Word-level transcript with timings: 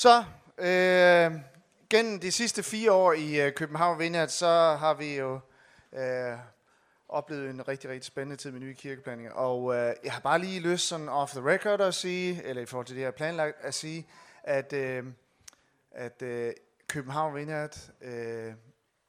Så, 0.00 0.24
øh, 0.58 1.40
gennem 1.90 2.20
de 2.20 2.32
sidste 2.32 2.62
fire 2.62 2.92
år 2.92 3.12
i 3.12 3.40
øh, 3.40 3.52
København 3.52 3.98
Vineyard, 3.98 4.28
så 4.28 4.76
har 4.80 4.94
vi 4.94 5.16
jo 5.16 5.40
øh, 5.92 6.38
oplevet 7.08 7.50
en 7.50 7.68
rigtig, 7.68 7.90
rigtig 7.90 8.06
spændende 8.06 8.36
tid 8.36 8.50
med 8.50 8.60
nye 8.60 8.74
kirkeplanninger. 8.74 9.32
Og 9.32 9.74
øh, 9.74 9.94
jeg 10.04 10.12
har 10.12 10.20
bare 10.20 10.38
lige 10.38 10.60
lyst 10.60 10.88
sådan 10.88 11.08
off 11.08 11.32
the 11.32 11.50
record 11.50 11.80
at 11.80 11.94
sige, 11.94 12.42
eller 12.44 12.62
i 12.62 12.66
forhold 12.66 12.86
til 12.86 12.96
det 12.96 13.04
her 13.04 13.10
planlagt, 13.10 13.56
at 13.60 13.74
sige, 13.74 14.06
at, 14.42 14.72
øh, 14.72 15.04
at 15.90 16.22
øh, 16.22 16.52
København 16.88 17.34
Vineyard 17.34 17.76
øh, 18.00 18.52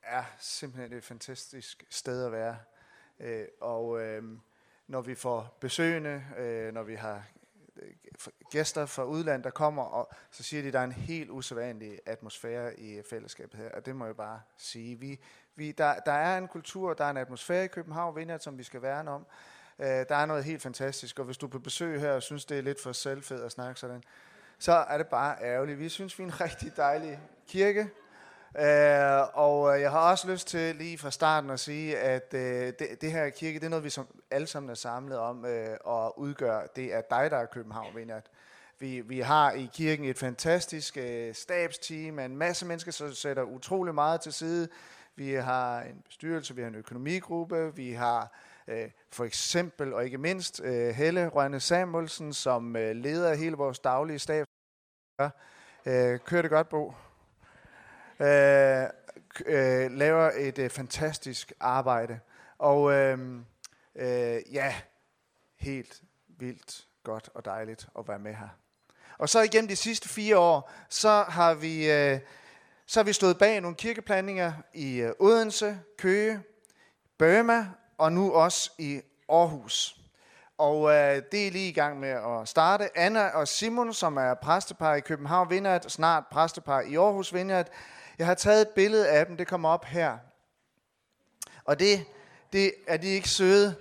er 0.04 0.24
simpelthen 0.40 0.98
et 0.98 1.04
fantastisk 1.04 1.84
sted 1.90 2.26
at 2.26 2.32
være. 2.32 2.58
Øh, 3.20 3.46
og 3.62 4.02
øh, 4.02 4.24
når 4.88 5.02
vi 5.02 5.16
får 5.16 5.58
besøgende, 5.62 6.24
øh, 6.38 6.74
når 6.74 6.84
vi 6.84 6.96
har 6.96 7.24
gæster 8.52 8.86
fra 8.86 9.04
udlandet, 9.04 9.44
der 9.44 9.50
kommer, 9.50 9.84
og 9.84 10.12
så 10.32 10.44
siger 10.44 10.62
de, 10.62 10.68
at 10.68 10.74
der 10.74 10.80
er 10.80 10.84
en 10.84 10.92
helt 10.92 11.30
usædvanlig 11.30 12.00
atmosfære 12.06 12.80
i 12.80 13.02
fællesskabet 13.10 13.60
her, 13.60 13.70
og 13.70 13.86
det 13.86 13.96
må 13.96 14.06
jeg 14.06 14.16
bare 14.16 14.42
sige. 14.58 15.00
Vi, 15.00 15.20
vi, 15.56 15.72
der, 15.72 16.00
der 16.00 16.12
er 16.12 16.38
en 16.38 16.48
kultur, 16.48 16.94
der 16.94 17.06
er 17.06 17.10
en 17.10 17.18
atmosfære 17.18 17.66
i 17.66 17.68
København 17.68 18.16
Vineyard, 18.16 18.40
som 18.40 18.58
vi 18.58 18.64
skal 18.64 18.82
værne 18.82 19.12
om. 19.12 19.26
Øh, 19.80 19.88
der 19.88 20.16
er 20.16 20.26
noget 20.26 20.44
helt 20.44 20.62
fantastisk, 20.62 21.20
og 21.20 21.26
hvis 21.26 21.38
du 21.38 21.46
er 21.46 21.50
på 21.50 21.60
besøg 21.60 22.00
her 22.00 22.12
og 22.12 22.24
synes, 22.24 22.46
det 22.46 22.58
er 22.58 22.62
lidt 22.62 22.82
for 22.82 22.92
selvfed 22.92 23.44
at 23.44 23.52
snakke 23.52 23.80
sådan, 23.80 24.04
så 24.60 24.72
er 24.72 24.98
det 24.98 25.08
bare 25.08 25.38
ærgerligt. 25.44 25.80
Vi 25.80 25.90
synes, 25.90 26.20
vi 26.20 26.24
er 26.24 26.28
en 26.28 26.42
rigtig 26.46 26.78
dejlig 26.78 27.20
kirke, 27.48 27.90
Øh, 28.60 29.28
og 29.34 29.76
øh, 29.76 29.82
jeg 29.82 29.92
har 29.92 30.12
også 30.12 30.32
lyst 30.32 30.48
til 30.48 30.76
lige 30.76 30.98
fra 30.98 31.12
starten 31.12 31.50
at 31.50 31.60
sige, 31.60 31.98
at 31.98 32.34
øh, 32.34 32.74
det, 32.80 32.88
det 33.02 33.12
her 33.12 33.30
kirke, 33.30 33.60
det 33.60 33.66
er 33.66 33.70
noget, 33.70 33.84
vi 33.84 33.90
som 33.90 34.08
alle 34.32 34.48
sammen 34.48 34.70
er 34.70 34.74
samlet 34.74 35.18
om 35.18 35.46
øh, 35.46 35.70
uh, 35.70 35.76
og 35.82 36.20
udgør. 36.20 36.66
Det 36.76 36.94
er 36.94 37.02
dig, 37.02 37.32
der 37.32 37.38
er 37.38 37.46
København, 37.46 37.96
Vineyard. 37.96 38.26
Vi, 38.80 39.02
vi 39.02 39.20
har 39.20 39.52
i 39.52 39.70
kirken 39.74 40.06
et 40.06 40.18
fantastisk 40.18 40.98
øh, 40.98 41.34
stabsteam 41.34 42.20
af 42.20 42.26
en 42.26 42.38
masse 42.38 42.66
mennesker, 42.66 42.92
som 42.92 43.14
sætter 43.14 43.44
utrolig 43.44 43.94
meget 43.96 44.22
til 44.22 44.34
side. 44.34 44.68
Vi 45.16 45.34
har 45.34 45.82
en 45.82 46.02
bestyrelse, 46.06 46.56
vi 46.56 46.62
har 46.62 46.68
en 46.68 46.76
økonomigruppe, 46.76 47.76
vi 47.76 47.92
har 47.92 48.38
øh, 48.68 48.90
for 49.12 49.26
eksempel 49.26 49.94
og 49.94 50.06
ikke 50.06 50.18
mindst 50.18 50.62
øh, 50.64 50.90
Helle 50.90 51.28
Rønne 51.28 51.60
Samuelsen, 51.60 52.34
som 52.34 52.76
øh, 52.76 52.96
leder 52.96 53.34
hele 53.34 53.56
vores 53.56 53.80
daglige 53.80 54.20
stab. 54.20 54.46
Øh, 55.86 56.20
kører 56.20 56.42
det 56.42 56.52
godt, 56.52 56.70
Bo? 56.70 56.94
Øh, 58.22 58.90
øh, 59.46 59.92
laver 59.92 60.32
et 60.36 60.58
øh, 60.58 60.70
fantastisk 60.70 61.54
arbejde. 61.60 62.20
Og 62.58 62.92
øh, 62.92 63.20
øh, 63.96 64.42
ja, 64.52 64.76
helt 65.60 66.02
vildt 66.40 66.86
godt 67.04 67.30
og 67.34 67.46
dejligt 67.46 67.88
at 68.00 68.08
være 68.08 68.20
med 68.20 68.34
her. 68.34 68.50
Og 69.18 69.30
så 69.30 69.42
igennem 69.42 69.68
de 69.68 69.76
sidste 69.76 70.10
fire 70.10 70.38
år, 70.38 70.72
så 70.90 71.26
har 71.28 71.54
vi, 71.54 71.92
øh, 71.92 72.20
så 72.86 73.00
har 73.00 73.04
vi 73.04 73.14
stået 73.14 73.38
bag 73.38 73.62
nogle 73.62 73.76
kirkeplanninger 73.76 74.54
i 74.74 74.96
øh, 74.96 75.12
Odense, 75.20 75.80
Køge, 75.98 76.42
Burma 77.18 77.68
og 77.98 78.14
nu 78.14 78.34
også 78.34 78.72
i 78.78 79.02
Aarhus. 79.30 79.98
Og 80.58 80.92
øh, 80.92 81.22
det 81.32 81.48
er 81.48 81.52
lige 81.52 81.70
i 81.70 81.74
gang 81.74 82.00
med 82.00 82.10
at 82.10 82.48
starte. 82.48 82.98
Anna 82.98 83.28
og 83.28 83.48
Simon, 83.48 83.94
som 83.94 84.18
er 84.18 84.34
præstepar 84.34 84.96
i 84.96 85.00
København 85.00 85.50
vinder 85.50 85.76
et, 85.76 85.92
snart 85.92 86.24
præstepar 86.32 86.82
i 86.82 86.96
Aarhus 86.96 87.34
vinder 87.34 87.60
et, 87.60 87.68
jeg 88.22 88.28
har 88.28 88.34
taget 88.34 88.62
et 88.62 88.70
billede 88.70 89.10
af 89.10 89.26
dem, 89.26 89.38
det 89.38 89.48
kommer 89.48 89.70
op 89.70 89.86
her. 89.86 90.18
Og 91.66 91.80
det, 91.80 92.06
det 92.54 92.74
er 92.88 92.98
de 92.98 93.08
ikke 93.08 93.30
søde. 93.30 93.76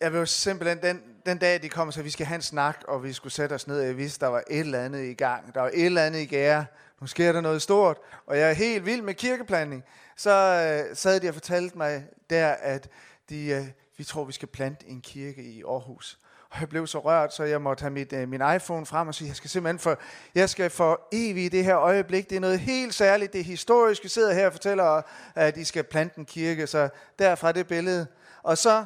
Jeg 0.00 0.12
vil 0.12 0.18
jo 0.18 0.26
simpelthen, 0.26 0.82
den, 0.82 1.02
den 1.26 1.38
dag 1.38 1.62
de 1.62 1.68
kom, 1.68 1.92
så 1.92 2.02
vi 2.02 2.10
skal 2.10 2.26
have 2.26 2.36
en 2.36 2.42
snak, 2.42 2.84
og 2.88 3.04
vi 3.04 3.12
skulle 3.12 3.32
sætte 3.32 3.54
os 3.54 3.66
ned, 3.66 3.80
og 3.80 3.86
jeg 3.86 3.96
vidste, 3.96 4.20
der 4.20 4.26
var 4.26 4.42
et 4.50 4.60
eller 4.60 4.80
andet 4.80 5.04
i 5.04 5.14
gang. 5.14 5.54
Der 5.54 5.60
var 5.60 5.68
et 5.68 5.86
eller 5.86 6.02
andet 6.02 6.20
i 6.20 6.26
gære. 6.26 6.66
Nu 7.00 7.06
sker 7.06 7.32
der 7.32 7.40
noget 7.40 7.62
stort, 7.62 7.98
og 8.26 8.38
jeg 8.38 8.50
er 8.50 8.54
helt 8.54 8.86
vild 8.86 9.02
med 9.02 9.14
kirkeplanning. 9.14 9.84
Så 10.16 10.30
øh, 10.30 10.96
sad 10.96 11.20
de 11.20 11.28
og 11.28 11.34
fortalte 11.34 11.78
mig 11.78 12.06
der, 12.30 12.48
at 12.48 12.88
de, 13.28 13.46
øh, 13.46 13.66
vi 13.96 14.04
tror, 14.04 14.24
vi 14.24 14.32
skal 14.32 14.48
plante 14.48 14.86
en 14.86 15.00
kirke 15.00 15.42
i 15.42 15.62
Aarhus. 15.62 16.18
Og 16.52 16.60
jeg 16.60 16.68
blev 16.68 16.86
så 16.86 16.98
rørt, 16.98 17.34
så 17.34 17.44
jeg 17.44 17.62
måtte 17.62 17.80
have 17.80 17.90
mit, 17.90 18.12
øh, 18.12 18.28
min 18.28 18.42
iPhone 18.56 18.86
frem 18.86 19.08
og 19.08 19.14
sige, 19.14 19.28
jeg 19.28 19.36
skal 19.36 19.50
simpelthen 19.50 19.78
for, 19.78 19.98
jeg 20.34 20.50
skal 20.50 20.70
for 20.70 21.08
evigt 21.12 21.52
det 21.52 21.64
her 21.64 21.78
øjeblik. 21.78 22.30
Det 22.30 22.36
er 22.36 22.40
noget 22.40 22.60
helt 22.60 22.94
særligt. 22.94 23.32
Det 23.32 23.40
er 23.40 23.44
historisk. 23.44 24.04
Vi 24.04 24.08
sidder 24.08 24.34
her 24.34 24.46
og 24.46 24.52
fortæller, 24.52 25.02
at 25.34 25.56
I 25.56 25.64
skal 25.64 25.84
plante 25.84 26.18
en 26.18 26.24
kirke. 26.24 26.66
Så 26.66 26.88
derfra 27.18 27.52
det 27.52 27.66
billede. 27.66 28.06
Og 28.42 28.58
så, 28.58 28.84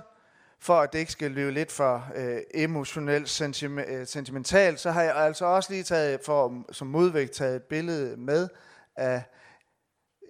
for 0.60 0.80
at 0.80 0.92
det 0.92 0.98
ikke 0.98 1.12
skal 1.12 1.30
løbe 1.30 1.52
lidt 1.52 1.72
for 1.72 2.08
øh, 2.14 2.38
emotionelt 2.54 3.28
sentiment, 3.28 3.88
øh, 3.88 4.06
sentimentalt, 4.06 4.80
så 4.80 4.90
har 4.90 5.02
jeg 5.02 5.16
altså 5.16 5.44
også 5.44 5.72
lige 5.72 5.82
taget, 5.82 6.20
for, 6.26 6.64
som 6.72 6.86
modvægt, 6.86 7.32
taget 7.32 7.56
et 7.56 7.62
billede 7.62 8.16
med 8.16 8.48
af, 8.96 9.22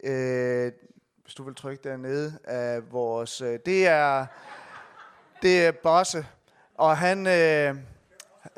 øh, 0.04 0.72
hvis 1.22 1.34
du 1.34 1.42
vil 1.42 1.54
trykke 1.54 1.88
dernede, 1.88 2.38
af 2.44 2.92
vores, 2.92 3.40
øh, 3.40 3.58
det 3.66 3.86
er, 3.86 4.26
det 5.42 5.66
er 5.66 5.72
Bosse, 5.72 6.26
og 6.78 6.98
han, 6.98 7.26
øh, 7.26 7.76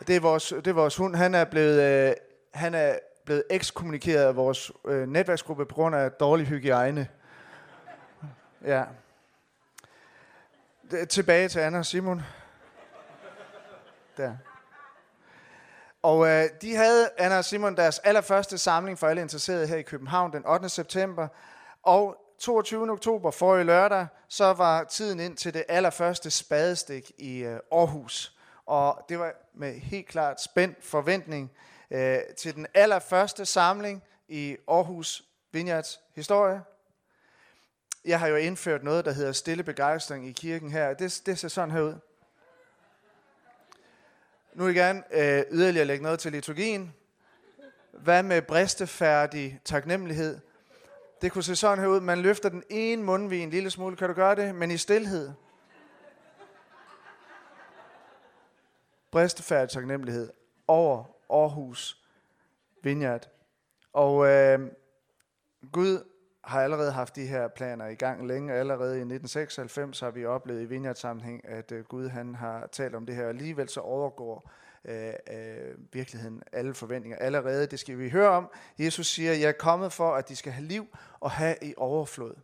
det, 0.06 0.16
er 0.16 0.20
vores, 0.20 0.48
det 0.48 0.66
er 0.66 0.72
vores 0.72 0.96
hund, 0.96 1.16
han 1.16 1.34
er 1.34 1.44
blevet, 1.44 1.82
øh, 1.82 2.14
han 2.54 2.74
er 2.74 2.98
blevet 3.24 3.44
ekskommunikeret 3.50 4.24
af 4.24 4.36
vores 4.36 4.72
øh, 4.84 5.08
netværksgruppe 5.08 5.66
på 5.66 5.74
grund 5.74 5.96
af 5.96 6.12
dårlig 6.12 6.46
hygiejne. 6.46 7.08
Ja. 8.64 8.84
Tilbage 11.08 11.48
til 11.48 11.58
Anna 11.58 11.78
og 11.78 11.86
Simon. 11.86 12.22
Der. 14.16 14.36
Og 16.02 16.28
øh, 16.28 16.44
de 16.62 16.76
havde, 16.76 17.10
Anna 17.18 17.38
og 17.38 17.44
Simon, 17.44 17.76
deres 17.76 17.98
allerførste 17.98 18.58
samling 18.58 18.98
for 18.98 19.06
alle 19.06 19.22
interesserede 19.22 19.66
her 19.66 19.76
i 19.76 19.82
København 19.82 20.32
den 20.32 20.46
8. 20.46 20.68
september. 20.68 21.28
Og 21.82 22.16
22. 22.38 22.90
oktober, 22.90 23.30
forrige 23.30 23.64
lørdag, 23.64 24.06
så 24.28 24.52
var 24.52 24.84
tiden 24.84 25.20
ind 25.20 25.36
til 25.36 25.54
det 25.54 25.64
allerførste 25.68 26.30
spadestik 26.30 27.12
i 27.18 27.38
øh, 27.38 27.60
Aarhus. 27.72 28.36
Og 28.66 29.04
det 29.08 29.18
var 29.18 29.32
med 29.54 29.72
helt 29.72 30.06
klart 30.06 30.42
spændt 30.42 30.84
forventning 30.84 31.50
øh, 31.90 32.18
til 32.38 32.54
den 32.54 32.66
allerførste 32.74 33.46
samling 33.46 34.02
i 34.28 34.56
Aarhus 34.68 35.24
Vineyards 35.52 36.00
historie. 36.14 36.62
Jeg 38.04 38.20
har 38.20 38.26
jo 38.26 38.36
indført 38.36 38.82
noget, 38.82 39.04
der 39.04 39.12
hedder 39.12 39.32
stille 39.32 39.62
begejstring 39.62 40.28
i 40.28 40.32
kirken 40.32 40.70
her. 40.70 40.94
Det, 40.94 41.22
det 41.26 41.38
ser 41.38 41.48
sådan 41.48 41.70
her 41.70 41.80
ud. 41.80 41.94
Nu 44.54 44.64
vil 44.64 44.74
jeg 44.74 44.84
gerne 44.84 45.02
øh, 45.10 45.44
yderligere 45.50 45.86
lægge 45.86 46.02
noget 46.02 46.18
til 46.18 46.32
liturgien. 46.32 46.94
Hvad 47.92 48.22
med 48.22 48.42
bristefærdig 48.42 49.60
taknemmelighed? 49.64 50.40
Det 51.22 51.32
kunne 51.32 51.44
se 51.44 51.56
sådan 51.56 51.78
her 51.78 51.86
ud. 51.86 52.00
Man 52.00 52.18
løfter 52.18 52.48
den 52.48 52.62
ene 52.70 53.02
mundvin 53.02 53.42
en 53.42 53.50
lille 53.50 53.70
smule. 53.70 53.96
Kan 53.96 54.08
du 54.08 54.14
gøre 54.14 54.34
det? 54.34 54.54
Men 54.54 54.70
i 54.70 54.76
stillhed. 54.76 55.30
Bristefærdig 59.10 59.70
taknemmelighed 59.70 60.32
over 60.68 61.04
Aarhus 61.30 62.02
Vineyard. 62.82 63.28
Og 63.92 64.26
øh, 64.26 64.70
Gud 65.72 66.04
har 66.44 66.62
allerede 66.62 66.92
haft 66.92 67.16
de 67.16 67.26
her 67.26 67.48
planer 67.48 67.86
i 67.86 67.94
gang 67.94 68.26
længe. 68.26 68.54
Allerede 68.54 68.90
i 68.90 69.00
1996 69.00 70.00
har 70.00 70.10
vi 70.10 70.24
oplevet 70.24 70.62
i 70.62 70.64
Vineyard-sammenhæng, 70.64 71.48
at 71.48 71.72
øh, 71.72 71.84
Gud 71.84 72.08
han 72.08 72.34
har 72.34 72.66
talt 72.66 72.94
om 72.94 73.06
det 73.06 73.16
her. 73.16 73.28
Alligevel 73.28 73.68
så 73.68 73.80
overgår 73.80 74.50
øh, 74.88 75.12
øh, 75.30 75.74
virkeligheden 75.92 76.42
alle 76.52 76.74
forventninger 76.74 77.18
allerede. 77.18 77.66
Det 77.66 77.80
skal 77.80 77.98
vi 77.98 78.10
høre 78.10 78.28
om. 78.28 78.50
Jesus 78.78 79.06
siger, 79.06 79.32
jeg 79.32 79.48
er 79.48 79.52
kommet 79.52 79.92
for, 79.92 80.14
at 80.14 80.28
de 80.28 80.36
skal 80.36 80.52
have 80.52 80.66
liv 80.66 80.86
og 81.20 81.30
have 81.30 81.56
i 81.62 81.74
overflod. 81.76 82.34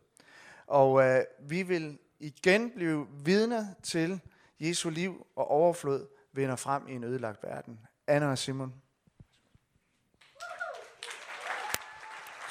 Og 0.67 1.03
øh, 1.03 1.23
vi 1.39 1.63
vil 1.63 1.97
igen 2.19 2.71
blive 2.71 3.07
vidner 3.25 3.65
til 3.83 4.21
Jesu 4.59 4.89
liv 4.89 5.27
og 5.35 5.51
overflod 5.51 6.07
vinder 6.33 6.55
frem 6.55 6.87
i 6.87 6.91
en 6.91 7.03
ødelagt 7.03 7.43
verden. 7.43 7.79
Anna 8.07 8.27
og 8.27 8.37
Simon. 8.37 8.73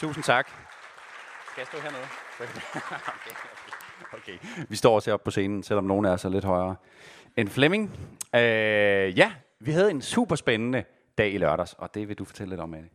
Tusind 0.01 0.25
tak. 0.25 0.49
Skal 1.53 1.61
jeg 1.61 1.67
stå 1.67 1.79
hernede? 1.79 2.05
okay, 3.15 3.31
okay. 4.13 4.67
Vi 4.69 4.77
står 4.77 4.95
også 4.95 5.11
heroppe 5.11 5.25
på 5.25 5.31
scenen, 5.31 5.63
selvom 5.63 5.85
nogen 5.85 6.05
er 6.05 6.17
så 6.17 6.29
lidt 6.29 6.45
højere 6.45 6.77
end 7.37 7.49
Flemming. 7.49 7.91
Øh, 8.35 9.19
ja, 9.19 9.33
vi 9.59 9.71
havde 9.73 9.91
en 9.91 10.03
super 10.03 10.37
spændende 10.37 10.85
dag 11.19 11.33
i 11.33 11.39
lørdags, 11.39 11.73
og 11.73 11.95
det 11.95 12.09
vil 12.09 12.19
du 12.19 12.25
fortælle 12.25 12.51
lidt 12.51 12.61
om, 12.61 12.75
Anne. 12.75 12.91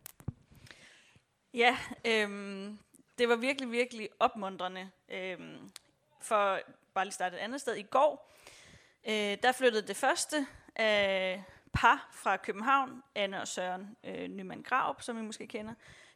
Ja, 1.54 1.78
øhm, 2.06 2.80
det 3.18 3.30
var 3.30 3.36
virkelig, 3.36 3.72
virkelig 3.72 4.10
opmuntrende. 4.20 4.90
Øhm, 5.10 5.72
for 6.22 6.60
bare 6.94 7.06
lige 7.06 7.14
starte 7.14 7.38
et 7.38 7.40
andet 7.40 7.62
sted. 7.62 7.76
I 7.76 7.82
går, 7.82 8.32
øh, 9.08 9.38
der 9.44 9.52
flyttede 9.52 9.88
det 9.88 9.96
første 9.96 10.48
af 10.76 11.44
par 11.74 12.10
fra 12.14 12.38
København, 12.38 13.04
Anne 13.16 13.42
og 13.42 13.48
Søren 13.48 13.98
øh, 14.04 14.28
Nyman 14.28 14.64
Grav, 14.64 15.02
som 15.02 15.18
I 15.18 15.22
måske 15.22 15.48
kender, 15.48 15.74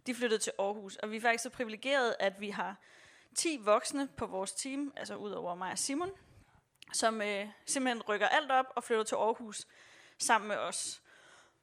de 0.07 0.15
flyttede 0.15 0.41
til 0.41 0.53
Aarhus. 0.59 0.95
Og 0.95 1.11
vi 1.11 1.17
er 1.17 1.21
faktisk 1.21 1.43
så 1.43 1.49
privilegerede, 1.49 2.15
at 2.19 2.41
vi 2.41 2.49
har 2.49 2.75
10 3.35 3.59
voksne 3.61 4.07
på 4.07 4.25
vores 4.25 4.51
team, 4.51 4.93
altså 4.95 5.15
udover 5.15 5.55
mig 5.55 5.71
og 5.71 5.77
Simon, 5.77 6.11
som 6.93 7.21
øh, 7.21 7.47
simpelthen 7.65 8.01
rykker 8.01 8.27
alt 8.27 8.51
op 8.51 8.65
og 8.75 8.83
flytter 8.83 9.03
til 9.03 9.15
Aarhus 9.15 9.67
sammen 10.17 10.47
med 10.47 10.57
os. 10.57 11.01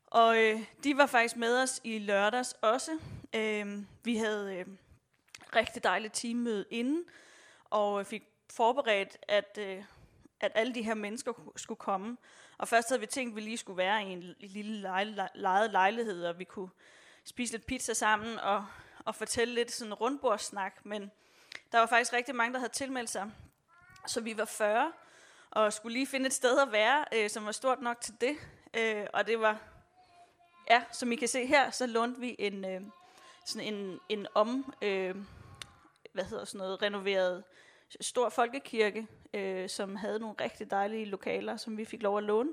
Og 0.07 0.39
øh, 0.39 0.61
de 0.85 0.97
var 0.97 1.07
faktisk 1.07 1.37
med 1.37 1.63
os 1.63 1.81
i 1.85 1.99
lørdags 1.99 2.53
også. 2.53 2.99
Øh, 3.35 3.79
vi 4.05 4.17
havde 4.17 4.57
øh, 4.57 4.67
rigtig 5.57 5.85
dejligt 5.85 6.15
teammøde 6.15 6.65
inden, 6.71 7.05
og 7.65 8.01
øh, 8.01 8.07
fik 8.07 8.23
forberedt, 8.51 9.17
at, 9.29 9.59
øh, 9.61 9.85
at 10.41 10.53
alle 10.55 10.75
de 10.75 10.83
her 10.83 10.95
mennesker 10.95 11.33
skulle 11.57 11.79
komme. 11.79 12.17
Og 12.59 12.69
først 12.69 12.89
havde 12.89 13.01
vi 13.01 13.07
tænkt, 13.07 13.33
at 13.33 13.37
vi 13.37 13.41
lige 13.41 13.57
skulle 13.57 13.77
være 13.77 14.05
i 14.05 14.07
en 14.07 14.35
lille 14.41 15.07
lejet 15.35 15.71
lejlighed, 15.71 16.25
og 16.25 16.39
vi 16.39 16.45
kunne 16.45 16.71
spise 17.25 17.53
lidt 17.53 17.67
pizza 17.67 17.95
sammen 17.95 18.39
og, 18.39 18.67
og 19.05 19.15
fortælle 19.15 19.55
lidt 19.55 19.73
sådan 19.73 19.95
rundbordssnak. 19.95 20.87
Men 20.87 21.11
der 21.73 21.79
var 21.79 21.87
faktisk 21.87 22.13
rigtig 22.13 22.35
mange, 22.35 22.53
der 22.53 22.59
havde 22.59 22.73
tilmeldt 22.73 23.11
sig. 23.11 23.31
Så 24.07 24.21
vi 24.21 24.37
var 24.37 24.45
40, 24.45 24.93
og 25.51 25.73
skulle 25.73 25.93
lige 25.93 26.07
finde 26.07 26.27
et 26.27 26.33
sted 26.33 26.59
at 26.59 26.73
være, 26.73 27.05
øh, 27.15 27.31
som 27.31 27.47
var 27.47 27.53
stort 27.53 27.81
nok 27.81 28.01
til 28.01 28.15
det. 28.21 28.37
Øh, 28.77 29.07
og 29.13 29.27
det 29.27 29.41
var, 29.41 29.59
ja, 30.71 30.83
som 30.93 31.13
I 31.13 31.17
kan 31.17 31.29
se 31.29 31.47
her, 31.47 31.71
så 31.71 31.87
lånte 31.87 32.21
vi 32.21 32.37
en, 32.39 32.65
øh, 32.65 32.81
sådan 33.47 33.75
en, 33.75 33.99
en 34.09 34.27
om, 34.35 34.75
øh, 34.83 35.17
hvad 36.13 36.25
hedder 36.25 36.45
sådan 36.45 36.59
noget, 36.59 36.83
renoveret 36.83 37.45
stor 38.01 38.29
folkekirke, 38.29 39.07
øh, 39.35 39.69
som 39.69 39.97
havde 39.97 40.19
nogle 40.19 40.35
rigtig 40.41 40.71
dejlige 40.71 41.05
lokaler, 41.05 41.57
som 41.57 41.77
vi 41.77 41.85
fik 41.85 42.03
lov 42.03 42.19
at 42.19 42.25
låne. 42.25 42.53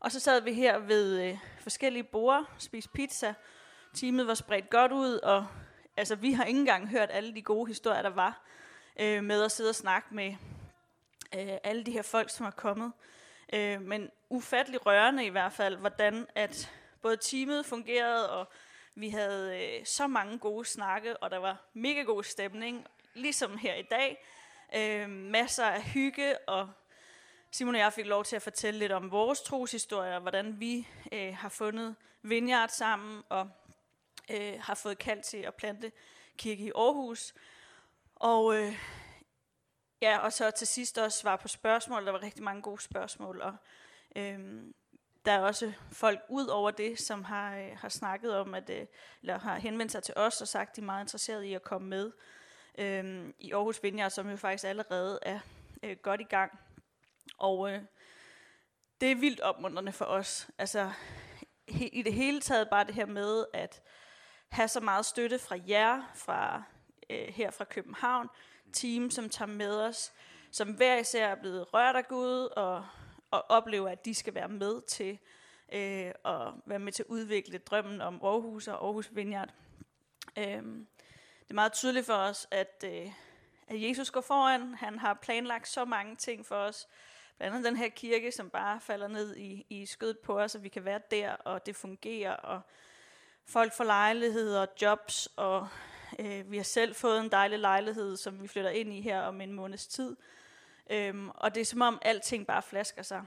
Og 0.00 0.12
så 0.12 0.20
sad 0.20 0.40
vi 0.40 0.52
her 0.52 0.78
ved 0.78 1.22
øh, 1.22 1.38
forskellige 1.60 2.02
borde, 2.02 2.44
spiste 2.58 2.90
pizza. 2.90 3.34
Teamet 3.94 4.26
var 4.26 4.34
spredt 4.34 4.70
godt 4.70 4.92
ud, 4.92 5.18
og 5.18 5.46
altså, 5.96 6.16
vi 6.16 6.32
har 6.32 6.44
ikke 6.44 6.60
engang 6.60 6.88
hørt 6.88 7.08
alle 7.12 7.34
de 7.34 7.42
gode 7.42 7.68
historier, 7.68 8.02
der 8.02 8.10
var, 8.10 8.44
øh, 9.00 9.24
med 9.24 9.42
at 9.42 9.52
sidde 9.52 9.70
og 9.70 9.74
snakke 9.74 10.14
med 10.14 10.34
øh, 11.34 11.58
alle 11.64 11.84
de 11.84 11.92
her 11.92 12.02
folk, 12.02 12.30
som 12.30 12.46
er 12.46 12.50
kommet. 12.50 12.92
Øh, 13.52 13.80
men 13.80 14.10
ufattelig 14.28 14.86
rørende 14.86 15.24
i 15.24 15.28
hvert 15.28 15.52
fald, 15.52 15.76
hvordan 15.76 16.26
at 16.34 16.72
både 17.02 17.16
teamet 17.16 17.66
fungerede, 17.66 18.30
og 18.30 18.48
vi 18.94 19.08
havde 19.08 19.58
øh, 19.62 19.86
så 19.86 20.06
mange 20.06 20.38
gode 20.38 20.64
snakke, 20.64 21.16
og 21.16 21.30
der 21.30 21.38
var 21.38 21.64
mega 21.74 22.02
god 22.02 22.22
stemning, 22.22 22.86
ligesom 23.14 23.56
her 23.56 23.74
i 23.74 23.82
dag. 23.82 24.24
Øh, 24.76 25.10
masser 25.10 25.64
af 25.64 25.82
hygge, 25.82 26.48
og 26.48 26.68
Simon 27.50 27.74
og 27.74 27.80
jeg 27.80 27.92
fik 27.92 28.06
lov 28.06 28.24
til 28.24 28.36
at 28.36 28.42
fortælle 28.42 28.78
lidt 28.78 28.92
om 28.92 29.10
vores 29.10 29.40
troshistorie, 29.40 30.18
hvordan 30.18 30.60
vi 30.60 30.88
øh, 31.12 31.36
har 31.36 31.48
fundet 31.48 31.96
Vineyard 32.22 32.68
sammen, 32.68 33.22
og 33.28 33.50
øh, 34.30 34.60
har 34.60 34.74
fået 34.74 34.98
kaldt 34.98 35.24
til 35.24 35.38
at 35.38 35.54
plante 35.54 35.92
kirke 36.36 36.64
i 36.64 36.72
Aarhus. 36.74 37.34
Og 38.14 38.56
øh, 38.56 38.72
ja, 40.02 40.18
og 40.18 40.32
så 40.32 40.50
til 40.50 40.66
sidst 40.66 40.98
også 40.98 41.18
svare 41.18 41.38
på 41.38 41.48
spørgsmål. 41.48 42.06
Der 42.06 42.12
var 42.12 42.22
rigtig 42.22 42.42
mange 42.42 42.62
gode 42.62 42.82
spørgsmål, 42.82 43.40
og 43.40 43.54
øhm, 44.16 44.74
der 45.24 45.32
er 45.32 45.40
også 45.40 45.72
folk 45.92 46.20
ud 46.28 46.46
over 46.46 46.70
det, 46.70 47.00
som 47.00 47.24
har, 47.24 47.56
øh, 47.56 47.76
har 47.76 47.88
snakket 47.88 48.36
om, 48.36 48.54
at, 48.54 48.70
øh, 48.70 48.86
eller 49.20 49.38
har 49.38 49.58
henvendt 49.58 49.92
sig 49.92 50.02
til 50.02 50.14
os 50.16 50.40
og 50.40 50.48
sagt, 50.48 50.70
at 50.70 50.76
de 50.76 50.80
er 50.80 50.84
meget 50.84 51.04
interesserede 51.04 51.48
i 51.48 51.54
at 51.54 51.62
komme 51.62 51.88
med 51.88 52.12
øhm, 52.78 53.34
i 53.38 53.52
Aarhus 53.52 53.82
Vineyard, 53.82 54.10
som 54.10 54.30
jo 54.30 54.36
faktisk 54.36 54.64
allerede 54.64 55.18
er 55.22 55.40
øh, 55.82 55.96
godt 56.02 56.20
i 56.20 56.24
gang. 56.24 56.58
Og 57.38 57.72
øh, 57.72 57.82
det 59.00 59.10
er 59.10 59.16
vildt 59.16 59.40
opmuntrende 59.40 59.92
for 59.92 60.04
os. 60.04 60.48
Altså 60.58 60.92
he, 61.68 61.88
i 61.88 62.02
det 62.02 62.12
hele 62.12 62.40
taget 62.40 62.68
bare 62.70 62.84
det 62.84 62.94
her 62.94 63.06
med 63.06 63.44
at 63.52 63.82
have 64.48 64.68
så 64.68 64.80
meget 64.80 65.06
støtte 65.06 65.38
fra 65.38 65.56
jer, 65.68 66.12
fra 66.14 66.62
øh, 67.10 67.28
her 67.28 67.50
fra 67.50 67.64
København, 67.64 68.28
team, 68.72 69.10
som 69.10 69.28
tager 69.28 69.48
med 69.48 69.80
os, 69.80 70.12
som 70.50 70.72
hver 70.72 70.96
især 70.96 71.28
er 71.28 71.34
blevet 71.34 71.74
rørt 71.74 71.96
af 71.96 72.08
Gud, 72.08 72.48
og, 72.56 72.86
og 73.30 73.44
oplever, 73.48 73.88
at 73.88 74.04
de 74.04 74.14
skal 74.14 74.34
være 74.34 74.48
med 74.48 74.80
til 74.82 75.18
øh, 75.72 76.12
at 76.24 76.52
være 76.66 76.78
med 76.78 76.92
til 76.92 77.02
at 77.02 77.06
udvikle 77.08 77.58
drømmen 77.58 78.00
om 78.00 78.20
Aarhus 78.22 78.68
og 78.68 78.84
Aarhus 78.84 79.10
Vineyard. 79.12 79.54
Øh, 80.38 80.62
det 81.42 81.50
er 81.50 81.54
meget 81.54 81.72
tydeligt 81.72 82.06
for 82.06 82.14
os, 82.14 82.46
at, 82.50 82.84
øh, 82.86 83.12
at 83.68 83.82
Jesus 83.82 84.10
går 84.10 84.20
foran. 84.20 84.74
Han 84.74 84.98
har 84.98 85.14
planlagt 85.14 85.68
så 85.68 85.84
mange 85.84 86.16
ting 86.16 86.46
for 86.46 86.56
os. 86.56 86.88
Blandt 87.36 87.56
andet 87.56 87.70
den 87.70 87.76
her 87.76 87.88
kirke, 87.88 88.32
som 88.32 88.50
bare 88.50 88.80
falder 88.80 89.08
ned 89.08 89.36
i, 89.36 89.66
i 89.68 89.86
skødet 89.86 90.18
på 90.18 90.40
os, 90.40 90.54
og 90.54 90.62
vi 90.62 90.68
kan 90.68 90.84
være 90.84 91.00
der, 91.10 91.32
og 91.32 91.66
det 91.66 91.76
fungerer, 91.76 92.32
og 92.32 92.60
folk 93.46 93.72
får 93.72 93.84
lejligheder 93.84 94.60
og 94.60 94.68
jobs, 94.82 95.28
og 95.36 95.68
øh, 96.18 96.50
vi 96.50 96.56
har 96.56 96.64
selv 96.64 96.94
fået 96.94 97.20
en 97.20 97.28
dejlig 97.28 97.58
lejlighed, 97.58 98.16
som 98.16 98.42
vi 98.42 98.48
flytter 98.48 98.70
ind 98.70 98.92
i 98.92 99.00
her 99.00 99.20
om 99.20 99.40
en 99.40 99.52
måneds 99.52 99.86
tid. 99.86 100.16
Øhm, 100.90 101.30
og 101.34 101.54
det 101.54 101.60
er 101.60 101.64
som 101.64 101.80
om 101.80 101.98
alting 102.02 102.46
bare 102.46 102.62
flasker 102.62 103.02
sig. 103.02 103.24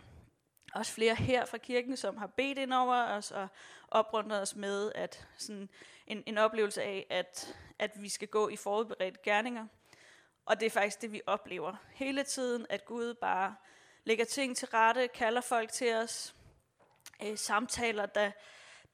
Også 0.74 0.92
flere 0.92 1.16
her 1.16 1.46
fra 1.46 1.58
kirken, 1.58 1.98
som 1.98 2.18
har 2.18 2.28
bedt 2.28 2.58
ind 2.58 2.74
over 2.74 2.96
os 2.96 3.32
og 3.32 3.48
oprundet 3.88 4.42
os 4.42 4.56
med 4.56 4.92
at 4.96 5.28
sådan 5.38 5.70
en, 6.08 6.24
en 6.26 6.38
oplevelse 6.38 6.84
af, 6.84 7.08
at, 7.10 7.56
at 7.80 7.92
vi 7.96 8.10
skal 8.10 8.28
gå 8.28 8.50
i 8.50 8.56
forberedt 8.56 9.22
gerninger. 9.22 9.68
Og 10.46 10.60
det 10.60 10.66
er 10.66 10.70
faktisk 10.70 11.02
det, 11.02 11.12
vi 11.12 11.22
oplever 11.26 11.76
hele 11.94 12.24
tiden, 12.24 12.66
at 12.70 12.86
Gud 12.86 13.14
bare 13.14 13.56
lægger 14.04 14.26
ting 14.26 14.58
til 14.58 14.68
rette, 14.68 15.08
kalder 15.08 15.42
folk 15.42 15.72
til 15.72 15.96
os, 15.96 16.36
øh, 17.24 17.38
samtaler, 17.38 18.06
der, 18.06 18.32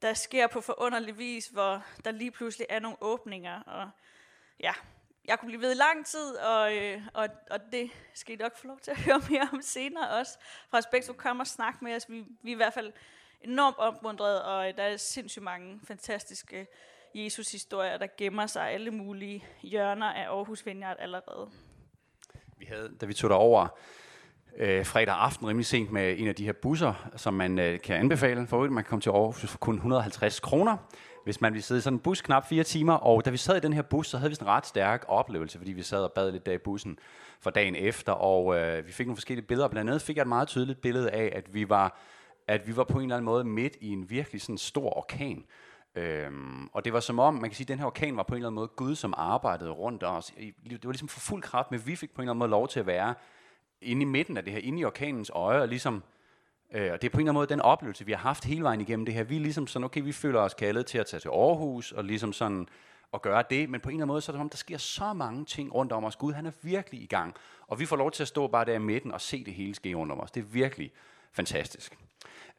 der 0.01 0.13
sker 0.13 0.47
på 0.47 0.61
forunderlig 0.61 1.17
vis, 1.17 1.47
hvor 1.47 1.83
der 2.05 2.11
lige 2.11 2.31
pludselig 2.31 2.67
er 2.69 2.79
nogle 2.79 2.97
åbninger. 3.01 3.61
Og 3.61 3.89
ja, 4.59 4.73
jeg 5.25 5.39
kunne 5.39 5.47
blive 5.47 5.61
ved 5.61 5.71
i 5.71 5.77
lang 5.77 6.05
tid, 6.05 6.35
og, 6.35 6.75
øh, 6.75 7.01
og, 7.13 7.27
og 7.51 7.59
det 7.71 7.91
skal 8.13 8.33
I 8.33 8.37
nok 8.37 8.57
få 8.57 8.67
lov 8.67 8.79
til 8.79 8.91
at 8.91 8.97
høre 9.05 9.21
mere 9.29 9.49
om 9.53 9.61
senere 9.61 10.09
også. 10.09 10.37
Fra 10.69 10.81
Spektrum 10.81 11.15
kommer 11.15 11.43
og 11.43 11.47
snakke 11.47 11.83
med 11.83 11.95
os. 11.95 12.09
Vi, 12.09 12.25
vi 12.41 12.51
er 12.51 12.55
i 12.55 12.57
hvert 12.57 12.73
fald 12.73 12.93
enormt 13.41 13.77
opmuntrede, 13.77 14.45
og 14.45 14.69
øh, 14.69 14.77
der 14.77 14.83
er 14.83 14.97
sindssygt 14.97 15.43
mange 15.43 15.79
fantastiske 15.83 16.67
Jesus-historier, 17.13 17.97
der 17.97 18.07
gemmer 18.17 18.47
sig 18.47 18.69
alle 18.69 18.91
mulige 18.91 19.45
hjørner 19.61 20.13
af 20.13 20.23
Aarhus 20.23 20.65
Vineyard 20.65 20.97
allerede. 20.99 21.51
Vi 22.57 22.65
havde, 22.65 22.97
da 23.01 23.05
vi 23.05 23.13
tog 23.13 23.29
derover 23.29 23.79
øh, 24.57 24.85
fredag 24.85 25.15
aften 25.15 25.47
rimelig 25.47 25.65
sent 25.65 25.91
med 25.91 26.15
en 26.19 26.27
af 26.27 26.35
de 26.35 26.45
her 26.45 26.53
busser, 26.53 27.09
som 27.15 27.33
man 27.33 27.59
øh, 27.59 27.79
kan 27.79 27.95
anbefale 27.95 28.47
for 28.47 28.69
Man 28.69 28.83
kan 28.83 28.89
komme 28.89 29.01
til 29.01 29.09
Aarhus 29.09 29.45
for 29.45 29.57
kun 29.57 29.75
150 29.75 30.39
kroner, 30.39 30.77
hvis 31.23 31.41
man 31.41 31.53
vil 31.53 31.63
sidde 31.63 31.79
i 31.79 31.81
sådan 31.81 31.97
en 31.97 31.99
bus 31.99 32.21
knap 32.21 32.47
fire 32.49 32.63
timer. 32.63 32.93
Og 32.93 33.25
da 33.25 33.29
vi 33.29 33.37
sad 33.37 33.57
i 33.57 33.59
den 33.59 33.73
her 33.73 33.81
bus, 33.81 34.07
så 34.07 34.17
havde 34.17 34.29
vi 34.29 34.35
sådan 34.35 34.47
en 34.47 34.51
ret 34.51 34.65
stærk 34.65 35.05
oplevelse, 35.07 35.57
fordi 35.57 35.71
vi 35.71 35.81
sad 35.81 36.03
og 36.03 36.11
bad 36.11 36.31
lidt 36.31 36.45
der 36.45 36.51
i 36.51 36.57
bussen 36.57 36.99
for 37.41 37.49
dagen 37.49 37.75
efter, 37.75 38.11
og 38.11 38.57
øh, 38.57 38.87
vi 38.87 38.91
fik 38.91 39.07
nogle 39.07 39.17
forskellige 39.17 39.45
billeder. 39.45 39.67
Blandt 39.67 39.89
andet 39.89 40.01
fik 40.01 40.15
jeg 40.15 40.21
et 40.21 40.27
meget 40.27 40.47
tydeligt 40.47 40.81
billede 40.81 41.11
af, 41.11 41.31
at 41.35 41.53
vi 41.53 41.69
var, 41.69 41.99
at 42.47 42.67
vi 42.67 42.75
var 42.75 42.83
på 42.83 42.97
en 42.97 43.03
eller 43.03 43.15
anden 43.15 43.25
måde 43.25 43.43
midt 43.43 43.77
i 43.81 43.89
en 43.89 44.09
virkelig 44.09 44.41
sådan 44.41 44.57
stor 44.57 44.97
orkan. 44.97 45.43
Øhm, 45.95 46.67
og 46.73 46.85
det 46.85 46.93
var 46.93 46.99
som 46.99 47.19
om, 47.19 47.33
man 47.33 47.49
kan 47.49 47.53
sige, 47.53 47.65
at 47.65 47.67
den 47.67 47.79
her 47.79 47.85
orkan 47.85 48.17
var 48.17 48.23
på 48.23 48.35
en 48.35 48.37
eller 48.37 48.47
anden 48.47 48.55
måde 48.55 48.67
Gud, 48.67 48.95
som 48.95 49.13
arbejdede 49.17 49.71
rundt 49.71 50.03
os. 50.03 50.33
Det 50.69 50.85
var 50.85 50.91
ligesom 50.91 51.07
for 51.07 51.19
fuld 51.19 51.41
kraft, 51.41 51.71
men 51.71 51.81
vi 51.85 51.95
fik 51.95 52.15
på 52.15 52.21
en 52.21 52.23
eller 52.23 52.31
anden 52.31 52.39
måde 52.39 52.49
lov 52.49 52.67
til 52.67 52.79
at 52.79 52.87
være 52.87 53.13
inde 53.81 54.01
i 54.01 54.05
midten 54.05 54.37
af 54.37 54.43
det 54.43 54.53
her, 54.53 54.59
inde 54.59 54.79
i 54.79 54.85
orkanens 54.85 55.29
øje, 55.29 55.61
og 55.61 55.67
ligesom, 55.67 56.03
øh, 56.73 56.91
og 56.93 57.01
det 57.01 57.07
er 57.07 57.11
på 57.11 57.17
en 57.17 57.21
eller 57.21 57.31
anden 57.31 57.33
måde 57.33 57.47
den 57.47 57.61
oplevelse, 57.61 58.05
vi 58.05 58.11
har 58.11 58.19
haft 58.19 58.45
hele 58.45 58.63
vejen 58.63 58.81
igennem 58.81 59.05
det 59.05 59.13
her. 59.15 59.23
Vi 59.23 59.35
er 59.35 59.39
ligesom 59.39 59.67
sådan, 59.67 59.83
okay, 59.83 60.01
vi 60.01 60.11
føler 60.11 60.39
os 60.39 60.53
kaldet 60.53 60.85
til 60.85 60.97
at 60.97 61.05
tage 61.05 61.19
til 61.19 61.29
Aarhus, 61.29 61.91
og 61.91 62.03
ligesom 62.03 62.33
sådan, 62.33 62.67
at 63.13 63.21
gøre 63.21 63.43
det, 63.49 63.69
men 63.69 63.81
på 63.81 63.89
en 63.89 63.95
eller 63.95 64.03
anden 64.03 64.13
måde, 64.13 64.21
så 64.21 64.31
er 64.31 64.33
det 64.33 64.37
som 64.37 64.41
om, 64.41 64.49
der 64.49 64.57
sker 64.57 64.77
så 64.77 65.13
mange 65.13 65.45
ting 65.45 65.73
rundt 65.73 65.91
om 65.91 66.03
os. 66.03 66.15
Gud, 66.15 66.33
han 66.33 66.45
er 66.45 66.51
virkelig 66.61 67.01
i 67.01 67.05
gang, 67.05 67.35
og 67.67 67.79
vi 67.79 67.85
får 67.85 67.95
lov 67.95 68.11
til 68.11 68.23
at 68.23 68.27
stå 68.27 68.47
bare 68.47 68.65
der 68.65 68.73
i 68.73 68.79
midten 68.79 69.11
og 69.11 69.21
se 69.21 69.43
det 69.43 69.53
hele 69.53 69.75
ske 69.75 69.93
rundt 69.93 70.11
om 70.11 70.19
os. 70.19 70.31
Det 70.31 70.41
er 70.41 70.45
virkelig 70.45 70.91
fantastisk. 71.31 71.97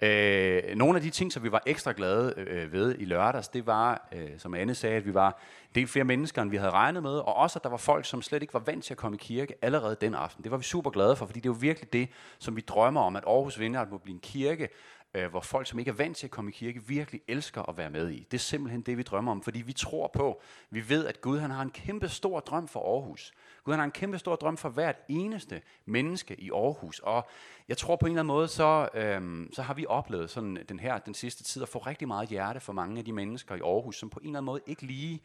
Øh, 0.01 0.77
nogle 0.77 0.97
af 0.97 1.03
de 1.03 1.11
ting, 1.11 1.33
som 1.33 1.43
vi 1.43 1.53
var 1.53 1.63
ekstra 1.67 1.93
glade 1.97 2.35
øh, 2.37 2.73
ved 2.73 2.95
i 2.99 3.05
lørdags, 3.05 3.49
det 3.49 3.67
var, 3.67 4.09
øh, 4.13 4.31
som 4.39 4.55
Anne 4.55 4.75
sagde, 4.75 4.97
at 4.97 5.07
vi 5.07 5.15
var 5.15 5.41
del 5.75 5.87
flere 5.87 6.05
mennesker, 6.05 6.43
end 6.43 6.51
vi 6.51 6.57
havde 6.57 6.71
regnet 6.71 7.03
med, 7.03 7.11
og 7.11 7.35
også, 7.35 7.59
at 7.59 7.63
der 7.63 7.71
var 7.71 7.77
folk, 7.77 8.05
som 8.05 8.23
slet 8.23 8.43
ikke 8.43 8.55
var 8.55 8.61
vant 8.61 8.85
til 8.85 8.95
at 8.95 8.99
komme 8.99 9.15
i 9.15 9.19
kirke 9.23 9.55
allerede 9.63 9.97
den 10.01 10.15
aften. 10.15 10.45
Det 10.45 10.51
var 10.51 10.57
vi 10.57 10.65
super 10.65 10.91
glade 10.91 11.17
for, 11.17 11.27
fordi 11.27 11.41
det 11.41 11.49
er 11.49 11.53
jo 11.53 11.59
virkelig 11.61 11.93
det, 11.93 12.09
som 12.39 12.57
vi 12.57 12.61
drømmer 12.61 13.01
om, 13.01 13.17
at 13.17 13.25
Aarhus 13.27 13.59
Vineyard 13.59 13.91
må 13.91 13.99
blive 13.99 14.15
en 14.15 14.21
kirke, 14.21 14.69
øh, 15.15 15.31
hvor 15.31 15.41
folk, 15.41 15.67
som 15.67 15.79
ikke 15.79 15.89
er 15.89 15.95
vant 15.95 16.17
til 16.17 16.27
at 16.27 16.31
komme 16.31 16.51
i 16.51 16.55
kirke, 16.55 16.83
virkelig 16.87 17.21
elsker 17.29 17.69
at 17.69 17.77
være 17.77 17.91
med 17.91 18.11
i. 18.11 18.27
Det 18.31 18.37
er 18.37 18.43
simpelthen 18.43 18.83
det, 18.83 18.97
vi 18.99 19.03
drømmer 19.03 19.33
om, 19.33 19.43
fordi 19.43 19.61
vi 19.61 19.73
tror 19.73 20.11
på, 20.15 20.41
vi 20.71 20.89
ved, 20.89 21.07
at 21.07 21.21
Gud 21.21 21.39
han 21.39 21.51
har 21.51 21.63
en 21.63 21.71
kæmpe 21.71 22.09
stor 22.09 22.41
drøm 22.41 22.69
for 22.69 22.95
Aarhus. 22.95 23.33
Gud 23.69 23.73
han 23.73 23.81
har 23.81 23.85
en 23.85 23.91
kæmpe 23.91 24.19
stor 24.19 24.37
drøm 24.37 24.57
for 24.57 24.69
hvert 24.69 24.97
eneste 25.09 25.63
menneske 25.87 26.41
i 26.41 26.51
Aarhus. 26.51 26.99
Og 26.99 27.29
jeg 27.69 27.77
tror 27.77 27.97
på 27.97 28.07
en 28.07 28.13
eller 28.13 28.21
anden 28.21 28.35
måde, 28.35 28.49
så, 28.49 28.89
øhm, 28.95 29.51
så 29.53 29.63
har 29.63 29.75
vi 29.75 29.87
oplevet 29.89 30.31
sådan 30.31 30.59
den 30.69 30.79
her, 30.79 30.99
den 30.99 31.15
sidste 31.15 31.45
tid, 31.45 31.63
at 31.63 31.69
få 31.69 31.79
rigtig 31.79 32.09
meget 32.09 32.29
hjerte 32.29 32.61
for 32.61 32.73
mange 32.73 32.99
af 32.99 33.05
de 33.05 33.13
mennesker 33.13 33.55
i 33.55 33.61
Aarhus, 33.61 33.97
som 33.97 34.11
på 34.11 34.21
en 34.21 34.27
eller 34.27 34.39
anden 34.39 34.47
måde 34.47 34.61
ikke 34.67 34.83
lige 34.83 35.21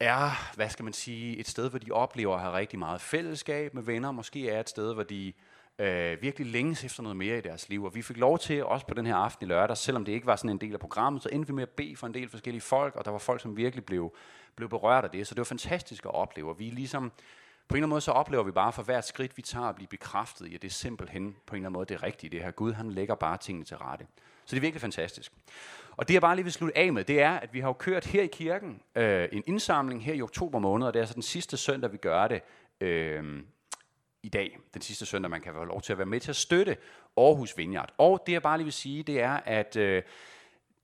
er, 0.00 0.54
hvad 0.56 0.68
skal 0.68 0.84
man 0.84 0.92
sige, 0.92 1.36
et 1.36 1.48
sted, 1.48 1.70
hvor 1.70 1.78
de 1.78 1.92
oplever 1.92 2.34
at 2.34 2.40
have 2.40 2.52
rigtig 2.52 2.78
meget 2.78 3.00
fællesskab 3.00 3.74
med 3.74 3.82
venner. 3.82 4.12
Måske 4.12 4.50
er 4.50 4.60
et 4.60 4.68
sted, 4.68 4.94
hvor 4.94 5.02
de 5.02 5.32
øh, 5.78 6.22
virkelig 6.22 6.46
længes 6.46 6.84
efter 6.84 7.02
noget 7.02 7.16
mere 7.16 7.38
i 7.38 7.40
deres 7.40 7.68
liv. 7.68 7.84
Og 7.84 7.94
vi 7.94 8.02
fik 8.02 8.16
lov 8.16 8.38
til, 8.38 8.64
også 8.64 8.86
på 8.86 8.94
den 8.94 9.06
her 9.06 9.16
aften 9.16 9.46
i 9.46 9.48
lørdag, 9.48 9.76
selvom 9.76 10.04
det 10.04 10.12
ikke 10.12 10.26
var 10.26 10.36
sådan 10.36 10.50
en 10.50 10.58
del 10.58 10.72
af 10.72 10.80
programmet, 10.80 11.22
så 11.22 11.28
endte 11.32 11.46
vi 11.46 11.54
med 11.54 11.62
at 11.62 11.70
bede 11.70 11.96
for 11.96 12.06
en 12.06 12.14
del 12.14 12.28
forskellige 12.28 12.62
folk, 12.62 12.96
og 12.96 13.04
der 13.04 13.10
var 13.10 13.18
folk, 13.18 13.40
som 13.40 13.56
virkelig 13.56 13.84
blev, 13.84 14.14
blev 14.56 14.68
berørt 14.68 15.04
af 15.04 15.10
det. 15.10 15.26
Så 15.26 15.34
det 15.34 15.38
var 15.38 15.44
fantastisk 15.44 16.04
at 16.04 16.14
opleve. 16.14 16.48
Og 16.48 16.58
vi 16.58 16.64
ligesom 16.64 17.12
på 17.68 17.74
en 17.74 17.76
eller 17.76 17.86
anden 17.86 17.88
måde 17.88 18.00
så 18.00 18.10
oplever 18.10 18.42
vi 18.42 18.50
bare 18.50 18.72
for 18.72 18.82
hvert 18.82 19.06
skridt, 19.06 19.36
vi 19.36 19.42
tager 19.42 19.66
at 19.66 19.74
blive 19.74 19.88
bekræftet 19.88 20.46
i, 20.46 20.54
at 20.54 20.62
det 20.62 20.68
er 20.68 20.72
simpelthen 20.72 21.36
på 21.46 21.54
en 21.54 21.56
eller 21.56 21.68
anden 21.68 21.78
måde 21.78 21.86
det 21.86 22.02
rigtige. 22.02 22.30
Det 22.30 22.40
her 22.40 22.50
Gud, 22.50 22.72
han 22.72 22.90
lægger 22.90 23.14
bare 23.14 23.38
tingene 23.38 23.64
til 23.64 23.76
rette. 23.76 24.06
Så 24.44 24.50
det 24.50 24.56
er 24.56 24.60
virkelig 24.60 24.80
fantastisk. 24.80 25.32
Og 25.90 26.08
det 26.08 26.14
jeg 26.14 26.20
bare 26.20 26.36
lige 26.36 26.44
vil 26.44 26.52
slutte 26.52 26.78
af 26.78 26.92
med, 26.92 27.04
det 27.04 27.22
er, 27.22 27.30
at 27.30 27.54
vi 27.54 27.60
har 27.60 27.68
jo 27.68 27.72
kørt 27.72 28.04
her 28.04 28.22
i 28.22 28.26
kirken 28.26 28.80
øh, 28.94 29.28
en 29.32 29.42
indsamling 29.46 30.04
her 30.04 30.14
i 30.14 30.22
oktober 30.22 30.58
måned, 30.58 30.86
og 30.86 30.92
det 30.92 30.98
er 30.98 31.02
altså 31.02 31.14
den 31.14 31.22
sidste 31.22 31.56
søndag, 31.56 31.92
vi 31.92 31.96
gør 31.96 32.28
det 32.28 32.42
øh, 32.80 33.42
i 34.22 34.28
dag. 34.28 34.58
Den 34.74 34.82
sidste 34.82 35.06
søndag, 35.06 35.30
man 35.30 35.40
kan 35.40 35.52
få 35.52 35.64
lov 35.64 35.82
til 35.82 35.92
at 35.92 35.98
være 35.98 36.06
med 36.06 36.20
til 36.20 36.30
at 36.30 36.36
støtte 36.36 36.76
Aarhus 37.16 37.58
Vineyard. 37.58 37.94
Og 37.98 38.22
det 38.26 38.32
jeg 38.32 38.42
bare 38.42 38.58
lige 38.58 38.64
vil 38.64 38.72
sige, 38.72 39.02
det 39.02 39.20
er, 39.20 39.40
at 39.44 39.76
øh, 39.76 40.02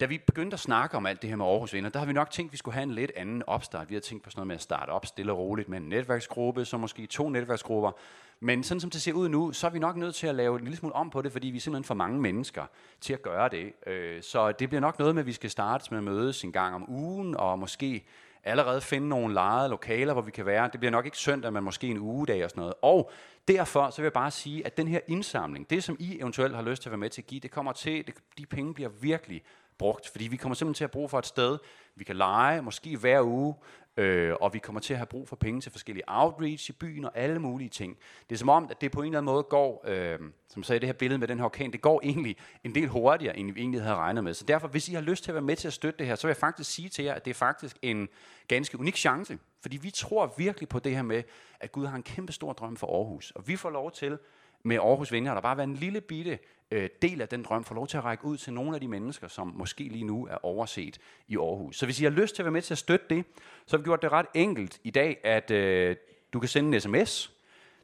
da 0.01 0.07
vi 0.07 0.19
begyndte 0.19 0.55
at 0.55 0.61
snakke 0.61 0.97
om 0.97 1.07
alt 1.07 1.23
det 1.23 1.31
her 1.31 1.37
med 1.37 1.47
Aarhus 1.47 1.73
Venner, 1.73 1.91
der 1.91 1.99
har 1.99 2.07
vi 2.07 2.13
nok 2.13 2.31
tænkt, 2.31 2.49
at 2.49 2.53
vi 2.53 2.57
skulle 2.57 2.75
have 2.75 2.83
en 2.83 2.91
lidt 2.91 3.13
anden 3.17 3.43
opstart. 3.47 3.89
Vi 3.89 3.95
har 3.95 4.01
tænkt 4.01 4.25
på 4.25 4.31
sådan 4.31 4.39
noget 4.39 4.47
med 4.47 4.55
at 4.55 4.63
starte 4.63 4.91
op 4.91 5.07
stille 5.07 5.33
og 5.33 5.39
roligt 5.39 5.69
med 5.69 5.79
en 5.79 5.89
netværksgruppe, 5.89 6.65
så 6.65 6.77
måske 6.77 7.07
to 7.07 7.29
netværksgrupper. 7.29 7.93
Men 8.41 8.63
sådan 8.63 8.81
som 8.81 8.91
det 8.91 9.03
ser 9.03 9.13
ud 9.13 9.29
nu, 9.29 9.53
så 9.53 9.67
er 9.67 9.71
vi 9.71 9.79
nok 9.79 9.97
nødt 9.97 10.15
til 10.15 10.27
at 10.27 10.35
lave 10.35 10.59
en 10.59 10.65
lille 10.65 10.77
smule 10.77 10.95
om 10.95 11.11
på 11.11 11.23
det, 11.23 11.33
fordi 11.33 11.47
vi 11.47 11.57
er 11.57 11.61
simpelthen 11.61 11.85
for 11.85 11.95
mange 11.95 12.21
mennesker 12.21 12.65
til 13.01 13.13
at 13.13 13.23
gøre 13.23 13.49
det. 13.49 13.73
Øh, 13.87 14.23
så 14.23 14.53
det 14.53 14.69
bliver 14.69 14.81
nok 14.81 14.99
noget 14.99 15.15
med, 15.15 15.23
at 15.23 15.27
vi 15.27 15.33
skal 15.33 15.51
starte 15.51 15.87
med 15.91 15.99
at 15.99 16.05
mødes 16.05 16.45
en 16.45 16.53
gang 16.53 16.75
om 16.75 16.91
ugen, 16.91 17.37
og 17.37 17.59
måske 17.59 18.05
allerede 18.45 18.81
finde 18.81 19.09
nogle 19.09 19.35
lejede 19.35 19.69
lokaler, 19.69 20.13
hvor 20.13 20.23
vi 20.23 20.31
kan 20.31 20.47
være. 20.47 20.69
Det 20.73 20.81
bliver 20.81 20.91
nok 20.91 21.05
ikke 21.05 21.19
søndag, 21.19 21.53
men 21.53 21.65
måske 21.65 21.87
en 21.87 21.99
ugedag 21.99 22.45
og 22.45 22.51
sådan 22.51 22.61
noget. 22.61 22.75
Og 22.83 23.11
derfor 23.49 23.91
så 23.91 23.97
vil 23.97 24.07
jeg 24.07 24.13
bare 24.13 24.31
sige, 24.31 24.67
at 24.67 24.77
den 24.77 24.89
her 24.89 25.01
indsamling, 25.09 25.71
det 25.71 25.85
som 25.85 25.97
I 25.99 26.21
eventuelt 26.21 26.55
har 26.55 26.63
lyst 26.63 26.83
til 26.83 26.89
at 26.89 26.91
være 26.91 26.99
med 26.99 27.11
til 27.11 27.23
at 27.23 27.27
give, 27.27 27.41
det 27.41 27.51
kommer 27.51 27.73
til, 27.73 28.07
det, 28.07 28.15
de 28.39 28.47
penge 28.47 28.75
bliver 28.75 28.91
virkelig 29.01 29.43
brugt, 29.81 30.09
fordi 30.09 30.29
vi 30.29 30.37
kommer 30.37 30.55
simpelthen 30.55 30.75
til 30.75 30.85
at 30.85 30.91
bruge 30.91 31.09
for 31.09 31.19
et 31.19 31.27
sted, 31.27 31.59
vi 31.97 32.05
kan 32.05 32.17
lege, 32.17 32.63
måske 32.63 32.97
hver 32.97 33.23
uge, 33.23 33.55
øh, 33.97 34.35
og 34.41 34.55
vi 34.55 34.59
kommer 34.59 34.81
til 34.81 34.95
at 34.95 34.99
have 34.99 35.07
brug 35.07 35.29
for 35.29 35.37
penge 35.37 35.61
til 35.61 35.73
forskellige 35.73 36.05
outreach 36.07 36.71
i 36.71 36.73
byen 36.73 37.05
og 37.05 37.13
alle 37.15 37.39
mulige 37.39 37.69
ting. 37.69 37.97
Det 38.29 38.35
er 38.35 38.39
som 38.39 38.49
om, 38.49 38.69
at 38.71 38.81
det 38.81 38.93
på 38.93 39.01
en 39.01 39.07
eller 39.07 39.19
anden 39.19 39.33
måde 39.33 39.43
går, 39.43 39.85
øh, 39.89 40.19
som 40.49 40.63
sagde 40.63 40.81
det 40.81 40.89
her 40.89 40.93
billede 40.93 41.19
med 41.19 41.29
den 41.29 41.39
her 41.39 41.45
orkan, 41.45 41.73
det 41.73 41.81
går 41.81 42.01
egentlig 42.05 42.37
en 42.65 42.75
del 42.75 42.89
hurtigere, 42.89 43.37
end 43.37 43.53
vi 43.53 43.61
egentlig 43.61 43.83
havde 43.83 43.97
regnet 43.97 44.25
med. 44.25 44.35
Så 44.35 44.45
derfor, 44.45 44.69
hvis 44.69 44.89
I 44.89 44.95
har 44.95 45.01
lyst 45.01 45.25
til 45.25 45.31
at 45.31 45.35
være 45.35 45.43
med 45.43 45.57
til 45.57 45.69
at 45.69 45.73
støtte 45.73 45.99
det 45.99 46.07
her, 46.07 46.15
så 46.15 46.27
vil 46.27 46.31
jeg 46.31 46.37
faktisk 46.37 46.71
sige 46.71 46.89
til 46.89 47.05
jer, 47.05 47.15
at 47.15 47.25
det 47.25 47.31
er 47.31 47.35
faktisk 47.35 47.77
en 47.83 48.09
ganske 48.49 48.81
unik 48.81 48.97
chance. 48.97 49.39
Fordi 49.63 49.77
vi 49.77 49.91
tror 49.91 50.35
virkelig 50.39 50.69
på 50.69 50.79
det 50.79 50.95
her 50.95 51.03
med, 51.03 51.23
at 51.61 51.73
Gud 51.73 51.87
har 51.87 51.97
en 51.97 52.03
kæmpe 52.03 52.33
stor 52.33 52.53
drøm 52.53 52.77
for 52.77 52.87
Aarhus. 52.87 53.31
Og 53.31 53.49
vi 53.49 53.57
får 53.57 53.71
lov 53.71 53.91
til 53.91 54.19
med 54.63 54.77
Aarhus 54.77 55.13
Venner, 55.13 55.35
der 55.35 55.41
bare 55.41 55.57
være 55.57 55.65
en 55.65 55.75
lille 55.75 56.01
bitte 56.01 56.39
øh, 56.71 56.89
del 57.03 57.21
af 57.21 57.29
den 57.29 57.43
drøm, 57.43 57.65
får 57.65 57.75
lov 57.75 57.87
til 57.87 57.97
at 57.97 58.05
række 58.05 58.25
ud 58.25 58.37
til 58.37 58.53
nogle 58.53 58.75
af 58.75 58.81
de 58.81 58.89
mennesker, 58.89 59.29
som 59.29 59.53
måske 59.57 59.85
lige 59.85 60.05
nu 60.05 60.27
er 60.31 60.45
overset 60.45 60.99
i 61.29 61.37
Aarhus. 61.37 61.77
Så 61.77 61.87
hvis 61.87 62.01
I 62.01 62.05
har 62.05 62.11
lyst 62.11 62.35
til 62.35 62.43
at 62.43 62.45
være 62.45 62.53
med 62.53 62.63
til 62.63 62.75
at 62.75 62.79
støtte 62.79 63.07
det, 63.11 63.25
så 63.67 63.77
har 63.77 63.79
vi 63.79 63.85
gjort 63.85 64.03
det 64.03 64.13
ret 64.13 64.27
enkelt 64.35 64.81
i 64.85 64.91
dag, 64.91 65.21
at 65.25 65.51
øh, 65.51 65.97
du 66.33 66.41
kan 66.41 66.49
sende 66.49 66.77
en 66.77 66.81
sms 66.81 67.33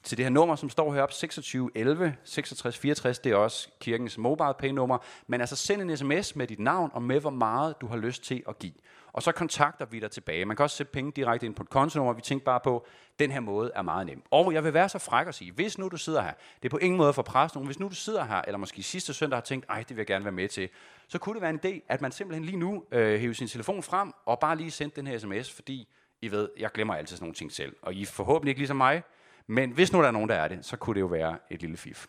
til 0.02 0.16
det 0.16 0.24
her 0.24 0.30
nummer, 0.30 0.56
som 0.56 0.70
står 0.70 0.94
heroppe, 0.94 1.14
26 1.14 1.70
11 1.74 2.16
66 2.24 2.78
64, 2.78 3.18
det 3.18 3.32
er 3.32 3.36
også 3.36 3.68
kirkens 3.80 4.18
mobile 4.18 4.54
pay 4.58 4.68
nummer, 4.68 4.98
men 5.26 5.40
altså 5.40 5.56
send 5.56 5.82
en 5.82 5.96
sms 5.96 6.36
med 6.36 6.46
dit 6.46 6.60
navn 6.60 6.90
og 6.92 7.02
med 7.02 7.20
hvor 7.20 7.30
meget 7.30 7.80
du 7.80 7.86
har 7.86 7.96
lyst 7.96 8.24
til 8.24 8.42
at 8.48 8.58
give 8.58 8.72
og 9.16 9.22
så 9.22 9.32
kontakter 9.32 9.86
vi 9.86 10.00
dig 10.00 10.10
tilbage. 10.10 10.44
Man 10.44 10.56
kan 10.56 10.62
også 10.62 10.76
sætte 10.76 10.92
penge 10.92 11.12
direkte 11.12 11.46
ind 11.46 11.54
på 11.54 11.62
et 11.62 11.70
kontonummer. 11.70 12.12
Vi 12.12 12.20
tænker 12.20 12.44
bare 12.44 12.60
på, 12.60 12.86
den 13.18 13.30
her 13.30 13.40
måde 13.40 13.70
er 13.74 13.82
meget 13.82 14.06
nem. 14.06 14.22
Og 14.30 14.52
jeg 14.52 14.64
vil 14.64 14.74
være 14.74 14.88
så 14.88 14.98
fræk 14.98 15.26
at 15.26 15.34
sige, 15.34 15.52
hvis 15.52 15.78
nu 15.78 15.88
du 15.88 15.96
sidder 15.96 16.22
her, 16.22 16.32
det 16.62 16.64
er 16.64 16.70
på 16.70 16.76
ingen 16.76 16.98
måde 16.98 17.12
for 17.12 17.22
pres 17.22 17.54
nogen, 17.54 17.66
hvis 17.66 17.80
nu 17.80 17.88
du 17.88 17.94
sidder 17.94 18.24
her, 18.24 18.42
eller 18.46 18.58
måske 18.58 18.82
sidste 18.82 19.14
søndag 19.14 19.36
har 19.36 19.42
tænkt, 19.42 19.66
ej, 19.68 19.78
det 19.78 19.90
vil 19.90 19.96
jeg 19.96 20.06
gerne 20.06 20.24
være 20.24 20.32
med 20.32 20.48
til, 20.48 20.68
så 21.08 21.18
kunne 21.18 21.34
det 21.34 21.42
være 21.42 21.50
en 21.50 21.60
idé, 21.64 21.84
at 21.88 22.00
man 22.00 22.12
simpelthen 22.12 22.44
lige 22.44 22.56
nu 22.56 22.84
øh, 22.92 23.20
hæver 23.20 23.34
sin 23.34 23.48
telefon 23.48 23.82
frem, 23.82 24.12
og 24.26 24.38
bare 24.38 24.56
lige 24.56 24.70
sendte 24.70 24.96
den 24.96 25.06
her 25.06 25.18
sms, 25.18 25.52
fordi 25.52 25.88
I 26.22 26.30
ved, 26.30 26.48
jeg 26.58 26.72
glemmer 26.72 26.94
altid 26.94 27.16
sådan 27.16 27.24
nogle 27.24 27.34
ting 27.34 27.52
selv. 27.52 27.76
Og 27.82 27.94
I 27.94 28.02
er 28.02 28.06
forhåbentlig 28.06 28.50
ikke 28.50 28.60
ligesom 28.60 28.76
mig, 28.76 29.02
men 29.46 29.70
hvis 29.70 29.92
nu 29.92 30.00
der 30.00 30.06
er 30.06 30.12
nogen, 30.12 30.28
der 30.28 30.34
er 30.34 30.48
det, 30.48 30.64
så 30.64 30.76
kunne 30.76 30.94
det 30.94 31.00
jo 31.00 31.06
være 31.06 31.38
et 31.50 31.60
lille 31.60 31.76
fif. 31.76 32.06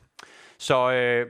Så 0.57 0.91
øh, 0.91 1.29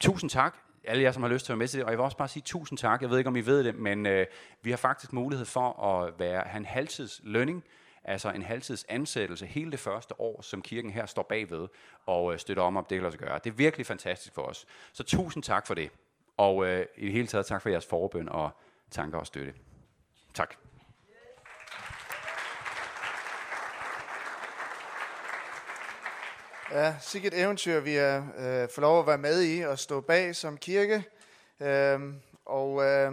tusind 0.00 0.30
tak 0.30 0.63
alle 0.86 1.02
jer, 1.02 1.12
som 1.12 1.22
har 1.22 1.30
lyst 1.30 1.46
til 1.46 1.52
at 1.52 1.54
være 1.54 1.62
med 1.62 1.68
til 1.68 1.78
det. 1.78 1.84
Og 1.84 1.90
jeg 1.90 1.98
vil 1.98 2.04
også 2.04 2.16
bare 2.16 2.28
sige 2.28 2.42
tusind 2.46 2.78
tak. 2.78 3.02
Jeg 3.02 3.10
ved 3.10 3.18
ikke, 3.18 3.28
om 3.28 3.36
I 3.36 3.40
ved 3.40 3.64
det, 3.64 3.74
men 3.74 4.06
øh, 4.06 4.26
vi 4.62 4.70
har 4.70 4.76
faktisk 4.76 5.12
mulighed 5.12 5.46
for 5.46 5.82
at 5.82 6.18
være, 6.18 6.42
have 6.46 6.58
en 6.58 6.64
halvtids 6.64 7.20
lønning, 7.24 7.64
altså 8.04 8.30
en 8.30 8.42
halvtids 8.42 8.84
ansættelse 8.88 9.46
hele 9.46 9.70
det 9.70 9.80
første 9.80 10.20
år, 10.20 10.42
som 10.42 10.62
kirken 10.62 10.90
her 10.90 11.06
står 11.06 11.22
bagved 11.22 11.68
og 12.06 12.32
øh, 12.32 12.38
støtter 12.38 12.62
om, 12.62 12.76
om 12.76 12.84
det 12.84 12.96
kan 12.96 13.02
lade 13.02 13.12
sig 13.12 13.20
gøre. 13.20 13.40
Det 13.44 13.50
er 13.50 13.54
virkelig 13.54 13.86
fantastisk 13.86 14.34
for 14.34 14.42
os. 14.42 14.66
Så 14.92 15.02
tusind 15.02 15.42
tak 15.42 15.66
for 15.66 15.74
det. 15.74 15.90
Og 16.36 16.66
øh, 16.66 16.86
i 16.96 17.04
det 17.04 17.12
hele 17.12 17.26
taget 17.26 17.46
tak 17.46 17.62
for 17.62 17.68
jeres 17.68 17.86
forbøn 17.86 18.28
og 18.28 18.50
tanker 18.90 19.18
og 19.18 19.26
støtte. 19.26 19.54
Tak. 20.34 20.54
Ja, 26.74 26.94
sikkert 27.00 27.34
eventyr, 27.34 27.80
vi 27.80 27.96
er 27.96 28.16
øh, 28.18 28.68
får 28.68 28.80
lov 28.80 29.00
at 29.00 29.06
være 29.06 29.18
med 29.18 29.42
i 29.42 29.60
og 29.60 29.78
stå 29.78 30.00
bag 30.00 30.36
som 30.36 30.56
kirke. 30.56 31.04
Øhm, 31.60 32.20
og 32.44 32.84
øh, 32.84 33.12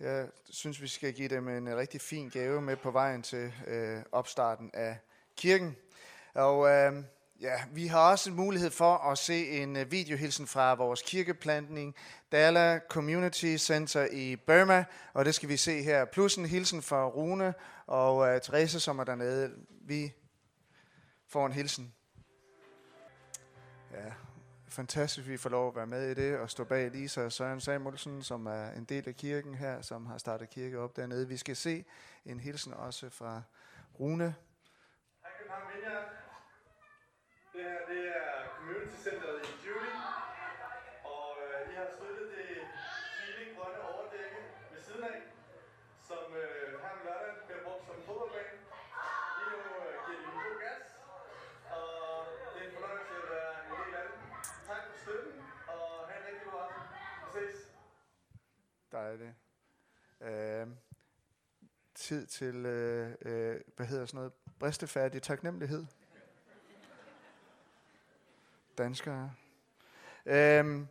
jeg 0.00 0.26
synes, 0.50 0.82
vi 0.82 0.88
skal 0.88 1.12
give 1.12 1.28
dem 1.28 1.48
en 1.48 1.76
rigtig 1.76 2.00
fin 2.00 2.28
gave 2.28 2.62
med 2.62 2.76
på 2.76 2.90
vejen 2.90 3.22
til 3.22 3.52
øh, 3.66 3.98
opstarten 4.12 4.70
af 4.74 4.98
kirken. 5.36 5.76
Og 6.34 6.68
øh, 6.68 6.92
ja, 7.40 7.54
vi 7.72 7.86
har 7.86 8.10
også 8.10 8.30
en 8.30 8.36
mulighed 8.36 8.70
for 8.70 8.94
at 8.94 9.18
se 9.18 9.48
en 9.48 9.76
øh, 9.76 9.92
videohilsen 9.92 10.46
fra 10.46 10.74
vores 10.74 11.02
kirkeplantning, 11.02 11.94
Dala 12.32 12.80
Community 12.88 13.56
Center 13.56 14.06
i 14.12 14.36
Burma, 14.36 14.84
og 15.12 15.24
det 15.24 15.34
skal 15.34 15.48
vi 15.48 15.56
se 15.56 15.82
her. 15.82 16.04
Plus 16.04 16.36
en 16.36 16.46
hilsen 16.46 16.82
fra 16.82 17.06
Rune 17.06 17.54
og 17.86 18.28
øh, 18.28 18.40
Therese, 18.40 18.80
som 18.80 18.98
er 18.98 19.04
dernede. 19.04 19.50
Vi 19.86 20.12
får 21.28 21.46
en 21.46 21.52
hilsen 21.52 21.94
Ja, 23.90 24.12
fantastisk, 24.68 25.28
vi 25.28 25.36
får 25.36 25.50
lov 25.50 25.68
at 25.68 25.76
være 25.76 25.86
med 25.86 26.10
i 26.10 26.14
det 26.14 26.38
og 26.38 26.50
stå 26.50 26.64
bag 26.64 26.90
Lisa 26.90 27.24
og 27.24 27.32
Søren 27.32 27.60
Samuelsen, 27.60 28.22
som 28.22 28.46
er 28.46 28.70
en 28.70 28.84
del 28.84 29.08
af 29.08 29.16
kirken 29.16 29.54
her, 29.54 29.82
som 29.82 30.06
har 30.06 30.18
startet 30.18 30.50
kirke 30.50 30.78
op 30.78 30.96
dernede. 30.96 31.28
Vi 31.28 31.36
skal 31.36 31.56
se 31.56 31.84
en 32.24 32.40
hilsen 32.40 32.74
også 32.74 33.10
fra 33.10 33.42
Rune. 34.00 34.34
Hej 35.22 35.30
København 35.38 35.62
Det 37.52 37.62
her 37.68 37.80
det 37.90 38.02
er 38.20 38.30
Community 38.56 38.96
Centeret 39.06 39.38
i 39.48 39.52
Julie, 39.66 39.96
og 41.14 41.28
øh, 41.44 41.72
I 41.72 41.74
har 41.80 41.88
støttet 41.96 42.26
det 42.36 42.50
fine 43.18 43.44
grønne 43.56 43.80
overdække 43.92 44.40
ved 44.72 44.80
siden 44.86 45.04
af, 45.12 45.18
som 46.08 46.24
øh, 46.42 46.66
her 46.82 46.90
om 46.96 47.00
lørdagen 47.06 47.38
bliver 47.46 47.62
brugt 47.66 47.84
som 47.88 47.98
fodboldbane. 48.06 48.54
Lige 49.36 49.48
nu 49.52 49.58
øh, 49.82 49.94
giver 50.04 50.18
de 50.22 50.26
en 50.32 50.38
god 50.46 50.56
gas, 50.64 50.84
og 51.78 51.88
det 52.52 52.58
er 52.62 52.66
en 52.68 52.74
fornøjelse 52.76 53.14
at 53.22 53.26
være 53.34 53.52
en 53.62 53.68
del 53.78 53.92
af 54.00 54.04
det. 54.08 54.16
Tak 54.68 54.82
for 54.88 54.94
støtten, 55.02 55.34
og 55.74 55.84
have 56.08 56.18
en 56.20 56.24
rigtig 56.28 56.44
god 56.48 56.58
aften. 56.66 56.84
Vi 57.19 57.19
ses. 57.32 57.72
Dejligt. 58.92 59.34
Øh, 60.20 60.66
tid 61.94 62.26
til, 62.26 62.66
øh, 62.66 63.14
øh, 63.22 63.60
hvad 63.76 63.86
hedder 63.86 64.06
sådan 64.06 64.18
noget, 64.18 64.32
bristefærdig 64.58 65.22
taknemmelighed. 65.22 65.86
Danskere. 68.78 69.34
Øhm, 70.26 70.88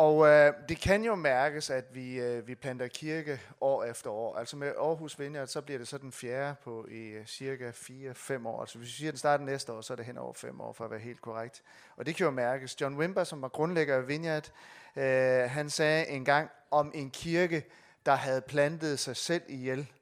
og 0.00 0.28
øh, 0.28 0.52
det 0.68 0.80
kan 0.80 1.04
jo 1.04 1.14
mærkes, 1.14 1.70
at 1.70 1.94
vi, 1.94 2.20
øh, 2.20 2.48
vi 2.48 2.54
planter 2.54 2.88
kirke 2.88 3.40
år 3.60 3.84
efter 3.84 4.10
år. 4.10 4.36
Altså 4.36 4.56
med 4.56 4.68
Aarhus 4.68 5.18
Vineyard, 5.18 5.46
så 5.46 5.60
bliver 5.60 5.78
det 5.78 5.88
så 5.88 5.98
den 5.98 6.12
fjerde 6.12 6.54
på 6.64 6.86
i 6.90 7.08
øh, 7.08 7.26
cirka 7.26 7.70
4-5 7.70 8.46
år. 8.46 8.60
Altså 8.60 8.78
hvis 8.78 8.88
vi 8.88 8.92
siger, 8.92 9.08
at 9.08 9.12
den 9.12 9.18
starter 9.18 9.44
næste 9.44 9.72
år, 9.72 9.80
så 9.80 9.92
er 9.92 9.96
det 9.96 10.06
hen 10.06 10.18
over 10.18 10.32
5 10.32 10.60
år, 10.60 10.72
for 10.72 10.84
at 10.84 10.90
være 10.90 11.00
helt 11.00 11.20
korrekt. 11.20 11.62
Og 11.96 12.06
det 12.06 12.16
kan 12.16 12.24
jo 12.24 12.30
mærkes. 12.30 12.80
John 12.80 12.96
Wimber, 12.96 13.24
som 13.24 13.42
var 13.42 13.48
grundlægger 13.48 13.96
af 13.96 14.08
Vineyard, 14.08 14.52
øh, 14.96 15.50
han 15.50 15.70
sagde 15.70 16.06
engang 16.08 16.50
om 16.70 16.92
en 16.94 17.10
kirke, 17.10 17.64
der 18.06 18.14
havde 18.14 18.40
plantet 18.40 18.98
sig 18.98 19.16
selv 19.16 19.42
ihjel, 19.48 19.92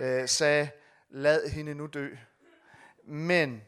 øh, 0.00 0.28
sagde, 0.28 0.68
lad 1.10 1.48
hende 1.48 1.74
nu 1.74 1.86
dø. 1.86 2.08
Men 3.04 3.62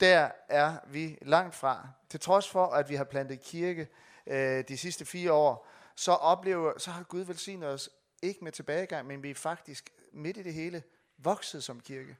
der 0.00 0.30
er 0.48 0.76
vi 0.86 1.18
langt 1.22 1.54
fra. 1.54 1.88
Til 2.08 2.20
trods 2.20 2.50
for, 2.50 2.66
at 2.66 2.88
vi 2.88 2.94
har 2.94 3.04
plantet 3.04 3.40
kirke 3.40 3.88
øh, 4.28 4.64
de 4.68 4.78
sidste 4.78 5.04
fire 5.04 5.32
år, 5.32 5.68
så, 5.94 6.12
oplever, 6.12 6.78
så 6.78 6.90
har 6.90 7.02
Gud 7.02 7.20
velsignet 7.20 7.68
os 7.68 7.90
ikke 8.22 8.44
med 8.44 8.52
tilbagegang, 8.52 9.06
men 9.06 9.22
vi 9.22 9.30
er 9.30 9.34
faktisk 9.34 9.90
midt 10.12 10.36
i 10.36 10.42
det 10.42 10.54
hele 10.54 10.82
vokset 11.18 11.64
som 11.64 11.80
kirke. 11.80 12.16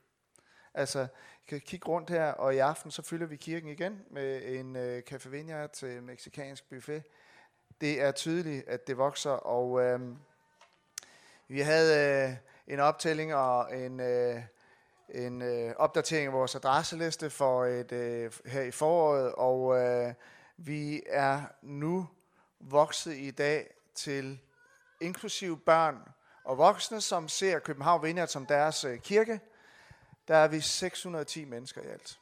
Altså, 0.75 1.07
I 1.43 1.47
kan 1.49 1.61
kigge 1.61 1.89
rundt 1.89 2.11
her, 2.11 2.33
og 2.33 2.55
i 2.55 2.59
aften 2.59 2.91
så 2.91 3.03
fylder 3.03 3.27
vi 3.27 3.37
kirken 3.37 3.69
igen 3.69 4.03
med 4.11 4.43
en 4.45 4.77
øh, 4.77 5.03
Café 5.11 5.29
Vineyard 5.29 5.73
til 5.73 6.03
meksikansk 6.03 6.69
buffet. 6.71 7.03
Det 7.81 8.01
er 8.03 8.13
tydeligt, 8.13 8.69
at 8.69 8.87
det 8.87 8.99
vokser, 8.99 9.31
og 9.31 9.83
øh, 9.83 10.01
vi 11.49 11.61
havde 11.61 12.29
øh, 12.29 12.37
en 12.75 12.81
optælling 12.81 13.35
og 13.35 13.77
en, 13.77 14.01
øh, 14.01 14.43
en 15.09 15.43
øh, 15.43 15.75
opdatering 15.77 16.27
af 16.27 16.33
vores 16.33 16.55
adresseliste 16.55 17.31
for 17.31 17.65
et, 17.65 17.93
øh, 17.93 18.33
her 18.47 18.63
i 18.63 18.71
foråret, 18.71 19.33
og 19.33 19.79
øh, 19.79 20.15
vi 20.61 21.03
er 21.07 21.43
nu 21.63 22.09
vokset 22.61 23.17
i 23.17 23.31
dag 23.31 23.75
til 23.95 24.39
inklusive 25.01 25.59
børn 25.59 26.09
og 26.45 26.59
voksne, 26.59 27.01
som 27.01 27.29
ser 27.29 27.59
København 27.59 28.03
Vineyard 28.03 28.29
som 28.29 28.47
deres 28.47 28.85
øh, 28.85 28.99
kirke. 28.99 29.41
der 30.29 30.37
er 30.37 30.49
vi 30.49 30.61
610 30.61 31.45
mennesker 31.45 31.83
i 31.83 31.87
alt. 31.87 32.19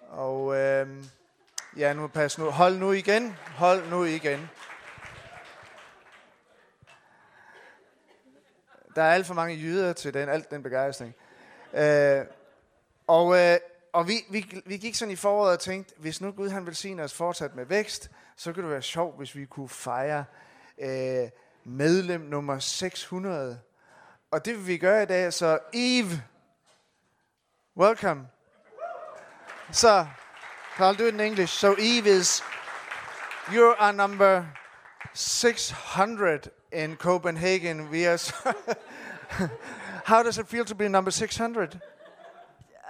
Og 0.00 0.56
øh, 0.56 1.04
ja, 1.76 1.92
nu 1.92 2.08
pas 2.08 2.38
nu. 2.38 2.50
Hold 2.50 2.78
nu 2.78 2.92
igen. 2.92 3.36
Hold 3.56 3.90
nu 3.90 4.04
igen. 4.04 4.50
Der 8.94 9.02
er 9.02 9.14
alt 9.14 9.26
for 9.26 9.34
mange 9.34 9.56
jyder 9.56 9.92
til 9.92 10.14
den, 10.14 10.28
alt 10.28 10.50
den 10.50 10.62
begejstring. 10.62 11.14
Øh, 11.72 12.24
og 13.06 13.38
øh, 13.38 13.58
og 13.92 14.08
vi, 14.08 14.24
vi, 14.30 14.62
vi 14.66 14.76
gik 14.76 14.94
sådan 14.94 15.12
i 15.12 15.16
foråret 15.16 15.52
og 15.52 15.60
tænkte, 15.60 15.94
hvis 15.98 16.20
nu 16.20 16.30
Gud 16.30 16.48
han 16.48 16.66
velsigner 16.66 17.04
os 17.04 17.14
fortsat 17.14 17.54
med 17.54 17.64
vækst, 17.64 18.10
så 18.36 18.52
kunne 18.52 18.62
det 18.62 18.70
være 18.70 18.82
sjovt, 18.82 19.16
hvis 19.16 19.36
vi 19.36 19.44
kunne 19.44 19.68
fejre 19.68 20.24
øh, 20.78 21.28
medlem 21.64 22.20
nummer 22.20 22.58
600. 22.58 23.60
Og 24.30 24.44
det 24.44 24.54
vil 24.54 24.66
vi 24.66 24.78
gøre 24.78 25.02
i 25.02 25.06
dag, 25.06 25.32
så 25.32 25.58
Eve, 25.72 26.22
welcome. 27.76 28.28
Så, 29.70 30.06
I'll 30.76 30.96
do 30.98 31.04
it 31.04 31.14
in 31.14 31.20
English. 31.20 31.52
So 31.52 31.74
Eve 31.78 32.06
is, 32.06 32.42
you 33.52 33.74
are 33.78 33.92
number 33.92 34.44
600 35.14 36.50
in 36.72 36.96
Copenhagen. 36.96 37.90
We 37.90 38.08
are 38.08 38.18
so 38.18 38.34
How 40.04 40.22
does 40.22 40.38
it 40.38 40.48
feel 40.48 40.64
to 40.64 40.74
be 40.74 40.88
number 40.88 41.10
600? 41.10 41.80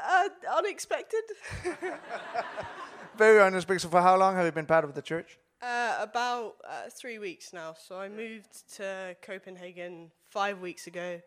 Uh, 0.09 0.29
unexpected. 0.57 1.23
Very 3.19 3.43
unexpected. 3.43 3.83
So 3.83 3.89
for 3.91 4.01
how 4.01 4.17
long 4.17 4.35
have 4.37 4.47
you 4.47 4.53
been 4.53 4.65
part 4.65 4.85
of 4.85 4.95
the 4.95 5.03
church? 5.03 5.39
Uh, 5.61 5.99
about 6.01 6.55
uh, 6.67 6.89
three 6.91 7.19
weeks 7.19 7.53
now. 7.53 7.75
So 7.79 7.99
I 7.99 8.09
moved 8.09 8.75
to 8.77 9.15
Copenhagen 9.21 10.11
five 10.31 10.61
weeks 10.61 10.87
ago. 10.87 11.21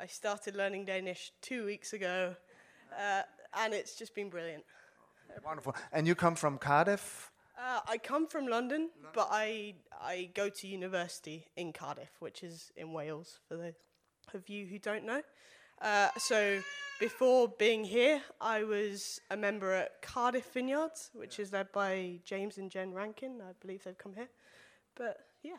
I 0.00 0.06
started 0.06 0.56
learning 0.56 0.86
Danish 0.86 1.32
two 1.42 1.66
weeks 1.66 1.92
ago, 1.92 2.34
uh, 2.98 3.22
and 3.58 3.74
it's 3.74 3.96
just 3.96 4.14
been 4.14 4.30
brilliant. 4.30 4.64
Wonderful. 5.44 5.74
And 5.92 6.06
you 6.06 6.14
come 6.14 6.34
from 6.34 6.56
Cardiff? 6.56 7.30
Uh, 7.58 7.80
I 7.86 7.98
come 7.98 8.26
from 8.26 8.46
London, 8.46 8.90
but 9.12 9.28
I 9.30 9.74
I 10.00 10.30
go 10.34 10.48
to 10.48 10.66
university 10.66 11.46
in 11.56 11.72
Cardiff, 11.72 12.10
which 12.20 12.42
is 12.42 12.72
in 12.76 12.92
Wales. 12.92 13.40
For 13.46 13.56
those 13.56 13.74
of 14.32 14.48
you 14.48 14.66
who 14.66 14.78
don't 14.78 15.04
know, 15.04 15.20
uh, 15.82 16.08
so 16.16 16.60
before 17.00 17.48
being 17.58 17.82
here, 17.82 18.22
I 18.40 18.62
was 18.62 19.20
a 19.30 19.36
member 19.36 19.72
at 19.72 20.00
Cardiff 20.02 20.52
Vineyards, 20.54 21.10
which 21.14 21.40
is 21.40 21.52
led 21.52 21.72
by 21.72 22.20
James 22.24 22.58
and 22.58 22.70
Jen 22.70 22.92
Rankin. 22.92 23.40
I 23.42 23.52
believe 23.60 23.82
they've 23.82 23.98
come 23.98 24.14
here. 24.14 24.28
But 24.94 25.18
yeah. 25.42 25.58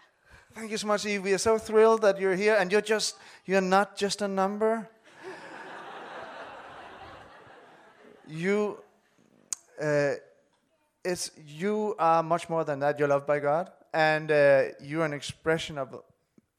Thank 0.55 0.71
you 0.71 0.77
so 0.77 0.87
much, 0.87 1.05
Eve. 1.05 1.23
We 1.23 1.33
are 1.33 1.37
so 1.39 1.57
thrilled 1.57 2.01
that 2.03 2.19
you're 2.19 2.35
here, 2.35 2.55
and 2.57 2.71
you're 2.71 2.81
just 2.81 3.17
you're 3.45 3.59
not 3.59 3.97
just 3.97 4.21
a 4.21 4.27
number. 4.27 4.89
you, 8.27 8.77
uh, 9.81 10.13
it's 11.03 11.31
you 11.45 11.95
are 11.99 12.23
much 12.23 12.49
more 12.49 12.63
than 12.63 12.79
that. 12.79 12.99
You're 12.99 13.09
loved 13.09 13.27
by 13.27 13.39
God, 13.39 13.71
and 13.93 14.31
uh, 14.31 14.63
you're 14.81 15.05
an 15.05 15.13
expression 15.13 15.77
of 15.77 16.01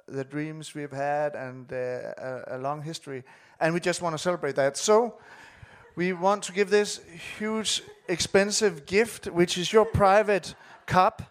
the 0.06 0.24
dreams 0.24 0.74
we've 0.74 0.92
had 0.92 1.34
and 1.34 1.72
uh, 1.72 1.76
a, 1.76 2.56
a 2.56 2.58
long 2.58 2.82
history, 2.82 3.24
and 3.60 3.74
we 3.74 3.80
just 3.80 4.02
want 4.02 4.14
to 4.14 4.18
celebrate 4.18 4.56
that. 4.56 4.76
So. 4.76 5.18
We 5.96 6.12
want 6.12 6.42
to 6.44 6.52
give 6.52 6.70
this 6.70 7.00
huge, 7.38 7.80
expensive 8.08 8.84
gift, 8.84 9.26
which 9.26 9.56
is 9.56 9.72
your 9.72 9.84
private 9.84 10.56
cup, 10.86 11.22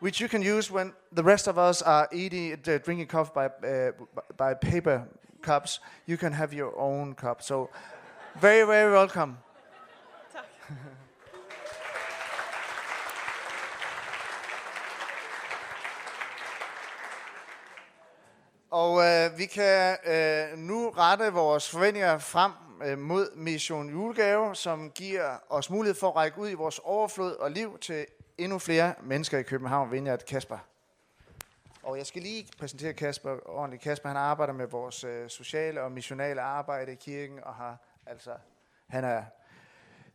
which 0.00 0.22
you 0.22 0.28
can 0.28 0.40
use 0.40 0.70
when 0.70 0.94
the 1.12 1.22
rest 1.22 1.48
of 1.48 1.58
us 1.58 1.82
are 1.82 2.08
eating, 2.10 2.54
uh, 2.54 2.78
drinking 2.82 3.08
coffee 3.08 3.32
by, 3.34 3.46
uh, 3.46 3.92
by 4.38 4.54
paper 4.54 5.06
cups. 5.42 5.80
You 6.06 6.16
can 6.16 6.32
have 6.32 6.54
your 6.54 6.74
own 6.78 7.14
cup. 7.14 7.42
So, 7.42 7.68
very, 8.40 8.66
very 8.66 8.90
welcome. 8.90 9.36
Og 18.74 19.04
øh, 19.04 19.38
vi 19.38 19.46
kan 19.46 19.96
øh, 20.06 20.58
nu 20.58 20.90
rette 20.90 21.32
vores 21.32 21.70
forventninger 21.70 22.18
frem 22.18 22.52
øh, 22.84 22.98
mod 22.98 23.36
Mission 23.36 23.90
Julegave, 23.90 24.56
som 24.56 24.90
giver 24.90 25.38
os 25.48 25.70
mulighed 25.70 25.94
for 25.94 26.08
at 26.08 26.16
række 26.16 26.38
ud 26.38 26.50
i 26.50 26.54
vores 26.54 26.80
overflod 26.84 27.36
og 27.36 27.50
liv 27.50 27.78
til 27.78 28.06
endnu 28.38 28.58
flere 28.58 28.94
mennesker 29.02 29.38
i 29.38 29.42
København. 29.42 29.92
Vineyard 29.92 30.18
Kasper. 30.18 30.58
Og 31.82 31.98
jeg 31.98 32.06
skal 32.06 32.22
lige 32.22 32.48
præsentere 32.58 32.92
Kasper 32.92 33.36
ordentligt. 33.46 33.82
Kasper 33.82 34.08
han 34.08 34.16
arbejder 34.16 34.52
med 34.52 34.66
vores 34.66 35.04
øh, 35.04 35.28
sociale 35.28 35.82
og 35.82 35.92
missionale 35.92 36.40
arbejde 36.40 36.92
i 36.92 36.96
kirken, 37.00 37.38
og 37.42 37.54
har 37.54 37.76
altså, 38.06 38.30
han 38.86 39.04
er, 39.04 39.22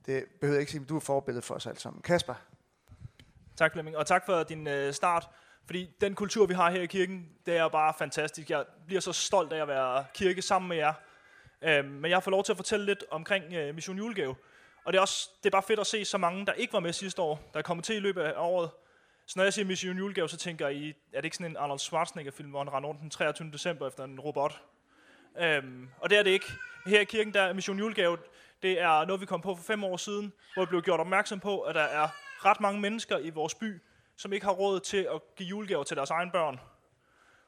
det 0.06 0.26
behøver 0.42 0.56
jeg 0.56 0.62
ikke 0.62 0.72
sige, 0.72 0.80
men 0.80 0.88
du 0.88 0.96
er 0.96 1.00
forbillede 1.00 1.42
for 1.42 1.56
os 1.56 1.68
alle 1.68 1.80
sammen. 1.80 2.02
Kasper. 2.02 2.36
Tak 3.58 3.72
Flemming, 3.72 3.98
og 3.98 4.08
tak 4.08 4.26
for 4.26 4.44
din 4.44 4.68
øh, 4.68 4.94
start. 4.94 5.30
Fordi 5.70 5.90
den 6.02 6.16
kultur, 6.16 6.46
vi 6.46 6.54
har 6.54 6.72
her 6.72 6.82
i 6.82 6.86
kirken, 6.86 7.30
det 7.46 7.58
er 7.58 7.68
bare 7.68 7.94
fantastisk. 7.98 8.50
Jeg 8.50 8.66
bliver 8.88 9.02
så 9.02 9.14
stolt 9.14 9.54
af 9.54 9.62
at 9.62 9.68
være 9.68 10.06
kirke 10.14 10.42
sammen 10.42 10.70
med 10.70 10.78
jer. 10.78 10.94
Øhm, 11.62 11.88
men 11.88 12.12
jeg 12.12 12.24
får 12.24 12.32
lov 12.32 12.44
til 12.44 12.54
at 12.54 12.58
fortælle 12.58 12.86
lidt 12.86 13.04
omkring 13.12 13.54
øh, 13.54 13.76
Mission 13.76 13.98
Julegave. 13.98 14.36
Og 14.84 14.94
det 14.94 14.98
er, 14.98 15.02
også, 15.02 15.30
det 15.44 15.50
er 15.50 15.52
bare 15.52 15.64
fedt 15.64 15.80
at 15.80 15.88
se 15.88 16.06
så 16.06 16.18
mange, 16.18 16.46
der 16.46 16.54
ikke 16.54 16.74
var 16.74 16.80
med 16.80 16.94
sidste 16.94 17.22
år, 17.22 17.50
der 17.54 17.60
er 17.60 17.64
kommet 17.64 17.86
til 17.86 17.96
i 17.96 18.00
løbet 18.00 18.22
af 18.22 18.34
året. 18.38 18.70
Så 19.26 19.34
når 19.36 19.44
jeg 19.44 19.54
siger 19.54 19.66
Mission 19.66 19.98
Julegave, 19.98 20.30
så 20.30 20.38
tænker 20.38 20.68
jeg, 20.68 20.78
I, 20.78 20.90
er 21.14 21.22
det 21.22 21.26
ikke 21.26 21.38
sådan 21.38 21.52
en 21.52 21.58
Arnold 21.58 21.80
Schwarzenegger-film, 21.80 22.50
hvor 22.50 22.60
han 22.64 22.74
render 22.74 22.90
rundt 22.90 23.02
den 23.02 23.10
23. 23.10 23.52
december 23.52 23.88
efter 23.88 24.04
en 24.04 24.20
robot? 24.20 24.62
Øhm, 25.40 25.90
og 26.00 26.10
det 26.10 26.18
er 26.18 26.24
det 26.24 26.32
ikke. 26.32 26.52
Her 26.86 27.00
i 27.00 27.04
kirken, 27.06 27.34
der 27.34 27.42
er 27.42 27.54
Mission 27.54 27.80
Julegave, 27.80 28.18
det 28.62 28.82
er 28.82 29.06
noget, 29.06 29.22
vi 29.22 29.26
kom 29.26 29.42
på 29.42 29.56
for 29.56 29.64
fem 29.64 29.84
år 29.84 29.98
siden, 29.98 30.34
hvor 30.54 30.66
vi 30.66 30.70
blev 30.70 30.82
gjort 30.82 31.00
opmærksom 31.00 31.40
på, 31.40 31.62
at 31.62 31.76
der 31.76 31.82
er 31.82 32.08
ret 32.46 32.60
mange 32.60 32.82
mennesker 32.82 33.18
i 33.18 33.30
vores 33.30 33.56
by, 33.56 33.82
som 34.20 34.34
ikke 34.34 34.46
har 34.46 34.54
råd 34.54 34.80
til 34.80 35.08
at 35.14 35.36
give 35.36 35.50
julegaver 35.50 35.84
til 35.84 35.98
deres 35.98 36.10
egen 36.10 36.32
børn. 36.32 36.60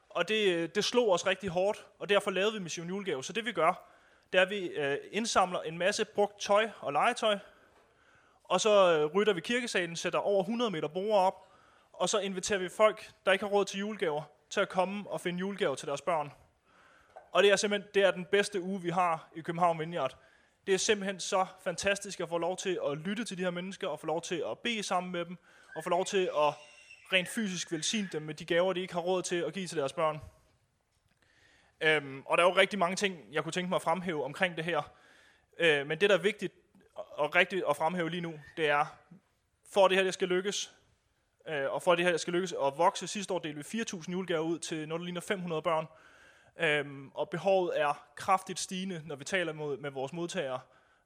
Og 0.08 0.28
det, 0.28 0.54
øh, 0.54 0.68
det 0.74 0.84
slog 0.84 1.10
os 1.10 1.26
rigtig 1.26 1.50
hårdt, 1.50 1.86
og 1.98 2.08
derfor 2.08 2.30
lavede 2.30 2.52
vi 2.52 2.58
Mission 2.58 2.88
Julegave. 2.88 3.24
Så 3.24 3.32
det 3.32 3.44
vi 3.44 3.52
gør, 3.52 3.88
det 4.32 4.38
er, 4.38 4.42
at 4.42 4.50
vi 4.50 4.66
øh, 4.66 4.98
indsamler 5.10 5.60
en 5.60 5.78
masse 5.78 6.04
brugt 6.04 6.40
tøj 6.40 6.70
og 6.80 6.92
legetøj, 6.92 7.38
og 8.44 8.60
så 8.60 8.98
øh, 8.98 9.04
rytter 9.04 9.32
vi 9.32 9.40
kirkesalen, 9.40 9.96
sætter 9.96 10.18
over 10.18 10.40
100 10.40 10.70
meter 10.70 10.88
borer 10.88 11.18
op, 11.18 11.48
og 11.92 12.08
så 12.08 12.18
inviterer 12.18 12.58
vi 12.58 12.68
folk, 12.68 13.10
der 13.26 13.32
ikke 13.32 13.44
har 13.44 13.52
råd 13.52 13.64
til 13.64 13.78
julegaver, 13.78 14.22
til 14.50 14.60
at 14.60 14.68
komme 14.68 15.10
og 15.10 15.20
finde 15.20 15.38
julegaver 15.38 15.74
til 15.74 15.88
deres 15.88 16.02
børn. 16.02 16.32
Og 17.32 17.42
det 17.42 17.52
er 17.52 17.56
simpelthen 17.56 17.90
det 17.94 18.02
er 18.02 18.10
den 18.10 18.24
bedste 18.24 18.60
uge, 18.60 18.82
vi 18.82 18.90
har 18.90 19.28
i 19.34 19.40
København 19.40 19.80
Vineyard. 19.80 20.16
Det 20.66 20.74
er 20.74 20.78
simpelthen 20.78 21.20
så 21.20 21.46
fantastisk 21.64 22.20
at 22.20 22.28
få 22.28 22.38
lov 22.38 22.56
til 22.56 22.80
at 22.90 22.98
lytte 22.98 23.24
til 23.24 23.38
de 23.38 23.42
her 23.42 23.50
mennesker, 23.50 23.88
og 23.88 24.00
få 24.00 24.06
lov 24.06 24.22
til 24.22 24.44
at 24.50 24.58
bede 24.58 24.82
sammen 24.82 25.12
med 25.12 25.24
dem, 25.24 25.38
og 25.76 25.84
få 25.84 25.90
lov 25.90 26.04
til 26.04 26.30
at 26.36 26.54
rent 27.12 27.28
fysisk 27.28 27.72
velsigne 27.72 28.08
dem 28.12 28.22
med 28.22 28.34
de 28.34 28.44
gaver, 28.44 28.72
de 28.72 28.80
ikke 28.80 28.94
har 28.94 29.00
råd 29.00 29.22
til 29.22 29.36
at 29.36 29.52
give 29.52 29.66
til 29.66 29.78
deres 29.78 29.92
børn. 29.92 30.20
Øhm, 31.80 32.22
og 32.26 32.38
der 32.38 32.44
er 32.44 32.48
jo 32.48 32.56
rigtig 32.56 32.78
mange 32.78 32.96
ting, 32.96 33.18
jeg 33.32 33.42
kunne 33.42 33.52
tænke 33.52 33.68
mig 33.68 33.76
at 33.76 33.82
fremhæve 33.82 34.24
omkring 34.24 34.56
det 34.56 34.64
her. 34.64 34.82
Øh, 35.58 35.86
men 35.86 36.00
det, 36.00 36.10
der 36.10 36.16
er 36.16 36.22
vigtigt 36.22 36.52
og 36.94 37.34
rigtigt 37.34 37.64
at 37.68 37.76
fremhæve 37.76 38.10
lige 38.10 38.20
nu, 38.20 38.34
det 38.56 38.68
er, 38.68 38.86
for 39.70 39.84
at 39.84 39.90
det 39.90 39.98
her 39.98 40.04
det 40.04 40.14
skal 40.14 40.28
lykkes, 40.28 40.74
øh, 41.48 41.72
og 41.72 41.82
for 41.82 41.92
at 41.92 41.98
det 41.98 42.06
her 42.06 42.16
skal 42.16 42.32
lykkes 42.32 42.52
at 42.52 42.78
vokse, 42.78 43.06
sidste 43.06 43.34
år 43.34 43.38
delte 43.38 43.70
vi 43.72 43.82
4.000 43.82 44.12
julegaver 44.12 44.42
ud 44.42 44.58
til 44.58 44.88
noget, 44.88 45.00
der 45.00 45.04
ligner 45.04 45.20
500 45.20 45.62
børn. 45.62 45.86
Øhm, 46.60 47.10
og 47.14 47.30
behovet 47.30 47.80
er 47.80 48.06
kraftigt 48.16 48.58
stigende, 48.58 49.02
når 49.06 49.16
vi 49.16 49.24
taler 49.24 49.52
med, 49.52 49.76
med 49.76 49.90
vores 49.90 50.12
modtagere. 50.12 50.60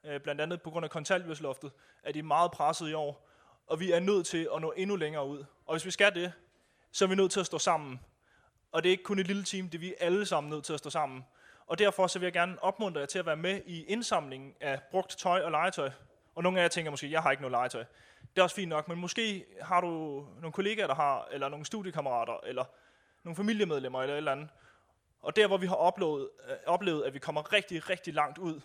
Øh, 0.05 0.21
blandt 0.21 0.41
andet 0.41 0.63
på 0.63 0.71
grund 0.71 0.85
af 0.85 0.91
kontanthjælpsloftet, 0.91 1.73
at 2.03 2.15
de 2.15 2.19
er 2.19 2.23
meget 2.23 2.51
presset 2.51 2.91
i 2.91 2.93
år 2.93 3.26
og 3.67 3.81
vi 3.81 3.93
er 3.93 4.01
nødt 4.01 4.27
til 4.27 4.49
at 4.55 4.61
nå 4.61 4.73
endnu 4.77 4.97
længere 4.97 5.27
ud. 5.27 5.45
Og 5.67 5.75
hvis 5.75 5.87
vi 5.87 5.91
skal 5.91 6.15
det, 6.15 6.33
så 6.93 7.05
er 7.05 7.09
vi 7.09 7.15
nødt 7.15 7.33
til 7.33 7.41
at 7.41 7.47
stå 7.47 7.59
sammen. 7.59 8.01
Og 8.73 8.83
det 8.83 8.89
er 8.89 8.91
ikke 8.91 9.05
kun 9.05 9.19
et 9.19 9.27
lille 9.27 9.45
team, 9.45 9.69
det 9.69 9.75
er 9.75 9.81
vi 9.81 9.95
alle 10.01 10.27
sammen 10.27 10.51
nødt 10.51 10.65
til 10.65 10.73
at 10.73 10.79
stå 10.79 10.91
sammen. 10.91 11.25
Og 11.67 11.79
derfor 11.79 12.07
så 12.07 12.19
vil 12.19 12.27
jeg 12.27 12.33
gerne 12.33 12.63
opmuntre 12.63 13.01
jer 13.01 13.07
til 13.07 13.19
at 13.19 13.27
være 13.27 13.37
med 13.37 13.61
i 13.67 13.85
indsamlingen 13.85 14.55
af 14.61 14.81
brugt 14.91 15.19
tøj 15.19 15.41
og 15.41 15.51
legetøj. 15.51 15.91
Og 16.35 16.43
nogle 16.43 16.59
af 16.59 16.63
jer 16.63 16.69
tænker 16.69 16.91
måske, 16.91 17.11
jeg 17.11 17.23
har 17.23 17.31
ikke 17.31 17.43
noget 17.43 17.53
legetøj. 17.53 17.85
Det 18.21 18.39
er 18.39 18.43
også 18.43 18.57
fint 18.57 18.69
nok, 18.69 18.89
men 18.89 18.99
måske 18.99 19.45
har 19.63 19.81
du 19.81 19.89
nogle 20.41 20.53
kollegaer, 20.53 20.87
der 20.87 20.95
har, 20.95 21.29
eller 21.33 21.49
nogle 21.49 21.65
studiekammerater, 21.65 22.41
eller 22.45 22.65
nogle 23.25 23.37
familiemedlemmer, 23.37 24.03
eller 24.03 24.15
et 24.15 24.17
eller 24.17 24.33
andet. 24.33 24.49
Og 25.23 25.37
der, 25.37 25.47
hvor 25.47 25.57
vi 25.57 25.67
har 25.67 25.75
oplevet, 25.75 26.29
øh, 26.49 26.57
oplevet, 26.67 27.05
at 27.05 27.15
vi 27.15 27.19
kommer 27.19 27.53
rigtig, 27.53 27.91
rigtig 27.91 28.15
langt 28.15 28.39
ud, 28.39 28.61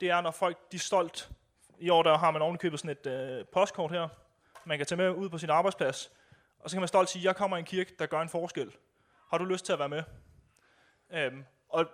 det 0.00 0.10
er, 0.10 0.20
når 0.20 0.30
folk 0.30 0.72
de 0.72 0.76
er 0.76 0.80
stolt. 0.80 1.30
I 1.78 1.88
år 1.88 2.02
der 2.02 2.18
har 2.18 2.30
man 2.30 2.42
ovenkøbet 2.42 2.80
sådan 2.80 2.96
et 3.00 3.06
øh, 3.06 3.44
postkort 3.46 3.90
her, 3.90 4.08
man 4.64 4.78
kan 4.78 4.86
tage 4.86 4.96
med 4.96 5.10
ud 5.10 5.28
på 5.28 5.38
sin 5.38 5.50
arbejdsplads, 5.50 6.12
og 6.60 6.70
så 6.70 6.76
kan 6.76 6.80
man 6.80 6.88
stolt 6.88 7.08
sige, 7.08 7.24
jeg 7.24 7.36
kommer 7.36 7.56
i 7.56 7.60
en 7.60 7.66
kirke, 7.66 7.94
der 7.98 8.06
gør 8.06 8.20
en 8.20 8.28
forskel. 8.28 8.72
Har 9.30 9.38
du 9.38 9.44
lyst 9.44 9.64
til 9.64 9.72
at 9.72 9.78
være 9.78 9.88
med? 9.88 10.02
Øhm, 11.10 11.44
og 11.68 11.86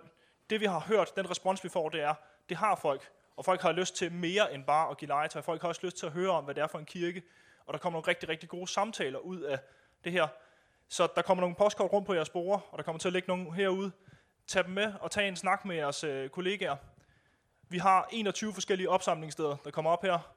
det 0.49 0.59
vi 0.59 0.65
har 0.65 0.79
hørt, 0.79 1.15
den 1.15 1.29
respons 1.29 1.63
vi 1.63 1.69
får, 1.69 1.89
det 1.89 2.01
er, 2.01 2.13
det 2.49 2.57
har 2.57 2.75
folk. 2.75 3.09
Og 3.35 3.45
folk 3.45 3.61
har 3.61 3.71
lyst 3.71 3.95
til 3.95 4.11
mere 4.11 4.53
end 4.53 4.63
bare 4.63 4.89
at 4.89 4.97
give 4.97 5.07
legetøj. 5.07 5.41
Folk 5.41 5.61
har 5.61 5.67
også 5.67 5.81
lyst 5.83 5.97
til 5.97 6.05
at 6.05 6.11
høre 6.11 6.31
om, 6.31 6.43
hvad 6.43 6.55
det 6.55 6.61
er 6.63 6.67
for 6.67 6.79
en 6.79 6.85
kirke. 6.85 7.23
Og 7.65 7.73
der 7.73 7.79
kommer 7.79 7.97
nogle 7.97 8.07
rigtig, 8.07 8.29
rigtig 8.29 8.49
gode 8.49 8.67
samtaler 8.67 9.19
ud 9.19 9.41
af 9.41 9.59
det 10.03 10.11
her. 10.11 10.27
Så 10.89 11.07
der 11.15 11.21
kommer 11.21 11.41
nogle 11.41 11.55
postkort 11.55 11.93
rundt 11.93 12.07
på 12.07 12.13
jeres 12.13 12.29
borger, 12.29 12.59
og 12.71 12.77
der 12.77 12.83
kommer 12.83 12.99
til 12.99 13.09
at 13.09 13.13
ligge 13.13 13.27
nogle 13.27 13.53
herude. 13.53 13.91
Tag 14.47 14.63
dem 14.63 14.73
med 14.73 14.93
og 15.01 15.11
tag 15.11 15.27
en 15.27 15.35
snak 15.35 15.65
med 15.65 15.75
jeres 15.75 16.03
øh, 16.03 16.29
kollegaer. 16.29 16.75
Vi 17.69 17.77
har 17.77 18.07
21 18.11 18.53
forskellige 18.53 18.89
opsamlingssteder, 18.89 19.55
der 19.63 19.71
kommer 19.71 19.91
op 19.91 20.01
her. 20.01 20.36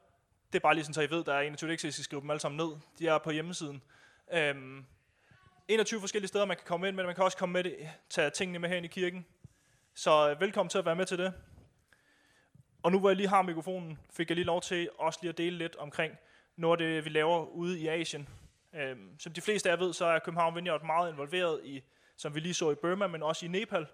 Det 0.53 0.59
er 0.59 0.61
bare 0.61 0.73
lige 0.73 0.83
sådan, 0.83 0.93
så 0.93 1.01
I 1.01 1.09
ved, 1.09 1.23
der 1.23 1.33
er 1.33 1.41
21, 1.41 1.69
lektier, 1.69 1.89
I 1.89 1.91
skal 1.91 2.03
skrive 2.03 2.21
dem 2.21 2.29
alle 2.29 2.39
sammen 2.39 2.57
ned. 2.57 2.77
De 2.99 3.07
er 3.07 3.17
på 3.17 3.31
hjemmesiden. 3.31 3.83
Øhm, 4.33 4.85
21 5.67 5.99
forskellige 5.99 6.27
steder, 6.27 6.45
man 6.45 6.57
kan 6.57 6.65
komme 6.65 6.87
ind, 6.87 6.95
men 6.95 7.05
man 7.05 7.15
kan 7.15 7.23
også 7.23 7.37
komme 7.37 7.53
med 7.53 7.63
det, 7.63 7.89
tage 8.09 8.29
tingene 8.29 8.59
med 8.59 8.69
herinde 8.69 8.85
i 8.85 8.89
kirken. 8.89 9.25
Så 9.93 10.29
øh, 10.29 10.41
velkommen 10.41 10.69
til 10.69 10.77
at 10.77 10.85
være 10.85 10.95
med 10.95 11.05
til 11.05 11.17
det. 11.17 11.33
Og 12.83 12.91
nu 12.91 12.99
hvor 12.99 13.09
jeg 13.09 13.15
lige 13.15 13.27
har 13.27 13.41
mikrofonen, 13.41 13.99
fik 14.13 14.29
jeg 14.29 14.35
lige 14.35 14.45
lov 14.45 14.61
til 14.61 14.89
også 14.97 15.19
lige 15.21 15.29
at 15.29 15.37
dele 15.37 15.57
lidt 15.57 15.75
omkring 15.75 16.17
noget 16.55 16.81
af 16.81 16.87
det, 16.87 17.05
vi 17.05 17.09
laver 17.09 17.45
ude 17.45 17.79
i 17.79 17.87
Asien. 17.87 18.29
Øhm, 18.73 19.19
som 19.19 19.33
de 19.33 19.41
fleste 19.41 19.69
af 19.69 19.75
jer 19.75 19.79
ved, 19.79 19.93
så 19.93 20.05
er 20.05 20.19
København 20.19 20.55
Vineyard 20.55 20.83
meget 20.83 21.11
involveret 21.11 21.61
i, 21.63 21.83
som 22.17 22.35
vi 22.35 22.39
lige 22.39 22.53
så 22.53 22.71
i 22.71 22.75
Burma, 22.75 23.07
men 23.07 23.23
også 23.23 23.45
i 23.45 23.49
Nepal. 23.49 23.87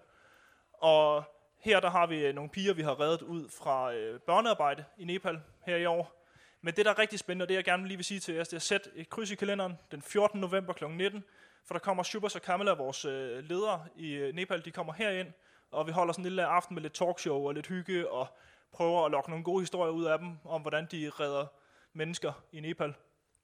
Og 0.72 1.24
her 1.58 1.80
der 1.80 1.90
har 1.90 2.06
vi 2.06 2.26
øh, 2.26 2.34
nogle 2.34 2.50
piger, 2.50 2.74
vi 2.74 2.82
har 2.82 3.00
reddet 3.00 3.22
ud 3.22 3.48
fra 3.48 3.94
øh, 3.94 4.20
børnearbejde 4.20 4.84
i 4.98 5.04
Nepal 5.04 5.40
her 5.66 5.76
i 5.76 5.86
år. 5.86 6.17
Men 6.60 6.74
det, 6.74 6.84
der 6.84 6.90
er 6.90 6.98
rigtig 6.98 7.18
spændende, 7.18 7.44
og 7.44 7.48
det 7.48 7.54
jeg 7.54 7.64
gerne 7.64 7.86
lige 7.86 7.96
vil 7.96 8.04
sige 8.04 8.20
til 8.20 8.34
jer, 8.34 8.44
det 8.44 8.52
er 8.52 8.56
at 8.56 8.62
sætte 8.62 8.90
et 8.94 9.10
kryds 9.10 9.30
i 9.30 9.34
kalenderen 9.34 9.78
den 9.90 10.02
14. 10.02 10.40
november 10.40 10.72
kl. 10.72 10.84
19, 10.84 11.24
for 11.64 11.74
der 11.74 11.78
kommer 11.78 12.02
Shubhas 12.02 12.36
og 12.36 12.42
Kamala, 12.42 12.72
vores 12.72 13.04
øh, 13.04 13.44
ledere 13.44 13.86
i 13.96 14.12
øh, 14.12 14.34
Nepal, 14.34 14.64
de 14.64 14.70
kommer 14.70 14.92
herind, 14.92 15.32
og 15.70 15.86
vi 15.86 15.92
holder 15.92 16.12
sådan 16.12 16.22
en 16.22 16.24
lille 16.24 16.44
aften 16.44 16.74
med 16.74 16.82
lidt 16.82 16.94
talkshow 16.94 17.46
og 17.48 17.54
lidt 17.54 17.66
hygge, 17.66 18.10
og 18.10 18.26
prøver 18.72 19.04
at 19.04 19.10
lokke 19.10 19.30
nogle 19.30 19.44
gode 19.44 19.62
historier 19.62 19.92
ud 19.92 20.04
af 20.04 20.18
dem, 20.18 20.36
om 20.44 20.60
hvordan 20.60 20.86
de 20.90 21.10
redder 21.20 21.46
mennesker 21.92 22.32
i 22.52 22.60
Nepal. 22.60 22.94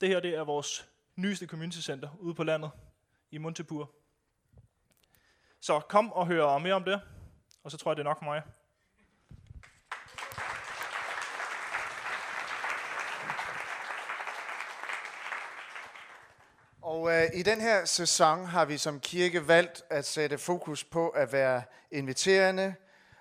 Det 0.01 0.09
her 0.09 0.21
det 0.21 0.35
er 0.35 0.45
vores 0.45 0.89
nyeste 1.17 1.47
community 1.47 1.79
center 1.79 2.09
ude 2.21 2.35
på 2.35 2.45
landet 2.45 2.71
i 3.31 3.39
Montepur. 3.39 3.91
Så 5.61 5.81
kom 5.81 6.13
og 6.13 6.27
hør 6.27 6.59
mere 6.59 6.75
om 6.75 6.85
det, 6.85 7.01
og 7.65 7.71
så 7.71 7.77
tror 7.77 7.91
jeg, 7.91 7.97
det 7.97 8.03
er 8.03 8.09
nok 8.09 8.19
for 8.19 8.25
mig. 8.25 8.43
Og 16.83 17.13
øh, 17.13 17.14
Øh, 17.25 17.39
i 17.39 17.43
den 17.43 17.61
her 17.61 17.85
sæson 17.85 18.45
har 18.45 18.65
vi 18.65 18.79
som 18.79 19.01
kirke 19.01 19.49
valgt 19.49 19.83
at 19.91 20.05
sætte 20.05 20.39
fokus 20.39 20.85
på 20.85 21.09
at 21.09 21.33
være 21.33 21.63
inviterende 21.91 22.75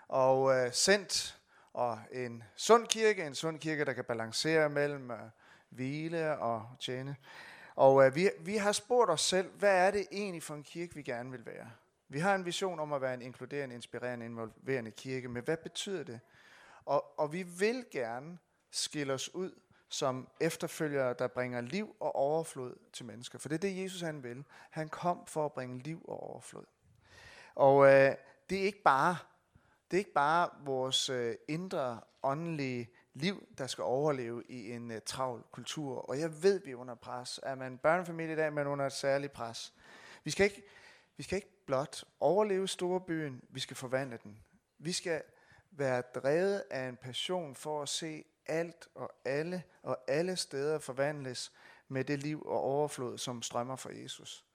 og 0.07 0.55
øh, 0.55 0.73
sendt 0.73 1.37
og 1.73 1.99
en 2.11 2.43
sund 2.55 2.87
kirke, 2.87 3.23
en 3.25 3.35
sund 3.35 3.59
kirke, 3.59 3.85
der 3.85 3.93
kan 3.93 4.03
balancere 4.03 4.69
mellem 4.69 5.11
at 5.11 5.19
hvile 5.69 6.37
og 6.37 6.67
tjene. 6.79 7.15
Og 7.75 8.05
øh, 8.05 8.15
vi, 8.15 8.29
vi 8.39 8.57
har 8.57 8.71
spurgt 8.71 9.11
os 9.11 9.21
selv, 9.21 9.49
hvad 9.51 9.87
er 9.87 9.91
det 9.91 10.07
egentlig 10.11 10.43
for 10.43 10.53
en 10.53 10.63
kirke, 10.63 10.95
vi 10.95 11.01
gerne 11.01 11.31
vil 11.31 11.45
være? 11.45 11.71
Vi 12.09 12.19
har 12.19 12.35
en 12.35 12.45
vision 12.45 12.79
om 12.79 12.93
at 12.93 13.01
være 13.01 13.13
en 13.13 13.21
inkluderende, 13.21 13.75
inspirerende, 13.75 14.25
involverende 14.25 14.91
kirke, 14.91 15.27
men 15.27 15.43
hvad 15.43 15.57
betyder 15.57 16.03
det? 16.03 16.19
Og, 16.85 17.19
og 17.19 17.33
vi 17.33 17.43
vil 17.43 17.85
gerne 17.91 18.37
skille 18.71 19.13
os 19.13 19.35
ud 19.35 19.51
som 19.93 20.27
efterfølgere, 20.39 21.15
der 21.19 21.27
bringer 21.27 21.61
liv 21.61 21.95
og 21.99 22.15
overflod 22.15 22.75
til 22.93 23.05
mennesker. 23.05 23.39
For 23.39 23.49
det 23.49 23.55
er 23.55 23.59
det, 23.59 23.83
Jesus 23.83 24.01
han 24.01 24.23
vil. 24.23 24.43
Han 24.69 24.89
kom 24.89 25.25
for 25.27 25.45
at 25.45 25.53
bringe 25.53 25.79
liv 25.79 26.05
og 26.07 26.29
overflod. 26.29 26.65
Og 27.55 27.85
øh, 27.85 28.15
det 28.49 28.59
er 28.59 28.63
ikke 28.63 28.83
bare 28.83 29.17
det 29.91 29.97
er 29.97 29.99
ikke 29.99 30.13
bare 30.13 30.49
vores 30.65 31.09
øh, 31.09 31.35
indre 31.47 31.99
åndelige 32.23 32.89
liv, 33.13 33.47
der 33.57 33.67
skal 33.67 33.83
overleve 33.83 34.43
i 34.49 34.71
en 34.71 34.91
øh, 34.91 35.01
travl 35.05 35.43
kultur. 35.51 35.97
Og 35.97 36.19
jeg 36.19 36.43
ved, 36.43 36.61
vi 36.65 36.71
er 36.71 36.75
under 36.75 36.95
pres. 36.95 37.39
Er 37.43 37.55
man 37.55 37.77
børnefamilie 37.77 38.33
i 38.33 38.35
dag, 38.35 38.53
men 38.53 38.67
under 38.67 38.85
et 38.85 38.93
særligt 38.93 39.33
pres. 39.33 39.73
Vi 40.23 40.31
skal 40.31 40.43
ikke, 40.43 40.63
vi 41.17 41.23
skal 41.23 41.35
ikke 41.35 41.65
blot 41.65 42.03
overleve 42.19 42.67
storbyen, 42.67 43.41
vi 43.49 43.59
skal 43.59 43.75
forvandle 43.75 44.19
den. 44.23 44.39
Vi 44.77 44.91
skal 44.91 45.23
være 45.71 46.01
drevet 46.01 46.63
af 46.71 46.87
en 46.87 46.97
passion 46.97 47.55
for 47.55 47.81
at 47.81 47.89
se 47.89 48.25
alt 48.47 48.87
og 48.95 49.11
alle 49.25 49.63
og 49.83 49.97
alle 50.07 50.35
steder 50.35 50.79
forvandles 50.79 51.51
med 51.87 52.03
det 52.03 52.23
liv 52.23 52.43
og 52.45 52.61
overflod, 52.61 53.17
som 53.17 53.41
strømmer 53.41 53.75
fra 53.75 53.89
Jesus. 53.93 54.45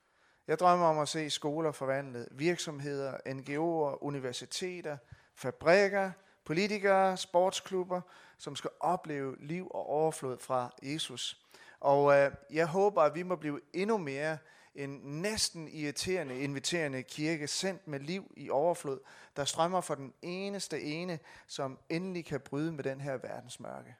Jeg 0.49 0.59
drømmer 0.59 0.87
om 0.87 0.99
at 0.99 1.09
se 1.09 1.31
skoler 1.31 1.73
forvandlet, 1.73 2.29
virksomheder, 2.31 3.13
NGO'er, 3.13 4.05
universiteter, 4.05 4.97
fabrikker, 5.35 6.11
politikere, 6.45 7.17
sportsklubber, 7.17 8.01
som 8.39 8.57
skal 8.57 8.71
opleve 8.81 9.37
liv 9.41 9.71
og 9.71 9.87
overflod 9.87 10.39
fra 10.39 10.75
Jesus. 10.83 11.41
Og 11.81 12.17
øh, 12.17 12.33
jeg 12.51 12.67
håber, 12.67 13.03
at 13.03 13.15
vi 13.15 13.23
må 13.23 13.37
blive 13.37 13.61
endnu 13.73 13.99
mere 13.99 14.39
en 14.79 15.01
næsten 15.05 15.69
irriterende, 15.69 16.39
inviterende 16.39 17.03
kirke, 17.03 17.49
sendt 17.49 17.89
med 17.89 18.01
liv 18.01 18.33
i 18.37 18.51
overflod, 18.51 19.01
der 19.37 19.45
strømmer 19.45 19.81
for 19.81 19.95
den 19.95 20.15
eneste 20.23 20.83
ene, 20.83 21.19
som 21.47 21.79
endelig 21.89 22.25
kan 22.25 22.41
bryde 22.41 22.73
med 22.73 22.85
den 22.85 23.01
her 23.01 23.17
verdensmørke. 23.17 23.97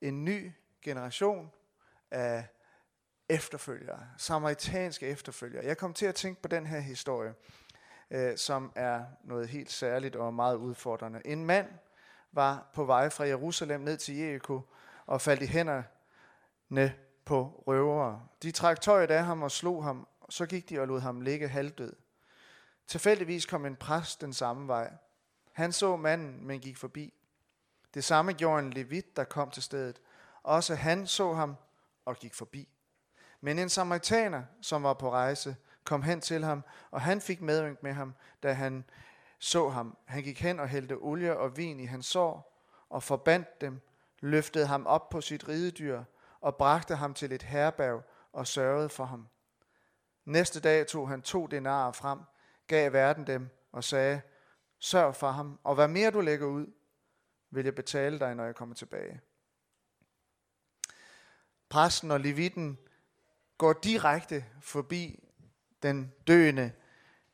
En 0.00 0.24
ny 0.24 0.52
generation 0.82 1.50
af 2.10 2.46
efterfølgere, 3.28 4.06
samaritanske 4.18 5.06
efterfølgere. 5.06 5.64
Jeg 5.64 5.78
kom 5.78 5.94
til 5.94 6.06
at 6.06 6.14
tænke 6.14 6.42
på 6.42 6.48
den 6.48 6.66
her 6.66 6.80
historie 6.80 7.34
øh, 8.12 8.36
som 8.36 8.72
er 8.74 9.04
noget 9.24 9.48
helt 9.48 9.70
særligt 9.70 10.16
og 10.16 10.34
meget 10.34 10.56
udfordrende. 10.56 11.20
En 11.24 11.44
mand 11.44 11.66
var 12.32 12.70
på 12.74 12.84
vej 12.84 13.08
fra 13.08 13.26
Jerusalem 13.26 13.80
ned 13.80 13.96
til 13.96 14.16
Jericho 14.16 14.60
og 15.06 15.20
faldt 15.20 15.42
i 15.42 15.46
hænderne 15.46 16.94
på 17.24 17.64
røvere. 17.66 18.22
De 18.42 18.50
trak 18.50 18.80
tøjet 18.80 19.10
af 19.10 19.24
ham 19.24 19.42
og 19.42 19.50
slog 19.50 19.84
ham, 19.84 20.06
og 20.20 20.32
så 20.32 20.46
gik 20.46 20.68
de 20.68 20.80
og 20.80 20.88
lod 20.88 21.00
ham 21.00 21.20
ligge 21.20 21.48
halvdød. 21.48 21.96
Tilfældigvis 22.86 23.46
kom 23.46 23.66
en 23.66 23.76
præst 23.76 24.20
den 24.20 24.32
samme 24.32 24.68
vej. 24.68 24.92
Han 25.52 25.72
så 25.72 25.96
manden, 25.96 26.46
men 26.46 26.60
gik 26.60 26.76
forbi. 26.76 27.14
Det 27.94 28.04
samme 28.04 28.32
gjorde 28.32 28.62
en 28.62 28.72
levit, 28.72 29.16
der 29.16 29.24
kom 29.24 29.50
til 29.50 29.62
stedet. 29.62 30.00
Også 30.42 30.74
han 30.74 31.06
så 31.06 31.32
ham 31.32 31.56
og 32.04 32.16
gik 32.16 32.34
forbi. 32.34 32.68
Men 33.40 33.58
en 33.58 33.68
samaritaner, 33.68 34.42
som 34.60 34.82
var 34.82 34.94
på 34.94 35.10
rejse, 35.10 35.56
kom 35.84 36.02
hen 36.02 36.20
til 36.20 36.44
ham, 36.44 36.64
og 36.90 37.00
han 37.00 37.20
fik 37.20 37.40
medynk 37.40 37.82
med 37.82 37.92
ham, 37.92 38.14
da 38.42 38.52
han 38.52 38.84
så 39.38 39.68
ham. 39.68 39.96
Han 40.04 40.22
gik 40.22 40.40
hen 40.40 40.60
og 40.60 40.68
hældte 40.68 40.92
olie 40.92 41.36
og 41.36 41.56
vin 41.56 41.80
i 41.80 41.84
hans 41.84 42.06
sår, 42.06 42.58
og 42.90 43.02
forbandt 43.02 43.60
dem, 43.60 43.80
løftede 44.20 44.66
ham 44.66 44.86
op 44.86 45.08
på 45.08 45.20
sit 45.20 45.48
ridedyr, 45.48 46.02
og 46.42 46.56
bragte 46.56 46.96
ham 46.96 47.14
til 47.14 47.32
et 47.32 47.42
herberg 47.42 48.04
og 48.32 48.46
sørgede 48.46 48.88
for 48.88 49.04
ham. 49.04 49.28
Næste 50.24 50.60
dag 50.60 50.86
tog 50.86 51.08
han 51.08 51.22
to 51.22 51.46
denarer 51.46 51.92
frem, 51.92 52.18
gav 52.66 52.92
verden 52.92 53.26
dem 53.26 53.48
og 53.72 53.84
sagde, 53.84 54.20
sørg 54.78 55.16
for 55.16 55.30
ham, 55.30 55.60
og 55.64 55.74
hvad 55.74 55.88
mere 55.88 56.10
du 56.10 56.20
lægger 56.20 56.46
ud, 56.46 56.66
vil 57.50 57.64
jeg 57.64 57.74
betale 57.74 58.18
dig, 58.18 58.34
når 58.34 58.44
jeg 58.44 58.54
kommer 58.54 58.74
tilbage. 58.74 59.20
Præsten 61.68 62.10
og 62.10 62.20
levitten 62.20 62.78
går 63.58 63.72
direkte 63.72 64.44
forbi 64.60 65.28
den 65.82 66.12
døende, 66.26 66.72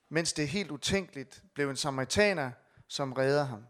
mens 0.08 0.32
det 0.32 0.48
helt 0.48 0.70
utænkeligt 0.70 1.42
blev 1.54 1.70
en 1.70 1.76
samaritaner, 1.76 2.50
som 2.88 3.12
redder 3.12 3.44
ham. 3.44 3.66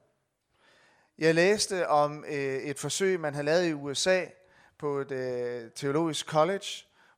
Jeg 1.18 1.34
læste 1.34 1.88
om 1.88 2.24
øh, 2.24 2.32
et 2.56 2.78
forsøg, 2.78 3.20
man 3.20 3.34
har 3.34 3.42
lavet 3.42 3.68
i 3.68 3.72
USA 3.72 4.26
på 4.78 4.98
et 4.98 5.12
øh, 5.12 5.70
teologisk 5.70 6.26
college, 6.26 6.66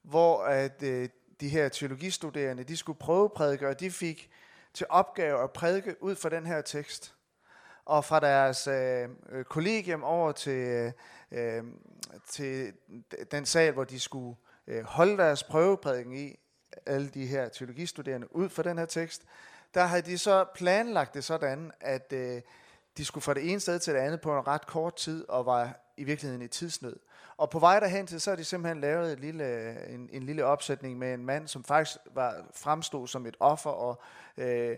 hvor 0.03 0.43
at 0.43 0.83
øh, 0.83 1.09
de 1.41 1.49
her 1.49 1.69
teologistuderende, 1.69 2.65
de 2.65 2.77
skulle 2.77 2.99
prøve 2.99 3.31
prædike, 3.31 3.69
og 3.69 3.81
de 3.81 3.91
fik 3.91 4.31
til 4.75 4.87
opgave 4.89 5.43
at 5.43 5.51
prædike 5.51 6.03
ud 6.03 6.17
fra 6.17 6.29
den 6.29 6.47
her 6.47 6.61
tekst. 6.61 7.15
Og 7.85 8.05
fra 8.05 8.21
deres 8.21 8.67
øh, 8.67 9.09
øh 9.31 9.45
kollegium 9.45 10.05
over 10.05 10.33
til, 10.33 10.53
øh, 10.53 10.93
øh 11.31 11.65
til 12.29 12.73
den 13.31 13.47
sal, 13.47 13.73
hvor 13.73 13.85
de 13.85 14.01
skulle 14.01 14.37
øh, 14.67 14.85
holde 14.85 15.17
deres 15.17 15.43
prøveprædiken 15.43 16.13
i, 16.13 16.37
alle 16.87 17.09
de 17.09 17.27
her 17.27 17.49
teologistuderende 17.49 18.37
ud 18.37 18.49
fra 18.49 18.63
den 18.63 18.79
her 18.79 18.87
tekst, 18.87 19.23
der 19.75 19.85
havde 19.85 20.03
de 20.03 20.19
så 20.19 20.45
planlagt 20.55 21.15
det 21.15 21.25
sådan, 21.25 21.73
at 21.81 22.13
øh, 22.13 22.43
de 22.97 23.05
skulle 23.05 23.23
fra 23.23 23.35
det 23.35 23.51
ene 23.51 23.61
sted 23.61 23.79
til 23.79 23.95
det 23.95 24.01
andet 24.01 24.21
på 24.21 24.39
en 24.39 24.47
ret 24.47 24.67
kort 24.67 24.97
tid, 24.97 25.29
og 25.29 25.47
var 25.47 25.81
i 25.97 26.05
virkeligheden 26.05 26.43
i 26.43 26.49
tidsnød. 26.49 26.97
Og 27.37 27.51
på 27.51 27.59
vej 27.59 27.81
derhen 27.81 28.07
til, 28.07 28.21
så 28.21 28.31
har 28.31 28.37
de 28.37 28.45
simpelthen 28.45 28.81
lavet 28.81 29.13
et 29.13 29.21
lille, 29.21 29.45
øh, 29.45 29.95
en, 29.95 30.09
en 30.13 30.23
lille 30.23 30.45
opsætning 30.45 30.99
med 30.99 31.15
en 31.15 31.25
mand, 31.25 31.49
som 31.49 31.65
faktisk 31.65 31.99
var 32.15 32.47
fremstod 32.55 33.09
som 33.09 33.27
et 33.27 33.37
offer, 33.41 33.71
og, 33.71 34.03
øh, 34.37 34.77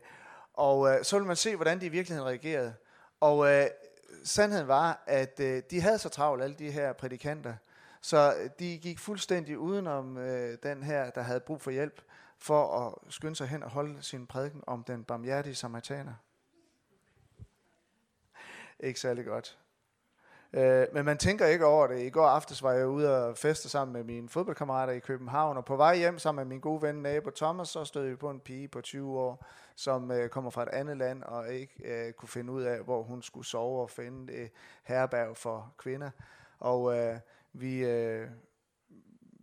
og 0.55 0.91
øh, 0.91 1.05
så 1.05 1.19
vil 1.19 1.27
man 1.27 1.37
se, 1.37 1.57
hvordan 1.57 1.81
de 1.81 1.87
i 1.87 1.89
virkeligheden 1.89 2.29
reagerede. 2.29 2.75
Og 3.21 3.53
øh, 3.53 3.67
sandheden 4.25 4.69
var, 4.69 5.03
at 5.07 5.41
øh, 5.41 5.63
de 5.71 5.81
havde 5.81 5.99
så 5.99 6.09
travlt, 6.09 6.43
alle 6.43 6.57
de 6.57 6.71
her 6.71 6.93
prædikanter, 6.93 7.55
så 8.01 8.35
de 8.59 8.79
gik 8.79 8.99
fuldstændig 8.99 9.59
udenom 9.59 10.19
øh, 10.19 10.59
den 10.63 10.83
her, 10.83 11.11
der 11.11 11.23
havde 11.23 11.41
brug 11.41 11.61
for 11.61 11.71
hjælp, 11.71 12.01
for 12.39 12.87
at 12.87 13.13
skynde 13.13 13.37
sig 13.37 13.49
hen 13.49 13.63
og 13.63 13.71
holde 13.71 14.03
sin 14.03 14.27
prædiken 14.27 14.63
om 14.67 14.85
den 14.85 15.05
barmhjertige 15.05 15.55
samaritaner. 15.55 16.15
Ikke 18.83 19.01
særlig 19.01 19.25
godt. 19.25 19.59
Øh, 20.53 20.87
men 20.93 21.05
man 21.05 21.19
tænker 21.19 21.47
ikke 21.47 21.67
over 21.67 21.87
det. 21.87 22.03
I 22.03 22.11
går 22.11 22.27
aftes 22.27 22.63
var 22.63 22.73
jeg 22.73 22.89
ude 22.89 23.27
og 23.27 23.39
feste 23.39 23.69
sammen 23.69 23.93
med 23.93 24.05
mine 24.05 24.29
fodboldkammerater 24.29 24.93
i 24.93 24.99
København, 24.99 25.57
og 25.57 25.65
på 25.65 25.77
vej 25.77 25.97
hjem 25.97 26.19
sammen 26.19 26.49
med 26.49 26.55
min 26.55 26.61
gode 26.61 26.83
ven 26.83 26.95
nabo 26.95 27.31
Thomas, 27.31 27.69
så 27.69 27.85
stod 27.85 28.09
vi 28.09 28.17
på 28.17 28.31
en 28.31 28.41
pige 28.41 28.69
på 28.69 28.81
20 28.81 29.19
år, 29.19 29.47
som 29.77 30.11
øh, 30.11 30.29
kommer 30.29 30.51
fra 30.51 30.63
et 30.63 30.69
andet 30.69 30.97
land 30.97 31.23
og 31.23 31.55
ikke 31.55 31.75
øh, 31.85 32.13
kunne 32.13 32.29
finde 32.29 32.53
ud 32.53 32.63
af, 32.63 32.81
hvor 32.81 33.03
hun 33.03 33.23
skulle 33.23 33.47
sove 33.47 33.83
og 33.83 33.91
finde 33.91 34.33
et 34.33 34.51
herberg 34.83 35.37
for 35.37 35.75
kvinder. 35.79 36.11
Og 36.59 36.99
øh, 36.99 37.17
vi, 37.53 37.85
øh, 37.85 38.29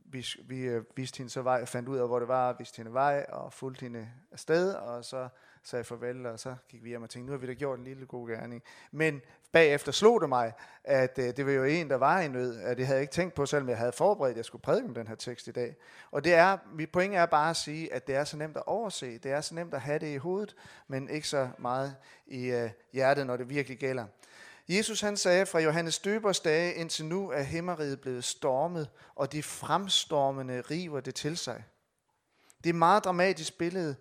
vi, 0.05 0.25
vi 0.43 0.61
øh, 0.61 0.83
viste 0.95 1.17
hende 1.17 1.31
så 1.31 1.41
vej, 1.41 1.65
fandt 1.65 1.89
ud 1.89 1.97
af, 1.97 2.07
hvor 2.07 2.19
det 2.19 2.27
var, 2.27 2.55
viste 2.59 2.77
hende 2.77 2.93
vej 2.93 3.25
og 3.29 3.53
fulgte 3.53 3.81
hende 3.81 4.09
afsted, 4.31 4.73
og 4.73 5.05
så 5.05 5.29
sagde 5.63 5.83
farvel, 5.83 6.25
og 6.25 6.39
så 6.39 6.55
gik 6.69 6.83
vi 6.83 6.89
hjem 6.89 7.03
og 7.03 7.09
tænkte, 7.09 7.25
nu 7.25 7.31
har 7.31 7.37
vi 7.37 7.47
da 7.47 7.53
gjort 7.53 7.79
en 7.79 7.85
lille 7.85 8.05
god 8.05 8.29
gerning. 8.29 8.63
Men 8.91 9.21
bagefter 9.51 9.91
slog 9.91 10.21
det 10.21 10.29
mig, 10.29 10.53
at 10.83 11.19
øh, 11.19 11.37
det 11.37 11.45
var 11.45 11.51
jo 11.51 11.63
en, 11.63 11.89
der 11.89 11.95
var 11.95 12.21
i 12.21 12.27
nød, 12.27 12.61
at 12.61 12.77
det 12.77 12.85
havde 12.85 12.97
jeg 12.97 13.01
ikke 13.01 13.13
tænkt 13.13 13.35
på, 13.35 13.45
selvom 13.45 13.69
jeg 13.69 13.77
havde 13.77 13.91
forberedt, 13.91 14.31
at 14.31 14.37
jeg 14.37 14.45
skulle 14.45 14.61
prædike 14.61 14.87
om 14.87 14.93
den 14.93 15.07
her 15.07 15.15
tekst 15.15 15.47
i 15.47 15.51
dag. 15.51 15.75
Og 16.11 16.23
det 16.23 16.33
er, 16.33 16.57
mit 16.73 16.91
point 16.91 17.15
er 17.15 17.25
bare 17.25 17.49
at 17.49 17.55
sige, 17.55 17.93
at 17.93 18.07
det 18.07 18.15
er 18.15 18.23
så 18.23 18.37
nemt 18.37 18.57
at 18.57 18.63
overse, 18.65 19.17
det 19.17 19.31
er 19.31 19.41
så 19.41 19.55
nemt 19.55 19.73
at 19.73 19.81
have 19.81 19.99
det 19.99 20.13
i 20.13 20.17
hovedet, 20.17 20.55
men 20.87 21.09
ikke 21.09 21.27
så 21.27 21.49
meget 21.59 21.95
i 22.27 22.45
øh, 22.45 22.69
hjertet, 22.93 23.27
når 23.27 23.37
det 23.37 23.49
virkelig 23.49 23.77
gælder. 23.77 24.05
Jesus 24.69 25.01
han 25.01 25.17
sagde, 25.17 25.45
fra 25.45 25.59
Johannes 25.59 25.99
Døbers 25.99 26.39
dage 26.39 26.73
indtil 26.73 27.05
nu 27.05 27.29
er 27.29 27.41
himmeriget 27.41 28.01
blevet 28.01 28.23
stormet, 28.23 28.89
og 29.15 29.31
de 29.31 29.43
fremstormende 29.43 30.61
river 30.61 30.99
det 30.99 31.15
til 31.15 31.37
sig. 31.37 31.63
Det 32.57 32.65
er 32.65 32.73
et 32.73 32.75
meget 32.75 33.03
dramatisk 33.03 33.57
billede, 33.57 33.95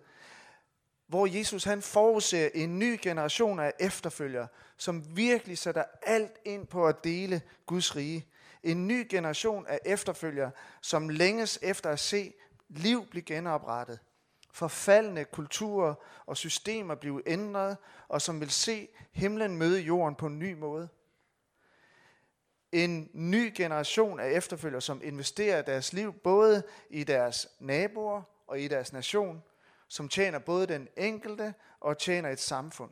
hvor 1.09 1.25
Jesus 1.25 1.63
han 1.63 1.81
forudser 1.81 2.49
en 2.53 2.79
ny 2.79 2.99
generation 3.01 3.59
af 3.59 3.73
efterfølgere, 3.79 4.47
som 4.77 5.17
virkelig 5.17 5.57
sætter 5.57 5.83
alt 6.01 6.37
ind 6.45 6.67
på 6.67 6.87
at 6.87 7.03
dele 7.03 7.41
Guds 7.65 7.95
rige. 7.95 8.25
En 8.63 8.87
ny 8.87 9.07
generation 9.09 9.67
af 9.67 9.79
efterfølgere, 9.85 10.51
som 10.81 11.09
længes 11.09 11.59
efter 11.61 11.89
at 11.89 11.99
se 11.99 12.33
liv 12.69 13.05
blive 13.09 13.21
genoprettet. 13.21 13.99
Forfaldende 14.51 15.25
kulturer 15.25 15.93
og 16.25 16.37
systemer 16.37 16.95
blive 16.95 17.21
ændret, 17.29 17.77
og 18.07 18.21
som 18.21 18.39
vil 18.39 18.51
se 18.51 18.87
himlen 19.11 19.57
møde 19.57 19.81
jorden 19.81 20.15
på 20.15 20.25
en 20.25 20.39
ny 20.39 20.53
måde. 20.53 20.89
En 22.71 23.09
ny 23.13 23.53
generation 23.55 24.19
af 24.19 24.31
efterfølgere, 24.31 24.81
som 24.81 25.01
investerer 25.03 25.61
deres 25.61 25.93
liv 25.93 26.13
både 26.13 26.63
i 26.89 27.03
deres 27.03 27.47
naboer 27.59 28.21
og 28.47 28.59
i 28.59 28.67
deres 28.67 28.93
nation, 28.93 29.43
som 29.89 30.09
tjener 30.09 30.39
både 30.39 30.67
den 30.67 30.87
enkelte 30.97 31.53
og 31.79 31.97
tjener 31.97 32.29
et 32.29 32.39
samfund. 32.39 32.91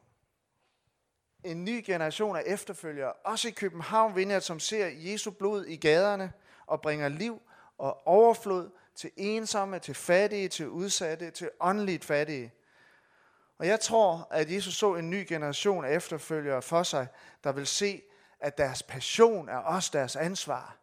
En 1.44 1.66
ny 1.66 1.84
generation 1.86 2.36
af 2.36 2.44
efterfølgere, 2.46 3.14
også 3.14 3.48
i 3.48 3.52
København 3.52 4.16
Vineyard, 4.16 4.42
som 4.42 4.60
ser 4.60 4.88
Jesu 4.88 5.32
blod 5.32 5.66
i 5.66 5.76
gaderne 5.76 6.34
og 6.66 6.82
bringer 6.82 7.10
liv 7.10 7.42
og 7.78 8.08
overflod 8.08 8.70
til 8.96 9.12
ensomme, 9.18 9.80
til 9.80 9.96
fattige, 9.96 10.50
til 10.50 10.70
udsatte, 10.70 11.32
til 11.32 11.50
åndeligt 11.60 12.06
fattige. 12.06 12.54
Og 13.58 13.68
jeg 13.68 13.80
tror, 13.80 14.28
at 14.32 14.52
Jesus 14.52 14.76
så 14.76 14.96
en 14.96 15.10
ny 15.10 15.26
generation 15.28 15.86
af 15.86 15.96
efterfølgere 15.96 16.62
for 16.62 16.84
sig, 16.84 17.08
der 17.44 17.52
vil 17.52 17.68
se, 17.68 18.02
at 18.40 18.58
deres 18.58 18.84
passion 18.84 19.50
er 19.50 19.58
også 19.58 19.90
deres 19.94 20.16
ansvar. 20.16 20.78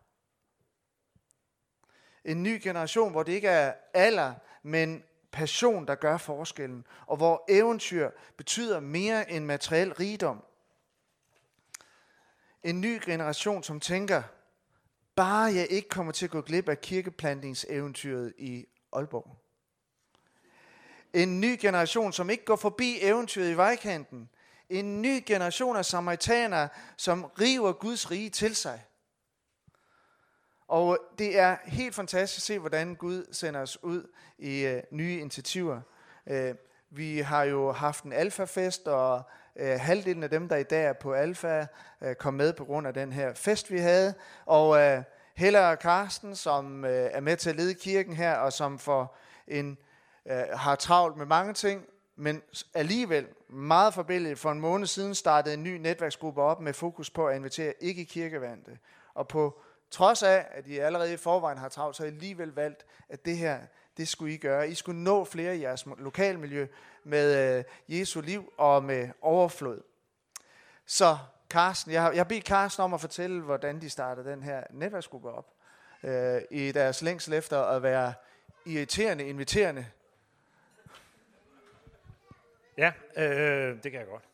En 2.24 2.42
ny 2.42 2.61
generation, 2.62 3.11
hvor 3.11 3.22
det 3.22 3.33
ikke 3.33 3.48
er 3.48 3.74
alder, 3.94 4.35
men 4.62 5.05
passion, 5.35 5.87
der 5.87 5.94
gør 5.94 6.16
forskellen, 6.16 6.87
og 7.07 7.16
hvor 7.16 7.44
eventyr 7.49 8.11
betyder 8.37 8.81
mere 8.81 9.31
end 9.31 9.44
materiel 9.44 9.92
rigdom. 9.92 10.44
En 12.62 12.81
ny 12.81 13.01
generation, 13.05 13.62
som 13.62 13.81
tænker, 13.81 14.23
bare 15.16 15.55
jeg 15.55 15.66
ikke 15.70 15.88
kommer 15.88 16.12
til 16.12 16.25
at 16.25 16.31
gå 16.31 16.40
glip 16.40 16.68
af 16.68 16.81
kirkeplantningseventyret 16.81 18.33
i 18.38 18.66
Aalborg. 18.92 19.37
En 21.12 21.40
ny 21.40 21.57
generation, 21.61 22.12
som 22.12 22.31
ikke 22.31 22.44
går 22.44 22.57
forbi 22.57 22.99
eventyret 23.01 23.51
i 23.51 23.57
vejkanten. 23.57 24.31
En 24.68 25.03
ny 25.03 25.23
generation 25.27 25.77
af 25.77 25.85
samaritanere, 25.85 26.68
som 26.97 27.25
river 27.25 27.73
Guds 27.73 28.11
rige 28.11 28.31
til 28.31 28.57
sig. 28.57 28.85
Og 30.68 30.98
det 31.18 31.38
er 31.38 31.57
helt 31.64 31.94
fantastisk 31.94 32.38
at 32.38 32.42
se, 32.42 32.59
hvordan 32.59 32.94
Gud 32.94 33.27
sender 33.33 33.61
os 33.61 33.83
ud 33.83 34.11
i 34.38 34.66
øh, 34.66 34.83
nye 34.90 35.18
initiativer. 35.18 35.81
Øh, 36.27 36.55
vi 36.90 37.18
har 37.18 37.44
jo 37.44 37.72
haft 37.72 38.05
en 38.05 38.12
alfafest, 38.12 38.88
og 38.88 39.22
øh, 39.57 39.81
halvdelen 39.81 40.22
af 40.22 40.31
dem, 40.31 40.48
der 40.48 40.57
i 40.57 40.62
dag 40.62 40.85
er 40.85 40.92
på 40.92 41.12
alfa, 41.12 41.66
øh, 42.00 42.14
kom 42.14 42.35
med 42.35 42.53
på 42.53 42.64
grund 42.64 42.87
af 42.87 42.94
den 42.94 43.12
her 43.12 43.35
fest, 43.35 43.70
vi 43.70 43.79
havde. 43.79 44.14
Og 44.46 44.81
øh, 44.81 45.03
Hella 45.37 45.70
og 45.70 45.79
Karsten, 45.79 46.37
som 46.37 46.85
øh, 46.85 46.90
er 46.90 47.20
med 47.20 47.37
til 47.37 47.50
at 47.50 47.57
lede 47.57 47.74
kirken 47.74 48.16
her, 48.16 48.35
og 48.35 48.53
som 48.53 48.79
for 48.79 49.14
en, 49.48 49.79
øh, 50.27 50.42
har 50.53 50.74
travlt 50.74 51.16
med 51.16 51.27
mange 51.27 51.55
ting, 51.55 51.87
men 52.16 52.42
alligevel 52.74 53.27
meget 53.48 53.94
forbilledet 53.94 54.38
for 54.38 54.53
en 54.53 54.61
måned 54.61 54.87
siden 54.87 55.14
startede 55.14 55.55
en 55.55 55.62
ny 55.62 55.77
netværksgruppe 55.77 56.42
op 56.42 56.61
med 56.61 56.72
fokus 56.72 57.11
på 57.11 57.27
at 57.27 57.37
invitere 57.37 57.72
ikke 57.81 58.05
kirkevandte. 58.05 58.79
Og 59.14 59.29
på 59.29 59.61
trods 59.94 60.22
af, 60.22 60.46
at 60.50 60.66
I 60.66 60.78
allerede 60.78 61.12
i 61.12 61.16
forvejen 61.16 61.59
har 61.59 61.68
travlt, 61.68 61.96
så 61.96 62.02
har 62.02 62.11
I 62.11 62.14
alligevel 62.14 62.48
valgt, 62.48 62.87
at 63.09 63.24
det 63.24 63.37
her, 63.37 63.61
det 63.96 64.09
skulle 64.09 64.35
I 64.35 64.37
gøre. 64.37 64.68
I 64.68 64.74
skulle 64.74 65.02
nå 65.02 65.24
flere 65.24 65.57
i 65.57 65.62
jeres 65.62 65.87
lokalmiljø 65.98 66.66
med 67.04 67.59
øh, 67.59 67.64
Jesu 67.88 68.20
liv 68.20 68.52
og 68.57 68.85
med 68.85 69.09
overflod. 69.20 69.83
Så 70.87 71.18
Carsten, 71.50 71.92
jeg 71.92 72.02
har, 72.02 72.11
jeg 72.11 72.18
har 72.18 72.24
bedt 72.24 72.46
Carsten 72.46 72.85
om 72.85 72.94
at 72.94 73.00
fortælle, 73.00 73.42
hvordan 73.42 73.80
de 73.80 73.90
startede 73.90 74.30
den 74.30 74.42
her 74.42 74.64
netværksgruppe 74.70 75.30
op. 75.30 75.50
Øh, 76.02 76.42
I 76.50 76.72
deres 76.72 77.02
længsel 77.02 77.33
efter 77.33 77.62
at 77.62 77.83
være 77.83 78.14
irriterende, 78.66 79.24
inviterende. 79.24 79.87
Ja, 82.78 82.92
øh, 83.16 83.30
øh 83.30 83.83
det 83.83 83.92
kan 83.92 84.00
jeg 84.00 84.09
godt. 84.09 84.24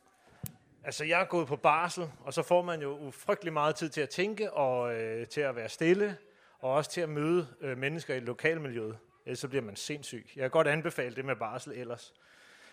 Altså, 0.84 1.04
jeg 1.04 1.20
er 1.20 1.24
gået 1.24 1.48
på 1.48 1.56
barsel, 1.56 2.10
og 2.20 2.34
så 2.34 2.42
får 2.42 2.62
man 2.62 2.82
jo 2.82 3.10
frygtelig 3.10 3.52
meget 3.52 3.74
tid 3.74 3.88
til 3.88 4.00
at 4.00 4.08
tænke 4.08 4.52
og 4.52 4.94
øh, 4.94 5.26
til 5.26 5.40
at 5.40 5.56
være 5.56 5.68
stille, 5.68 6.16
og 6.58 6.72
også 6.72 6.90
til 6.90 7.00
at 7.00 7.08
møde 7.08 7.46
øh, 7.60 7.78
mennesker 7.78 8.14
i 8.14 8.20
lokalmiljøet. 8.20 8.98
Ellers 9.26 9.38
så 9.38 9.48
bliver 9.48 9.62
man 9.62 9.76
sindssyg. 9.76 10.26
Jeg 10.36 10.42
kan 10.42 10.50
godt 10.50 10.68
anbefale 10.68 11.16
det 11.16 11.24
med 11.24 11.36
barsel 11.36 11.72
ellers. 11.72 12.14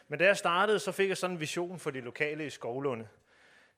Men 0.07 0.19
da 0.19 0.25
jeg 0.25 0.37
startede, 0.37 0.79
så 0.79 0.91
fik 0.91 1.09
jeg 1.09 1.17
sådan 1.17 1.35
en 1.35 1.39
vision 1.39 1.79
for 1.79 1.91
de 1.91 2.01
lokale 2.01 2.45
i 2.45 2.49
Skovlunde. 2.49 3.07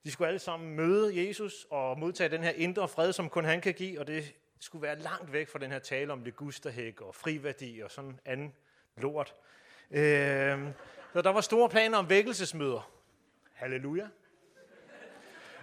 De 0.04 0.12
skulle 0.12 0.28
alle 0.28 0.40
sammen 0.40 0.76
møde 0.76 1.28
Jesus 1.28 1.68
og 1.72 2.00
modtage 2.00 2.30
den 2.30 2.44
her 2.44 2.52
indre 2.52 2.88
fred, 2.88 3.14
som 3.14 3.30
kun 3.30 3.46
han 3.46 3.62
kan 3.62 3.74
give, 3.74 4.00
og 4.00 4.08
det 4.08 4.34
skulle 4.60 4.82
være 4.82 5.00
langt 5.00 5.34
væk 5.34 5.48
fra 5.48 5.60
den 5.60 5.72
her 5.72 5.80
tale 5.80 6.14
om 6.14 6.24
det 6.24 6.34
og 7.02 7.16
friværdi 7.16 7.82
og 7.84 7.92
sådan 7.92 8.20
anden 8.26 8.54
lort. 8.98 9.36
Øh, 9.92 10.60
så 11.14 11.22
der 11.22 11.30
var 11.30 11.42
store 11.42 11.70
planer 11.70 11.98
om 11.98 12.10
vækkelsesmøder. 12.10 12.99
Halleluja 13.60 14.08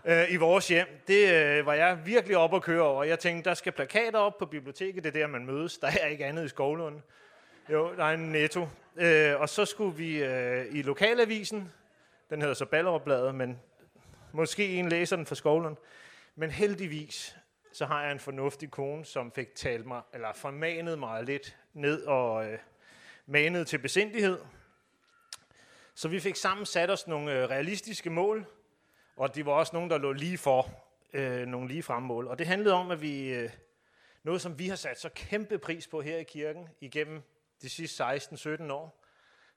øh, 0.05 0.33
i 0.33 0.37
vores 0.37 0.69
hjem. 0.69 0.87
Det 1.09 1.33
øh, 1.33 1.67
var 1.67 1.75
jeg 1.75 1.99
virkelig 2.07 2.37
op 2.37 2.55
at 2.55 2.63
køre 2.63 2.83
over. 2.83 3.05
Jeg 3.05 3.19
tænkte, 3.19 3.49
der 3.49 3.55
skal 3.55 3.73
plakater 3.73 4.19
op 4.19 4.39
på 4.39 4.47
biblioteket, 4.47 5.05
det 5.05 5.17
er 5.17 5.21
der, 5.21 5.27
man 5.27 5.47
mødes. 5.47 5.79
Der 5.79 5.87
er 6.01 6.07
ikke 6.07 6.25
andet 6.25 6.45
i 6.45 6.49
Skovlund. 6.49 7.01
Jo, 7.71 7.97
der 7.97 8.05
er 8.05 8.15
en 8.15 8.33
netto. 8.33 8.69
Øh, 8.97 9.41
og 9.41 9.49
så 9.49 9.65
skulle 9.65 9.97
vi 9.97 10.25
øh, 10.25 10.67
i 10.71 10.83
lokalavisen, 10.83 11.73
den 12.31 12.41
hedder 12.41 12.55
så 12.55 12.65
Ballerup 12.65 13.35
men 13.35 13.61
måske 14.33 14.75
en 14.75 14.89
læser 14.89 15.17
den 15.17 15.27
fra 15.27 15.35
Skovlund. 15.35 15.77
Men 16.35 16.51
heldigvis, 16.51 17.37
så 17.73 17.87
har 17.87 18.03
jeg 18.03 18.13
en 18.13 18.21
fornuftig 18.21 18.71
kone, 18.71 19.05
som 19.05 19.33
fik 19.33 19.55
talt 19.55 19.87
mig, 19.87 20.03
eller 20.15 20.33
formanet 20.35 20.99
mig 20.99 21.25
lidt 21.25 21.57
ned 21.75 22.03
og 22.03 22.47
øh, 22.47 22.59
manet 23.27 23.67
til 23.67 23.79
besindighed. 23.79 24.39
Så 25.97 26.09
vi 26.09 26.21
fik 26.21 26.37
sammen 26.37 26.67
sat 26.67 26.91
os 26.91 27.07
nogle 27.07 27.33
øh, 27.33 27.49
realistiske 27.51 28.11
mål, 28.11 28.47
og 29.17 29.35
det 29.35 29.47
var 29.47 29.53
også 29.53 29.77
nogen, 29.77 29.91
der 29.91 29.99
lå 29.99 30.13
lige 30.13 30.39
for 30.39 30.69
øh, 31.13 31.47
nogle 31.47 31.69
lige 31.69 32.01
mål. 32.01 32.27
Og 32.27 32.39
det 32.39 32.47
handlede 32.47 32.75
om, 32.75 32.91
at 32.91 33.03
vi, 33.03 33.29
øh, 33.29 33.51
noget 34.23 34.41
som 34.41 34.59
vi 34.59 34.69
har 34.69 34.77
sat 34.77 35.01
så 35.01 35.09
kæmpe 35.15 35.59
pris 35.59 35.87
på 35.87 36.01
her 36.01 36.17
i 36.17 36.23
kirken 36.23 36.69
igennem 36.81 37.23
de 37.63 37.69
sidste 37.69 38.05
16-17 38.05 38.73
år, 38.73 39.05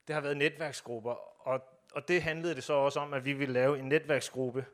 det 0.08 0.14
har 0.14 0.22
været 0.22 0.38
netværksgrupper. 0.38 1.12
Og, 1.48 1.62
og 1.94 2.08
det 2.08 2.24
handlede 2.24 2.56
det 2.56 2.64
så 2.64 2.74
også 2.74 3.00
om, 3.00 3.14
at 3.14 3.26
vi 3.26 3.34
ville 3.34 3.54
lave 3.54 3.80
en 3.80 3.86
netværksgruppe 3.86 4.66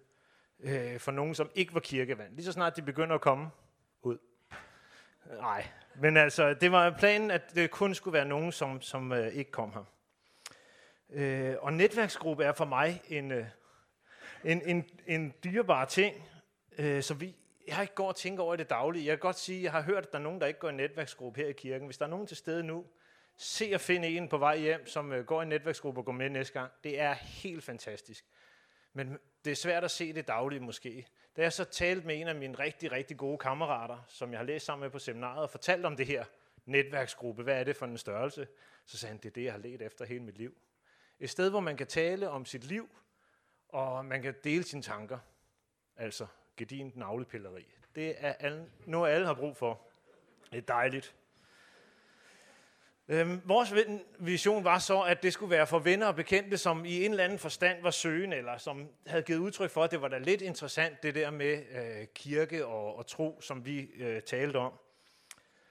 øh, 0.59 0.99
for 0.99 1.11
nogen, 1.11 1.35
som 1.35 1.49
ikke 1.55 1.73
var 1.73 1.79
kirkevand. 1.79 2.35
Lige 2.35 2.45
så 2.45 2.51
snart 2.51 2.75
de 2.75 2.81
begynder 2.81 3.15
at 3.15 3.21
komme 3.21 3.49
ud. 4.01 4.17
Øh, 5.31 5.37
nej, 5.37 5.67
men 5.95 6.17
altså, 6.17 6.53
det 6.53 6.71
var 6.71 6.95
planen, 6.99 7.31
at 7.31 7.55
det 7.55 7.71
kun 7.71 7.93
skulle 7.95 8.13
være 8.13 8.25
nogen, 8.25 8.51
som, 8.51 8.81
som 8.81 9.11
øh, 9.11 9.27
ikke 9.27 9.51
kom 9.51 9.73
her. 9.73 9.94
Øh, 11.15 11.55
og 11.59 11.73
netværksgruppe 11.73 12.43
er 12.43 12.53
for 12.53 12.65
mig 12.65 13.01
en, 13.07 13.31
øh, 13.31 13.45
en, 14.43 14.61
en, 14.65 14.89
en 15.07 15.33
dyrebar 15.43 15.85
ting, 15.85 16.29
øh, 16.77 17.03
som 17.03 17.21
vi, 17.21 17.35
jeg 17.67 17.81
ikke 17.81 17.93
går 17.93 18.07
og 18.07 18.15
tænker 18.15 18.43
over 18.43 18.53
i 18.53 18.57
det 18.57 18.69
daglige. 18.69 19.05
Jeg 19.05 19.11
kan 19.11 19.19
godt 19.19 19.39
sige, 19.39 19.57
at 19.57 19.63
jeg 19.63 19.71
har 19.71 19.81
hørt, 19.81 20.05
at 20.05 20.11
der 20.11 20.17
er 20.17 20.23
nogen, 20.23 20.41
der 20.41 20.47
ikke 20.47 20.59
går 20.59 20.69
i 20.69 20.73
netværksgruppe 20.73 21.41
her 21.41 21.47
i 21.47 21.53
kirken. 21.53 21.87
Hvis 21.87 21.97
der 21.97 22.05
er 22.05 22.09
nogen 22.09 22.27
til 22.27 22.37
stede 22.37 22.63
nu, 22.63 22.85
se 23.37 23.65
at 23.73 23.81
finde 23.81 24.07
en 24.07 24.29
på 24.29 24.37
vej 24.37 24.57
hjem, 24.57 24.87
som 24.87 25.11
øh, 25.11 25.25
går 25.25 25.41
i 25.41 25.45
netværksgruppe 25.45 26.01
og 26.01 26.05
går 26.05 26.11
med 26.11 26.29
næste 26.29 26.53
gang. 26.53 26.71
Det 26.83 26.99
er 26.99 27.13
helt 27.13 27.63
fantastisk. 27.63 28.25
Men 28.93 29.17
det 29.45 29.51
er 29.51 29.55
svært 29.55 29.83
at 29.83 29.91
se 29.91 30.13
det 30.13 30.27
dagligt 30.27 30.63
måske. 30.63 31.07
Da 31.35 31.41
jeg 31.41 31.53
så 31.53 31.63
talte 31.63 32.07
med 32.07 32.21
en 32.21 32.27
af 32.27 32.35
mine 32.35 32.59
rigtig, 32.59 32.91
rigtig 32.91 33.17
gode 33.17 33.37
kammerater, 33.37 34.05
som 34.07 34.31
jeg 34.31 34.39
har 34.39 34.45
læst 34.45 34.65
sammen 34.65 34.81
med 34.81 34.89
på 34.89 34.99
seminaret, 34.99 35.43
og 35.43 35.49
fortalt 35.49 35.85
om 35.85 35.95
det 35.95 36.05
her 36.05 36.25
netværksgruppe, 36.65 37.43
hvad 37.43 37.59
er 37.59 37.63
det 37.63 37.75
for 37.75 37.85
en 37.85 37.97
størrelse, 37.97 38.47
så 38.85 38.97
sagde 38.97 39.11
han, 39.11 39.17
det 39.17 39.29
er 39.29 39.33
det, 39.33 39.43
jeg 39.43 39.51
har 39.53 39.59
let 39.59 39.81
efter 39.81 40.05
hele 40.05 40.23
mit 40.23 40.37
liv. 40.37 40.55
Et 41.19 41.29
sted, 41.29 41.49
hvor 41.49 41.59
man 41.59 41.77
kan 41.77 41.87
tale 41.87 42.29
om 42.29 42.45
sit 42.45 42.63
liv, 42.63 42.89
og 43.69 44.05
man 44.05 44.21
kan 44.21 44.35
dele 44.43 44.63
sine 44.63 44.81
tanker. 44.81 45.19
Altså 45.97 46.27
gedint 46.57 46.95
navlepilleri. 46.95 47.65
Det 47.95 48.15
er 48.17 48.33
alle, 48.33 48.65
noget, 48.85 49.11
alle 49.11 49.27
har 49.27 49.33
brug 49.33 49.57
for. 49.57 49.81
Det 50.51 50.57
er 50.57 50.61
dejligt. 50.61 51.15
Øhm, 53.07 53.41
vores 53.45 53.73
vision 54.19 54.63
var 54.63 54.79
så, 54.79 55.01
at 55.01 55.23
det 55.23 55.33
skulle 55.33 55.49
være 55.49 55.67
for 55.67 55.79
venner 55.79 56.07
og 56.07 56.15
bekendte, 56.15 56.57
som 56.57 56.85
i 56.85 57.05
en 57.05 57.11
eller 57.11 57.23
anden 57.23 57.39
forstand 57.39 57.81
var 57.81 57.91
søgende, 57.91 58.37
eller 58.37 58.57
som 58.57 58.89
havde 59.07 59.23
givet 59.23 59.39
udtryk 59.39 59.69
for, 59.69 59.83
at 59.83 59.91
det 59.91 60.01
var 60.01 60.07
da 60.07 60.17
lidt 60.17 60.41
interessant, 60.41 61.03
det 61.03 61.15
der 61.15 61.31
med 61.31 61.63
øh, 61.71 62.07
kirke 62.15 62.65
og, 62.65 62.95
og 62.95 63.07
tro, 63.07 63.41
som 63.41 63.65
vi 63.65 63.79
øh, 63.79 64.21
talte 64.21 64.57
om. 64.57 64.73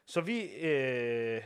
Så 0.07 0.21
vi 0.21 0.43
øh, 0.45 1.43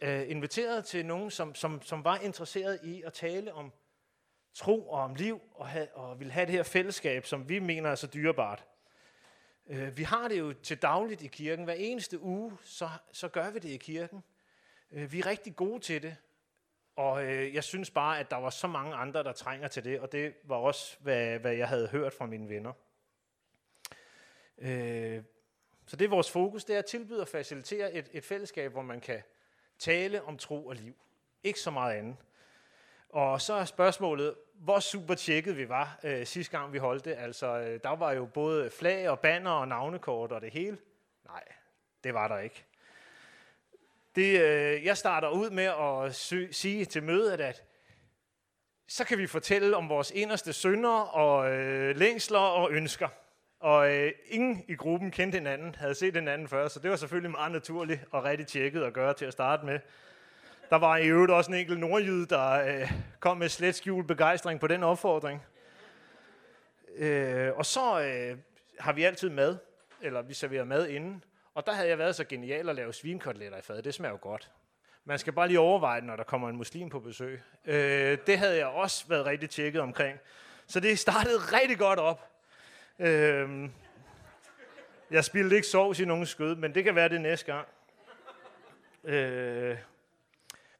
øh, 0.00 0.30
inviteret 0.30 0.84
til 0.84 1.06
nogen, 1.06 1.30
som, 1.30 1.54
som, 1.54 1.82
som 1.82 2.04
var 2.04 2.16
interesseret 2.16 2.80
i 2.82 3.02
at 3.02 3.12
tale 3.12 3.54
om 3.54 3.72
tro 4.54 4.88
og 4.88 5.00
om 5.00 5.14
liv, 5.14 5.40
og, 5.54 5.68
ha, 5.68 5.86
og 5.94 6.18
ville 6.18 6.32
have 6.32 6.46
det 6.46 6.54
her 6.54 6.62
fællesskab, 6.62 7.26
som 7.26 7.48
vi 7.48 7.58
mener 7.58 7.90
er 7.90 7.94
så 7.94 8.06
dyrebart. 8.06 8.64
Øh, 9.66 9.96
vi 9.96 10.02
har 10.02 10.28
det 10.28 10.38
jo 10.38 10.52
til 10.52 10.82
dagligt 10.82 11.22
i 11.22 11.26
kirken. 11.26 11.64
Hver 11.64 11.74
eneste 11.74 12.20
uge, 12.20 12.58
så, 12.62 12.88
så 13.12 13.28
gør 13.28 13.50
vi 13.50 13.58
det 13.58 13.68
i 13.68 13.76
kirken. 13.76 14.22
Øh, 14.92 15.12
vi 15.12 15.18
er 15.18 15.26
rigtig 15.26 15.56
gode 15.56 15.80
til 15.80 16.02
det. 16.02 16.16
Og 16.96 17.24
øh, 17.24 17.54
jeg 17.54 17.64
synes 17.64 17.90
bare, 17.90 18.18
at 18.18 18.30
der 18.30 18.36
var 18.36 18.50
så 18.50 18.66
mange 18.66 18.94
andre, 18.94 19.24
der 19.24 19.32
trænger 19.32 19.68
til 19.68 19.84
det, 19.84 20.00
og 20.00 20.12
det 20.12 20.34
var 20.44 20.56
også, 20.56 20.96
hvad, 21.00 21.38
hvad 21.38 21.54
jeg 21.54 21.68
havde 21.68 21.88
hørt 21.88 22.12
fra 22.12 22.26
mine 22.26 22.48
venner. 22.48 22.72
Øh, 24.58 25.22
så 25.86 25.96
det 25.96 26.04
er 26.04 26.08
vores 26.08 26.30
fokus, 26.30 26.64
det 26.64 26.74
er 26.74 26.78
at 26.78 26.86
tilbyde 26.86 27.20
og 27.20 27.28
facilitere 27.28 27.92
et, 27.92 28.08
et 28.12 28.24
fællesskab, 28.24 28.72
hvor 28.72 28.82
man 28.82 29.00
kan 29.00 29.22
tale 29.80 30.22
om 30.22 30.38
tro 30.38 30.66
og 30.66 30.74
liv. 30.74 30.94
Ikke 31.42 31.60
så 31.60 31.70
meget 31.70 31.94
andet. 31.96 32.16
Og 33.08 33.40
så 33.40 33.54
er 33.54 33.64
spørgsmålet, 33.64 34.34
hvor 34.54 34.80
super 34.80 35.14
tjekket 35.14 35.56
vi 35.56 35.68
var 35.68 36.00
øh, 36.04 36.26
sidste 36.26 36.58
gang 36.58 36.72
vi 36.72 36.78
holdt 36.78 37.04
det. 37.04 37.14
Altså, 37.18 37.46
øh, 37.46 37.80
der 37.82 37.96
var 37.96 38.12
jo 38.12 38.26
både 38.26 38.70
flag 38.70 39.08
og 39.08 39.20
banner 39.20 39.50
og 39.50 39.68
navnekort 39.68 40.32
og 40.32 40.40
det 40.40 40.50
hele. 40.52 40.78
Nej, 41.24 41.44
det 42.04 42.14
var 42.14 42.28
der 42.28 42.38
ikke. 42.38 42.64
Det, 44.14 44.40
øh, 44.40 44.84
jeg 44.84 44.96
starter 44.96 45.28
ud 45.28 45.50
med 45.50 45.64
at 45.64 46.14
sy- 46.14 46.50
sige 46.50 46.84
til 46.84 47.02
mødet, 47.02 47.40
at 47.40 47.64
så 48.88 49.04
kan 49.04 49.18
vi 49.18 49.26
fortælle 49.26 49.76
om 49.76 49.88
vores 49.88 50.10
inderste 50.10 50.52
synder 50.52 51.00
og 51.00 51.50
øh, 51.52 51.96
længsler 51.96 52.38
og 52.38 52.70
ønsker. 52.72 53.08
Og 53.60 53.94
øh, 53.94 54.12
ingen 54.26 54.64
i 54.68 54.74
gruppen 54.74 55.10
kendte 55.10 55.38
hinanden, 55.38 55.74
havde 55.74 55.94
set 55.94 56.14
hinanden 56.14 56.48
før, 56.48 56.68
så 56.68 56.80
det 56.80 56.90
var 56.90 56.96
selvfølgelig 56.96 57.30
meget 57.30 57.52
naturligt 57.52 58.00
og 58.10 58.24
rigtig 58.24 58.46
tjekket 58.46 58.82
at 58.82 58.92
gøre 58.92 59.14
til 59.14 59.24
at 59.24 59.32
starte 59.32 59.66
med. 59.66 59.78
Der 60.70 60.76
var 60.76 60.96
i 60.96 61.08
øvrigt 61.08 61.32
også 61.32 61.50
en 61.50 61.56
enkelt 61.56 61.80
nordjyde, 61.80 62.26
der 62.26 62.50
øh, 62.50 62.92
kom 63.20 63.36
med 63.36 63.48
slet 63.48 63.74
skjult 63.74 64.06
begejstring 64.06 64.60
på 64.60 64.66
den 64.66 64.82
opfordring. 64.82 65.42
Øh, 66.96 67.52
og 67.56 67.66
så 67.66 68.00
øh, 68.00 68.38
har 68.78 68.92
vi 68.92 69.04
altid 69.04 69.30
mad, 69.30 69.56
eller 70.02 70.22
vi 70.22 70.34
serverer 70.34 70.64
mad 70.64 70.88
inden. 70.88 71.24
Og 71.54 71.66
der 71.66 71.72
havde 71.72 71.88
jeg 71.88 71.98
været 71.98 72.16
så 72.16 72.24
genial 72.24 72.68
at 72.68 72.76
lave 72.76 72.92
svinkoteletter 72.92 73.58
i 73.58 73.62
fad. 73.62 73.82
Det 73.82 73.94
smager 73.94 74.12
jo 74.12 74.18
godt. 74.20 74.50
Man 75.04 75.18
skal 75.18 75.32
bare 75.32 75.48
lige 75.48 75.60
overveje 75.60 76.00
det, 76.00 76.06
når 76.06 76.16
der 76.16 76.24
kommer 76.24 76.48
en 76.48 76.56
muslim 76.56 76.88
på 76.88 77.00
besøg. 77.00 77.42
Øh, 77.64 78.18
det 78.26 78.38
havde 78.38 78.56
jeg 78.56 78.66
også 78.66 79.04
været 79.08 79.26
rigtig 79.26 79.50
tjekket 79.50 79.80
omkring. 79.80 80.18
Så 80.66 80.80
det 80.80 80.98
startede 80.98 81.38
rigtig 81.38 81.78
godt 81.78 81.98
op. 81.98 82.29
Øhm, 83.00 83.72
jeg 85.10 85.24
spildte 85.24 85.56
ikke 85.56 85.68
sovs 85.68 86.00
i 86.00 86.04
nogen 86.04 86.26
skød, 86.26 86.56
men 86.56 86.74
det 86.74 86.84
kan 86.84 86.94
være 86.94 87.08
det 87.08 87.20
næste 87.20 87.52
gang. 87.52 87.68
Øh, 89.04 89.78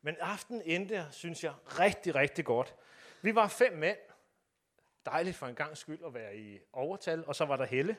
men 0.03 0.17
aften 0.21 0.63
endte, 0.65 1.07
synes 1.11 1.45
jeg, 1.45 1.53
rigtig, 1.67 2.15
rigtig 2.15 2.45
godt. 2.45 2.75
Vi 3.23 3.35
var 3.35 3.49
fem 3.49 3.73
mænd. 3.73 3.97
Dejligt 5.07 5.37
for 5.37 5.47
en 5.47 5.55
gang 5.55 5.77
skyld 5.77 5.99
at 6.07 6.15
være 6.15 6.37
i 6.37 6.59
overtal, 6.73 7.25
og 7.27 7.37
så 7.37 7.45
var 7.45 7.57
der 7.57 7.65
Helle. 7.65 7.97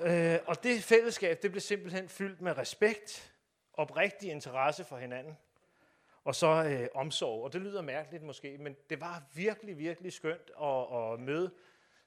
Øh, 0.00 0.38
og 0.46 0.62
det 0.62 0.84
fællesskab, 0.84 1.42
det 1.42 1.50
blev 1.50 1.60
simpelthen 1.60 2.08
fyldt 2.08 2.40
med 2.40 2.58
respekt, 2.58 3.34
oprigtig 3.72 4.30
interesse 4.30 4.84
for 4.84 4.96
hinanden, 4.96 5.38
og 6.24 6.34
så 6.34 6.64
øh, 6.64 6.88
omsorg. 6.94 7.44
Og 7.44 7.52
det 7.52 7.60
lyder 7.60 7.82
mærkeligt 7.82 8.22
måske, 8.22 8.58
men 8.58 8.76
det 8.90 9.00
var 9.00 9.22
virkelig, 9.34 9.78
virkelig 9.78 10.12
skønt 10.12 10.50
at, 10.62 11.12
at 11.12 11.20
møde 11.20 11.50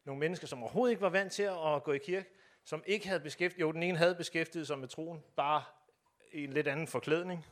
nogle 0.06 0.20
mennesker, 0.20 0.48
som 0.48 0.64
overhovedet 0.64 0.92
ikke 0.92 1.02
var 1.02 1.10
vant 1.10 1.32
til 1.32 1.44
at 1.44 1.84
gå 1.84 1.92
i 1.92 1.98
kirke, 1.98 2.30
som 2.64 2.84
ikke 2.86 3.08
havde 3.08 3.20
beskæftiget, 3.20 3.62
jo 3.62 3.72
den 3.72 3.84
ene 3.84 3.98
havde 3.98 4.16
beskæftiget 4.16 4.68
sig 4.68 4.80
med 4.80 4.88
troen, 4.88 5.24
bare 5.36 5.64
i 6.32 6.44
en 6.44 6.54
lidt 6.54 6.68
anden 6.68 6.88
forklædning, 6.88 7.46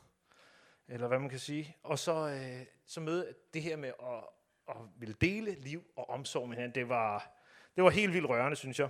eller 0.87 1.07
hvad 1.07 1.19
man 1.19 1.29
kan 1.29 1.39
sige. 1.39 1.75
Og 1.83 1.99
så, 1.99 2.27
øh, 2.29 2.65
så 2.85 3.01
møde 3.01 3.33
det 3.53 3.61
her 3.61 3.75
med 3.75 3.89
at, 3.89 4.23
at 4.69 4.75
ville 4.99 5.15
dele 5.21 5.51
liv 5.51 5.83
og 5.95 6.09
omsorg 6.09 6.47
med 6.47 6.55
hinanden, 6.55 6.75
det 6.75 6.89
var, 6.89 7.31
det 7.75 7.83
var 7.83 7.89
helt 7.89 8.13
vildt 8.13 8.29
rørende, 8.29 8.55
synes 8.55 8.79
jeg. 8.79 8.89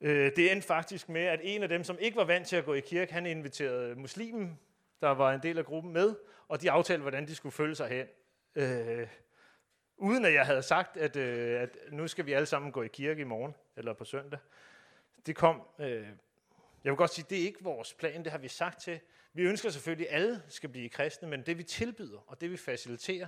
Øh, 0.00 0.32
det 0.36 0.52
endte 0.52 0.66
faktisk 0.66 1.08
med, 1.08 1.22
at 1.22 1.40
en 1.42 1.62
af 1.62 1.68
dem, 1.68 1.84
som 1.84 1.98
ikke 2.00 2.16
var 2.16 2.24
vant 2.24 2.46
til 2.46 2.56
at 2.56 2.64
gå 2.64 2.74
i 2.74 2.80
kirke, 2.80 3.12
han 3.12 3.26
inviterede 3.26 3.94
muslimen, 3.94 4.58
der 5.00 5.08
var 5.08 5.32
en 5.32 5.42
del 5.42 5.58
af 5.58 5.64
gruppen 5.64 5.92
med, 5.92 6.14
og 6.48 6.60
de 6.60 6.70
aftalte, 6.70 7.02
hvordan 7.02 7.26
de 7.26 7.34
skulle 7.34 7.52
følge 7.52 7.74
sig 7.74 7.88
hen. 7.88 8.06
Øh, 8.54 9.08
uden 9.98 10.24
at 10.24 10.34
jeg 10.34 10.46
havde 10.46 10.62
sagt, 10.62 10.96
at, 10.96 11.16
øh, 11.16 11.60
at 11.60 11.78
nu 11.90 12.08
skal 12.08 12.26
vi 12.26 12.32
alle 12.32 12.46
sammen 12.46 12.72
gå 12.72 12.82
i 12.82 12.88
kirke 12.88 13.20
i 13.20 13.24
morgen, 13.24 13.54
eller 13.76 13.92
på 13.92 14.04
søndag. 14.04 14.38
Det 15.26 15.36
kom, 15.36 15.62
øh, 15.78 16.06
jeg 16.84 16.92
vil 16.92 16.96
godt 16.96 17.10
sige, 17.10 17.26
det 17.30 17.38
er 17.38 17.42
ikke 17.42 17.62
vores 17.62 17.94
plan, 17.94 18.24
det 18.24 18.32
har 18.32 18.38
vi 18.38 18.48
sagt 18.48 18.82
til 18.82 19.00
vi 19.38 19.42
ønsker 19.42 19.70
selvfølgelig, 19.70 20.08
at 20.08 20.14
alle 20.14 20.42
skal 20.48 20.68
blive 20.68 20.88
kristne, 20.88 21.28
men 21.28 21.42
det 21.42 21.58
vi 21.58 21.62
tilbyder 21.62 22.18
og 22.26 22.40
det 22.40 22.50
vi 22.50 22.56
faciliterer, 22.56 23.26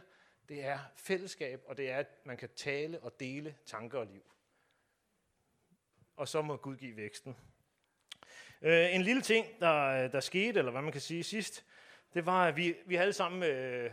det 0.48 0.64
er 0.64 0.78
fællesskab, 0.96 1.62
og 1.66 1.76
det 1.76 1.90
er, 1.90 1.96
at 1.96 2.06
man 2.24 2.36
kan 2.36 2.48
tale 2.56 3.00
og 3.00 3.20
dele 3.20 3.54
tanker 3.66 3.98
og 3.98 4.06
liv. 4.06 4.22
Og 6.16 6.28
så 6.28 6.42
må 6.42 6.56
Gud 6.56 6.76
give 6.76 6.96
væksten. 6.96 7.36
Øh, 8.62 8.94
en 8.94 9.02
lille 9.02 9.22
ting, 9.22 9.46
der, 9.60 10.08
der 10.08 10.20
skete, 10.20 10.58
eller 10.58 10.72
hvad 10.72 10.82
man 10.82 10.92
kan 10.92 11.00
sige 11.00 11.22
sidst, 11.22 11.64
det 12.14 12.26
var, 12.26 12.46
at 12.46 12.56
vi, 12.56 12.76
vi 12.86 12.96
alle 12.96 13.12
sammen 13.12 13.42
øh, 13.42 13.90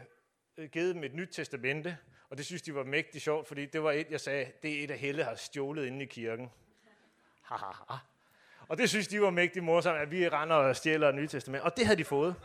givet 0.72 0.96
dem 0.96 1.04
et 1.04 1.14
nyt 1.14 1.30
testamente, 1.32 1.98
og 2.30 2.38
det 2.38 2.46
synes 2.46 2.62
de 2.62 2.76
var 2.76 2.84
mægtig 2.84 3.22
sjovt, 3.22 3.48
fordi 3.48 3.66
det 3.66 3.84
var 3.84 3.92
et, 3.92 4.08
jeg 4.10 4.20
sagde, 4.20 4.52
det 4.62 4.80
er 4.80 4.84
et 4.84 4.92
af 4.92 4.98
Helle 4.98 5.24
har 5.24 5.36
stjålet 5.36 5.86
inde 5.86 6.04
i 6.04 6.06
kirken. 6.06 6.52
Ha, 7.42 7.56
ha, 7.56 7.72
ha. 7.90 7.98
Og 8.68 8.78
det 8.78 8.90
synes 8.90 9.08
de 9.08 9.22
var 9.22 9.30
mægtig 9.30 9.64
morsomt, 9.64 9.98
at 9.98 10.12
vi 10.12 10.30
render 10.30 10.56
og 10.56 10.76
stjæler 10.76 11.12
Nye 11.12 11.28
Testament. 11.28 11.64
Og 11.64 11.78
det 11.78 11.86
havde 11.86 11.98
de 11.98 12.06
fået. 12.06 12.36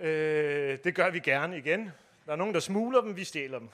Øh, 0.00 0.78
det 0.84 0.94
gør 0.94 1.10
vi 1.10 1.18
gerne 1.18 1.58
igen. 1.58 1.90
Der 2.26 2.32
er 2.32 2.36
nogen, 2.36 2.54
der 2.54 2.60
smuler 2.60 3.00
dem, 3.00 3.16
vi 3.16 3.24
stjæler 3.24 3.58
dem. 3.58 3.68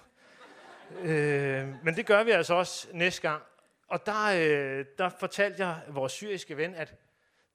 Øh, 1.01 1.85
men 1.85 1.97
det 1.97 2.07
gør 2.07 2.23
vi 2.23 2.31
altså 2.31 2.55
også 2.55 2.89
næste 2.93 3.23
gang. 3.23 3.43
Og 3.89 4.07
der, 4.07 4.25
øh, 4.25 4.85
der 4.99 5.11
fortalte 5.21 5.67
jeg 5.67 5.81
vores 5.89 6.13
syriske 6.13 6.57
ven, 6.57 6.75
at 6.75 6.95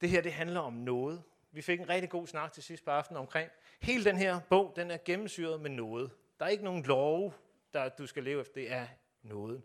det 0.00 0.10
her 0.10 0.20
det 0.20 0.32
handler 0.32 0.60
om 0.60 0.72
noget. 0.72 1.22
Vi 1.52 1.62
fik 1.62 1.80
en 1.80 1.88
rigtig 1.88 2.10
god 2.10 2.26
snak 2.26 2.52
til 2.52 2.62
sidst 2.62 2.84
på 2.84 2.90
aftenen 2.90 3.20
omkring. 3.20 3.50
Hele 3.80 4.04
den 4.04 4.16
her 4.16 4.40
bog, 4.50 4.72
den 4.76 4.90
er 4.90 4.98
gennemsyret 5.04 5.60
med 5.60 5.70
noget. 5.70 6.10
Der 6.38 6.44
er 6.44 6.48
ikke 6.48 6.64
nogen 6.64 6.82
lov, 6.82 7.34
der 7.74 7.88
du 7.88 8.06
skal 8.06 8.24
leve 8.24 8.40
efter. 8.40 8.54
Det 8.54 8.72
er 8.72 8.86
noget. 9.22 9.62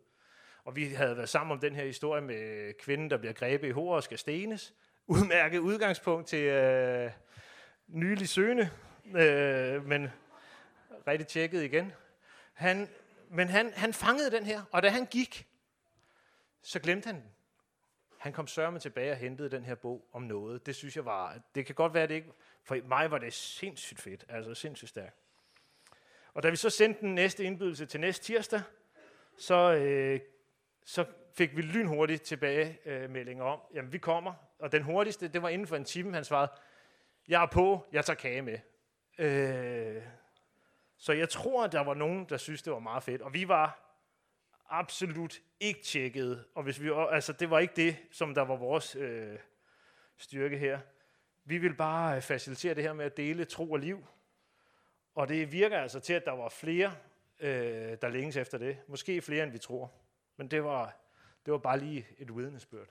Og 0.63 0.75
vi 0.75 0.85
havde 0.85 1.17
været 1.17 1.29
sammen 1.29 1.51
om 1.51 1.59
den 1.59 1.75
her 1.75 1.85
historie 1.85 2.21
med 2.21 2.73
kvinden, 2.73 3.09
der 3.09 3.17
bliver 3.17 3.33
grebet 3.33 3.67
i 3.67 3.71
hår 3.71 3.95
og 3.95 4.03
skal 4.03 4.17
stenes. 4.17 4.73
Udmærket 5.07 5.59
udgangspunkt 5.59 6.27
til 6.27 6.43
øh, 6.43 7.11
nylig 7.87 8.29
søgende, 8.29 8.69
øh, 9.05 9.85
men 9.85 10.09
rigtig 11.07 11.27
tjekket 11.27 11.63
igen. 11.63 11.93
Han, 12.53 12.89
men 13.29 13.49
han, 13.49 13.73
han 13.73 13.93
fangede 13.93 14.31
den 14.31 14.45
her, 14.45 14.61
og 14.71 14.83
da 14.83 14.89
han 14.89 15.05
gik, 15.05 15.47
så 16.61 16.79
glemte 16.79 17.05
han 17.05 17.15
den. 17.15 17.29
Han 18.17 18.33
kom 18.33 18.47
sørme 18.47 18.79
tilbage 18.79 19.11
og 19.11 19.17
hentede 19.17 19.51
den 19.51 19.63
her 19.63 19.75
bog 19.75 20.07
om 20.11 20.21
noget. 20.21 20.65
Det 20.65 20.75
synes 20.75 20.95
jeg 20.95 21.05
var, 21.05 21.39
det 21.55 21.65
kan 21.65 21.75
godt 21.75 21.93
være, 21.93 22.07
det 22.07 22.13
ikke, 22.13 22.31
for 22.63 22.77
mig 22.87 23.11
var 23.11 23.17
det 23.17 23.33
sindssygt 23.33 24.01
fedt, 24.01 24.25
altså 24.29 24.53
sindssygt 24.53 24.89
stærkt. 24.89 25.22
Og 26.33 26.43
da 26.43 26.49
vi 26.49 26.55
så 26.55 26.69
sendte 26.69 27.01
den 27.01 27.15
næste 27.15 27.43
indbydelse 27.43 27.85
til 27.85 27.99
næste 27.99 28.25
tirsdag, 28.25 28.61
så 29.37 29.73
øh, 29.73 30.19
så 30.85 31.05
fik 31.33 31.57
vi 31.57 31.61
lynhurtigt 31.61 32.23
tilbagemelding 32.23 33.39
øh, 33.39 33.45
om, 33.45 33.59
jamen 33.73 33.93
vi 33.93 33.97
kommer, 33.97 34.33
og 34.59 34.71
den 34.71 34.83
hurtigste, 34.83 35.27
det 35.27 35.41
var 35.41 35.49
inden 35.49 35.67
for 35.67 35.75
en 35.75 35.85
time, 35.85 36.13
han 36.13 36.23
svarede, 36.23 36.51
jeg 37.27 37.41
er 37.41 37.47
på, 37.47 37.85
jeg 37.91 38.05
tager 38.05 38.17
kage 38.17 38.41
med. 38.41 38.59
Øh, 39.17 40.03
så 40.97 41.13
jeg 41.13 41.29
tror, 41.29 41.63
at 41.63 41.71
der 41.71 41.83
var 41.83 41.93
nogen, 41.93 42.25
der 42.29 42.37
synes, 42.37 42.61
det 42.61 42.73
var 42.73 42.79
meget 42.79 43.03
fedt, 43.03 43.21
og 43.21 43.33
vi 43.33 43.47
var 43.47 43.79
absolut 44.69 45.39
ikke 45.59 45.83
tjekket, 45.83 46.45
og 46.55 46.63
hvis 46.63 46.81
vi, 46.81 46.91
altså, 47.11 47.33
det 47.33 47.49
var 47.49 47.59
ikke 47.59 47.73
det, 47.75 47.97
som 48.11 48.33
der 48.35 48.41
var 48.41 48.55
vores 48.55 48.95
øh, 48.95 49.39
styrke 50.17 50.57
her. 50.57 50.79
Vi 51.45 51.57
vil 51.57 51.73
bare 51.73 52.15
øh, 52.15 52.21
facilitere 52.21 52.73
det 52.73 52.83
her 52.83 52.93
med 52.93 53.05
at 53.05 53.17
dele 53.17 53.45
tro 53.45 53.71
og 53.71 53.79
liv, 53.79 54.05
og 55.15 55.27
det 55.27 55.51
virker 55.51 55.77
altså 55.77 55.99
til, 55.99 56.13
at 56.13 56.25
der 56.25 56.31
var 56.31 56.49
flere 56.49 56.95
øh, 57.39 57.97
der 58.01 58.09
længes 58.09 58.37
efter 58.37 58.57
det. 58.57 58.77
Måske 58.87 59.21
flere, 59.21 59.43
end 59.43 59.51
vi 59.51 59.57
tror. 59.57 59.91
Men 60.37 60.47
det 60.47 60.63
var, 60.63 60.95
det 61.45 61.51
var 61.51 61.57
bare 61.57 61.79
lige 61.79 62.07
et 62.17 62.35
vidnesbyrd. 62.35 62.87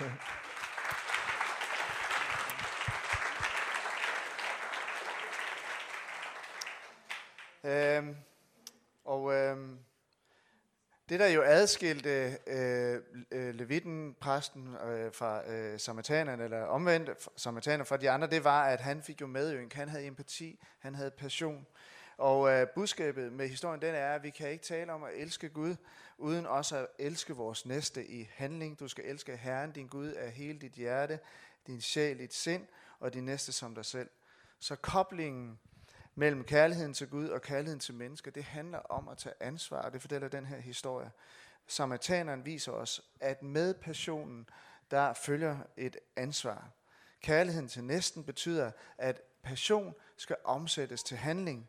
Øhm, 7.64 8.16
og 9.04 9.34
øhm, 9.34 9.78
det 11.10 11.20
der 11.20 11.26
jo 11.26 11.42
adskilte 11.42 12.38
øh, 12.46 13.00
øh, 13.30 13.54
levitten, 13.54 14.16
præsten 14.20 14.74
øh, 14.74 15.12
fra 15.12 15.50
øh, 15.50 15.80
samaritanerne, 15.80 16.44
eller 16.44 16.62
omvendt 16.62 17.10
samaritaner 17.36 17.84
fra 17.84 17.96
de 17.96 18.10
andre, 18.10 18.26
det 18.26 18.44
var, 18.44 18.64
at 18.64 18.80
han 18.80 19.02
fik 19.02 19.20
jo 19.20 19.26
medynk. 19.26 19.72
Han 19.72 19.88
havde 19.88 20.06
empati, 20.06 20.58
han 20.78 20.94
havde 20.94 21.10
passion. 21.10 21.66
Og 22.18 22.50
øh, 22.50 22.66
budskabet 22.74 23.32
med 23.32 23.48
historien, 23.48 23.82
den 23.82 23.94
er, 23.94 24.14
at 24.14 24.22
vi 24.22 24.30
kan 24.30 24.50
ikke 24.50 24.64
tale 24.64 24.92
om 24.92 25.02
at 25.02 25.10
elske 25.16 25.48
Gud, 25.48 25.76
uden 26.18 26.46
også 26.46 26.76
at 26.76 26.86
elske 26.98 27.36
vores 27.36 27.66
næste 27.66 28.06
i 28.06 28.30
handling. 28.34 28.80
Du 28.80 28.88
skal 28.88 29.04
elske 29.04 29.36
Herren, 29.36 29.72
din 29.72 29.86
Gud, 29.86 30.12
af 30.12 30.30
hele 30.30 30.58
dit 30.58 30.72
hjerte, 30.72 31.18
din 31.66 31.80
sjæl, 31.80 32.18
dit 32.18 32.34
sind, 32.34 32.66
og 33.00 33.14
din 33.14 33.24
næste 33.24 33.52
som 33.52 33.74
dig 33.74 33.84
selv. 33.84 34.10
Så 34.58 34.76
koblingen 34.76 35.58
mellem 36.14 36.44
kærligheden 36.44 36.94
til 36.94 37.08
Gud 37.08 37.28
og 37.28 37.42
kærligheden 37.42 37.80
til 37.80 37.94
mennesker, 37.94 38.30
det 38.30 38.44
handler 38.44 38.78
om 38.78 39.08
at 39.08 39.18
tage 39.18 39.34
ansvar, 39.40 39.82
og 39.82 39.92
det 39.92 40.00
fortæller 40.00 40.28
den 40.28 40.46
her 40.46 40.60
historie. 40.60 41.10
Samaritaneren 41.66 42.44
viser 42.44 42.72
os, 42.72 43.02
at 43.20 43.42
med 43.42 43.74
passionen, 43.74 44.48
der 44.90 45.12
følger 45.12 45.58
et 45.76 45.96
ansvar. 46.16 46.70
Kærligheden 47.22 47.68
til 47.68 47.84
næsten 47.84 48.24
betyder, 48.24 48.70
at 48.98 49.22
passion 49.42 49.94
skal 50.16 50.36
omsættes 50.44 51.02
til 51.02 51.16
handling. 51.16 51.68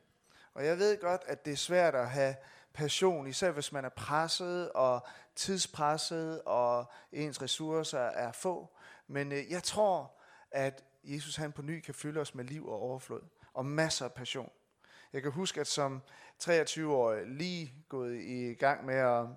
Og 0.54 0.66
jeg 0.66 0.78
ved 0.78 1.02
godt, 1.02 1.22
at 1.28 1.46
det 1.46 1.54
er 1.54 1.58
svært 1.58 1.96
at 1.96 2.10
have 2.10 2.36
passion, 2.74 3.28
især 3.28 3.52
hvis 3.52 3.72
man 3.72 3.86
er 3.86 3.90
presset 3.90 4.72
og 4.72 5.08
tidspresset, 5.36 6.42
og 6.42 6.92
ens 7.12 7.42
ressourcer 7.42 8.00
er 8.00 8.32
få. 8.32 8.70
Men 9.08 9.32
øh, 9.32 9.52
jeg 9.52 9.64
tror, 9.64 10.12
at 10.52 10.84
Jesus 11.04 11.36
han 11.36 11.52
på 11.52 11.62
ny 11.62 11.80
kan 11.80 11.94
fylde 11.94 12.20
os 12.20 12.36
med 12.36 12.46
liv 12.46 12.68
og 12.68 12.80
overflod 12.80 13.22
og 13.54 13.66
masser 13.66 14.06
af 14.06 14.14
passion. 14.14 14.52
Jeg 15.14 15.22
kan 15.22 15.32
huske, 15.32 15.62
at 15.62 15.68
som 15.68 16.02
23-årig 16.44 17.28
lige 17.28 17.74
gået 17.90 18.22
i 18.22 18.54
gang 18.54 18.86
med 18.86 18.96
at 18.96 19.28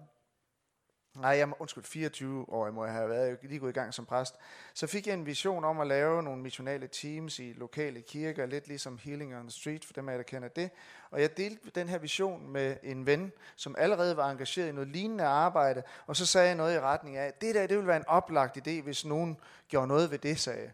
Nej, 1.15 1.31
jeg, 1.31 1.53
undskyld, 1.59 1.85
24 1.85 2.49
år 2.49 2.71
må 2.71 2.85
jeg 2.85 2.95
have 2.95 3.09
været, 3.09 3.39
lige 3.43 3.59
gået 3.59 3.71
i 3.71 3.75
gang 3.75 3.95
som 3.95 4.07
præst. 4.07 4.35
Så 4.75 4.87
fik 4.87 5.07
jeg 5.07 5.15
en 5.15 5.27
vision 5.27 5.65
om 5.65 5.81
at 5.81 5.87
lave 5.87 6.23
nogle 6.23 6.43
missionale 6.43 6.89
teams 6.89 7.39
i 7.39 7.53
lokale 7.53 8.03
kirker, 8.03 8.47
lidt 8.47 8.69
ligesom 8.69 8.99
Healing 8.99 9.37
on 9.37 9.43
the 9.43 9.51
Street, 9.51 9.85
for 9.85 9.93
dem 9.93 10.09
af 10.09 10.13
jer, 10.13 10.17
der 10.17 10.25
kender 10.25 10.49
det. 10.49 10.71
Og 11.11 11.21
jeg 11.21 11.37
delte 11.37 11.71
den 11.75 11.89
her 11.89 11.99
vision 11.99 12.49
med 12.49 12.77
en 12.83 13.07
ven, 13.07 13.33
som 13.57 13.75
allerede 13.79 14.17
var 14.17 14.31
engageret 14.31 14.69
i 14.69 14.73
noget 14.73 14.89
lignende 14.89 15.25
arbejde, 15.25 15.83
og 16.07 16.17
så 16.17 16.27
sagde 16.27 16.47
jeg 16.47 16.57
noget 16.57 16.77
i 16.77 16.81
retning 16.81 17.17
af, 17.17 17.33
det 17.41 17.55
der, 17.55 17.67
det 17.67 17.77
ville 17.77 17.89
være 17.89 17.97
en 17.97 18.09
oplagt 18.09 18.69
idé, 18.69 18.83
hvis 18.83 19.05
nogen 19.05 19.41
gjorde 19.69 19.87
noget 19.87 20.11
ved 20.11 20.19
det, 20.19 20.39
sagde 20.39 20.63
jeg. 20.63 20.71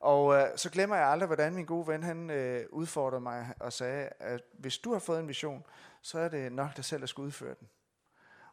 Og 0.00 0.34
øh, 0.34 0.48
så 0.56 0.70
glemmer 0.70 0.96
jeg 0.96 1.06
aldrig, 1.06 1.26
hvordan 1.26 1.54
min 1.54 1.64
gode 1.64 1.86
ven, 1.86 2.02
han 2.02 2.30
øh, 2.30 2.66
udfordrede 2.70 3.20
mig 3.20 3.54
og 3.60 3.72
sagde, 3.72 4.08
at 4.20 4.42
hvis 4.52 4.78
du 4.78 4.92
har 4.92 4.98
fået 4.98 5.20
en 5.20 5.28
vision, 5.28 5.64
så 6.02 6.18
er 6.18 6.28
det 6.28 6.52
nok 6.52 6.76
dig 6.76 6.84
selv, 6.84 7.00
der 7.00 7.06
skal 7.06 7.22
udføre 7.22 7.54
den. 7.60 7.68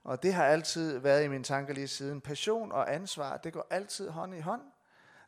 Og 0.04 0.24
det 0.24 0.34
har 0.34 0.46
altid 0.46 0.98
været 0.98 1.24
i 1.24 1.28
mine 1.28 1.44
tanker 1.44 1.74
lige 1.74 1.88
siden. 1.88 2.22
Passion 2.22 2.72
og 2.72 2.94
ansvar, 2.94 3.38
det 3.38 3.54
går 3.54 3.68
altid 3.70 4.10
hånd 4.10 4.36
i 4.36 4.40
hånd. 4.40 4.62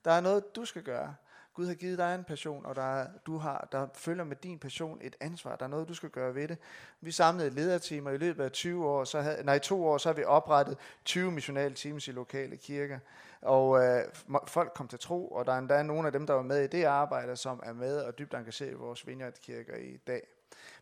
Der 0.05 0.11
er 0.11 0.21
noget, 0.21 0.55
du 0.55 0.65
skal 0.65 0.83
gøre. 0.83 1.15
Gud 1.57 1.67
har 1.67 1.73
givet 1.73 1.97
dig 1.97 2.15
en 2.15 2.23
passion, 2.23 2.65
og 2.65 2.75
der, 2.75 3.07
du 3.25 3.37
har, 3.37 3.67
der 3.71 3.87
følger 3.93 4.23
med 4.23 4.35
din 4.35 4.59
passion 4.59 4.99
et 5.01 5.15
ansvar. 5.19 5.55
Der 5.55 5.65
er 5.65 5.69
noget, 5.69 5.87
du 5.87 5.93
skal 5.93 6.09
gøre 6.09 6.35
ved 6.35 6.47
det. 6.47 6.57
Vi 7.01 7.11
samlede 7.11 7.49
lederteam, 7.49 8.05
og 8.05 8.13
i 8.13 8.17
løbet 8.17 8.43
af 8.43 8.51
20 8.51 8.87
år, 8.87 9.03
så 9.03 9.21
havde, 9.21 9.43
nej, 9.43 9.59
to 9.59 9.85
år, 9.85 9.97
så 9.97 10.09
har 10.09 10.13
vi 10.13 10.23
oprettet 10.23 10.77
20 11.05 11.31
missionale 11.31 11.75
teams 11.75 12.07
i 12.07 12.11
lokale 12.11 12.57
kirker. 12.57 12.99
Og 13.41 13.83
øh, 13.83 14.03
folk 14.47 14.71
kom 14.75 14.87
til 14.87 14.99
tro, 14.99 15.27
og 15.27 15.45
der 15.45 15.53
er 15.53 15.57
endda 15.57 15.83
nogle 15.83 16.07
af 16.07 16.11
dem, 16.11 16.27
der 16.27 16.33
var 16.33 16.41
med 16.41 16.63
i 16.63 16.67
det 16.67 16.83
arbejde, 16.83 17.35
som 17.35 17.61
er 17.63 17.73
med 17.73 17.97
og 17.97 18.17
dybt 18.17 18.33
engageret 18.33 18.71
i 18.71 18.73
vores 18.73 19.07
vineyardkirker 19.07 19.75
i 19.75 19.97
dag. 20.07 20.27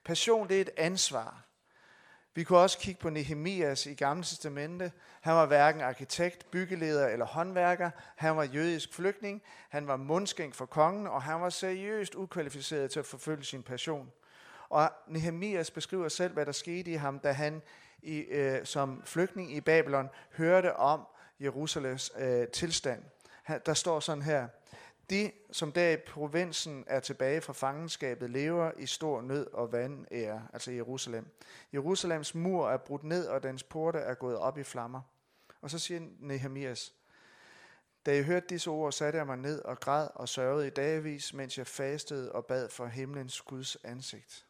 Passion, 0.03 0.47
det 0.47 0.57
er 0.57 0.61
et 0.61 0.71
ansvar. 0.77 1.43
Vi 2.35 2.43
kunne 2.43 2.59
også 2.59 2.77
kigge 2.77 3.01
på 3.01 3.09
Nehemias 3.09 3.85
i 3.85 3.93
Gamle 3.93 4.23
Testamente. 4.23 4.91
Han 5.21 5.35
var 5.35 5.45
hverken 5.45 5.81
arkitekt, 5.81 6.51
byggeleder 6.51 7.07
eller 7.07 7.25
håndværker. 7.25 7.89
Han 8.15 8.37
var 8.37 8.43
jødisk 8.43 8.93
flygtning. 8.93 9.41
Han 9.69 9.87
var 9.87 9.97
mundskænk 9.97 10.55
for 10.55 10.65
kongen, 10.65 11.07
og 11.07 11.23
han 11.23 11.41
var 11.41 11.49
seriøst 11.49 12.15
ukvalificeret 12.15 12.91
til 12.91 12.99
at 12.99 13.05
forfølge 13.05 13.43
sin 13.43 13.63
passion. 13.63 14.11
Og 14.69 14.91
Nehemias 15.07 15.71
beskriver 15.71 16.07
selv, 16.07 16.33
hvad 16.33 16.45
der 16.45 16.51
skete 16.51 16.91
i 16.91 16.95
ham, 16.95 17.19
da 17.19 17.31
han 17.31 17.61
i, 18.01 18.17
øh, 18.17 18.65
som 18.65 19.01
flygtning 19.05 19.55
i 19.55 19.61
Babylon 19.61 20.09
hørte 20.37 20.75
om 20.75 21.01
Jerusalems 21.39 22.11
øh, 22.17 22.47
tilstand. 22.47 23.03
Han, 23.43 23.61
der 23.65 23.73
står 23.73 23.99
sådan 23.99 24.23
her. 24.23 24.47
De, 25.09 25.31
som 25.51 25.71
der 25.71 25.89
i 25.89 25.97
provinsen 25.97 26.83
er 26.87 26.99
tilbage 26.99 27.41
fra 27.41 27.53
fangenskabet, 27.53 28.29
lever 28.29 28.71
i 28.77 28.85
stor 28.85 29.21
nød 29.21 29.47
og 29.47 29.71
vandære, 29.71 30.47
altså 30.53 30.71
Jerusalem. 30.71 31.27
Jerusalems 31.73 32.35
mur 32.35 32.69
er 32.69 32.77
brudt 32.77 33.03
ned, 33.03 33.27
og 33.27 33.43
dens 33.43 33.63
porte 33.63 33.99
er 33.99 34.13
gået 34.13 34.37
op 34.37 34.57
i 34.57 34.63
flammer. 34.63 35.01
Og 35.61 35.69
så 35.69 35.79
siger 35.79 36.01
Nehemias, 36.19 36.93
da 38.05 38.15
jeg 38.15 38.23
hørte 38.23 38.47
disse 38.49 38.69
ord, 38.69 38.91
satte 38.91 39.17
jeg 39.17 39.25
mig 39.25 39.37
ned 39.37 39.61
og 39.61 39.79
græd 39.79 40.07
og 40.15 40.29
sørgede 40.29 40.67
i 40.67 40.69
dagvis, 40.69 41.33
mens 41.33 41.57
jeg 41.57 41.67
fastede 41.67 42.31
og 42.31 42.45
bad 42.45 42.69
for 42.69 42.85
himlens 42.85 43.41
Guds 43.41 43.75
ansigt. 43.83 44.45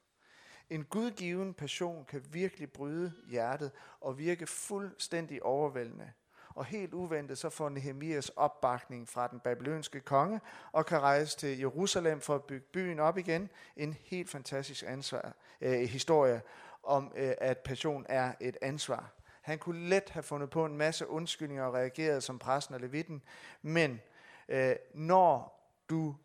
En 0.69 0.83
gudgiven 0.83 1.53
passion 1.53 2.05
kan 2.05 2.25
virkelig 2.31 2.71
bryde 2.71 3.13
hjertet 3.27 3.71
og 4.01 4.17
virke 4.17 4.47
fuldstændig 4.47 5.43
overvældende. 5.43 6.11
Og 6.55 6.65
helt 6.65 6.93
uventet 6.93 7.37
så 7.37 7.49
får 7.49 7.69
Nehemias 7.69 8.29
opbakning 8.29 9.09
fra 9.09 9.27
den 9.27 9.39
babylonske 9.39 9.99
konge 9.99 10.41
og 10.71 10.85
kan 10.85 10.99
rejse 11.01 11.37
til 11.37 11.59
Jerusalem 11.59 12.21
for 12.21 12.35
at 12.35 12.43
bygge 12.43 12.65
byen 12.73 12.99
op 12.99 13.17
igen. 13.17 13.49
En 13.75 13.93
helt 13.93 14.29
fantastisk 14.29 14.83
ansvar, 14.87 15.35
øh, 15.61 15.79
historie 15.79 16.41
om, 16.83 17.13
øh, 17.15 17.33
at 17.37 17.57
passion 17.57 18.05
er 18.09 18.33
et 18.41 18.57
ansvar. 18.61 19.11
Han 19.41 19.59
kunne 19.59 19.89
let 19.89 20.09
have 20.09 20.23
fundet 20.23 20.49
på 20.49 20.65
en 20.65 20.77
masse 20.77 21.07
undskyldninger 21.07 21.63
og 21.63 21.73
reageret 21.73 22.23
som 22.23 22.39
præsten 22.39 22.75
og 22.75 22.81
levitten, 22.81 23.23
men 23.61 24.01
øh, 24.47 24.75
når 24.93 25.61
du 25.89 26.15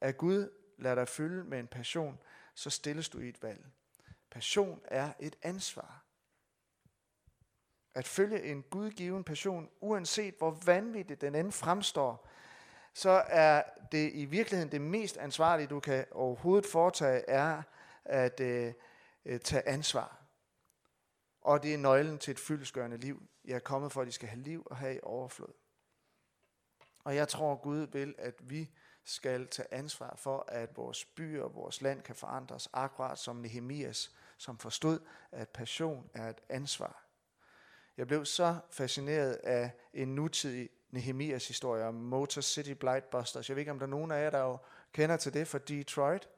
af 0.00 0.16
Gud 0.16 0.50
lader 0.78 0.94
dig 0.94 1.08
fylde 1.08 1.44
med 1.44 1.58
en 1.58 1.66
passion, 1.66 2.18
så 2.54 2.70
stilles 2.70 3.08
du 3.08 3.18
i 3.18 3.28
et 3.28 3.42
valg. 3.42 3.64
Passion 4.30 4.80
er 4.84 5.12
et 5.20 5.36
ansvar. 5.42 6.03
At 7.94 8.06
følge 8.06 8.42
en 8.42 8.62
gudgiven 8.62 9.24
passion, 9.24 9.70
uanset 9.80 10.34
hvor 10.38 10.50
vanvittigt 10.64 11.20
den 11.20 11.34
end 11.34 11.52
fremstår, 11.52 12.28
så 12.92 13.24
er 13.26 13.62
det 13.92 14.10
i 14.14 14.24
virkeligheden 14.24 14.72
det 14.72 14.80
mest 14.80 15.16
ansvarlige, 15.16 15.66
du 15.66 15.80
kan 15.80 16.04
overhovedet 16.10 16.70
foretage, 16.70 17.24
er 17.28 17.62
at 18.04 18.40
øh, 18.40 18.72
øh 19.24 19.40
tage 19.40 19.68
ansvar. 19.68 20.24
Og 21.40 21.62
det 21.62 21.74
er 21.74 21.78
nøglen 21.78 22.18
til 22.18 22.30
et 22.30 22.38
fyldesgørende 22.38 22.96
liv. 22.96 23.22
Jeg 23.44 23.54
er 23.54 23.58
kommet 23.58 23.92
for, 23.92 24.00
at 24.00 24.06
de 24.06 24.12
skal 24.12 24.28
have 24.28 24.42
liv 24.42 24.62
og 24.66 24.76
have 24.76 24.96
i 24.96 25.00
overflod. 25.02 25.52
Og 27.04 27.16
jeg 27.16 27.28
tror, 27.28 27.56
Gud 27.56 27.86
vil, 27.92 28.14
at 28.18 28.34
vi 28.50 28.70
skal 29.04 29.48
tage 29.48 29.74
ansvar 29.74 30.14
for, 30.16 30.44
at 30.48 30.76
vores 30.76 31.04
byer 31.04 31.42
og 31.42 31.54
vores 31.54 31.82
land 31.82 32.02
kan 32.02 32.14
forandres, 32.14 32.68
akkurat 32.72 33.18
som 33.18 33.36
Nehemias, 33.36 34.16
som 34.38 34.58
forstod, 34.58 35.00
at 35.32 35.48
passion 35.48 36.10
er 36.14 36.28
et 36.28 36.40
ansvar. 36.48 37.03
Jeg 37.96 38.06
blev 38.06 38.24
så 38.24 38.56
fascineret 38.70 39.32
af 39.32 39.70
en 39.94 40.14
nutidig 40.14 40.68
Nehemias 40.90 41.48
historie 41.48 41.84
om 41.84 41.94
Motor 41.94 42.40
City 42.40 42.72
Blightbusters. 42.72 43.48
Jeg 43.48 43.56
ved 43.56 43.60
ikke, 43.60 43.70
om 43.70 43.78
der 43.78 43.86
er 43.86 43.90
nogen 43.90 44.10
af 44.10 44.24
jer, 44.24 44.30
der 44.30 44.40
jo 44.40 44.58
kender 44.92 45.16
til 45.16 45.34
det 45.34 45.48
fra 45.48 45.58
Detroit. 45.58 46.28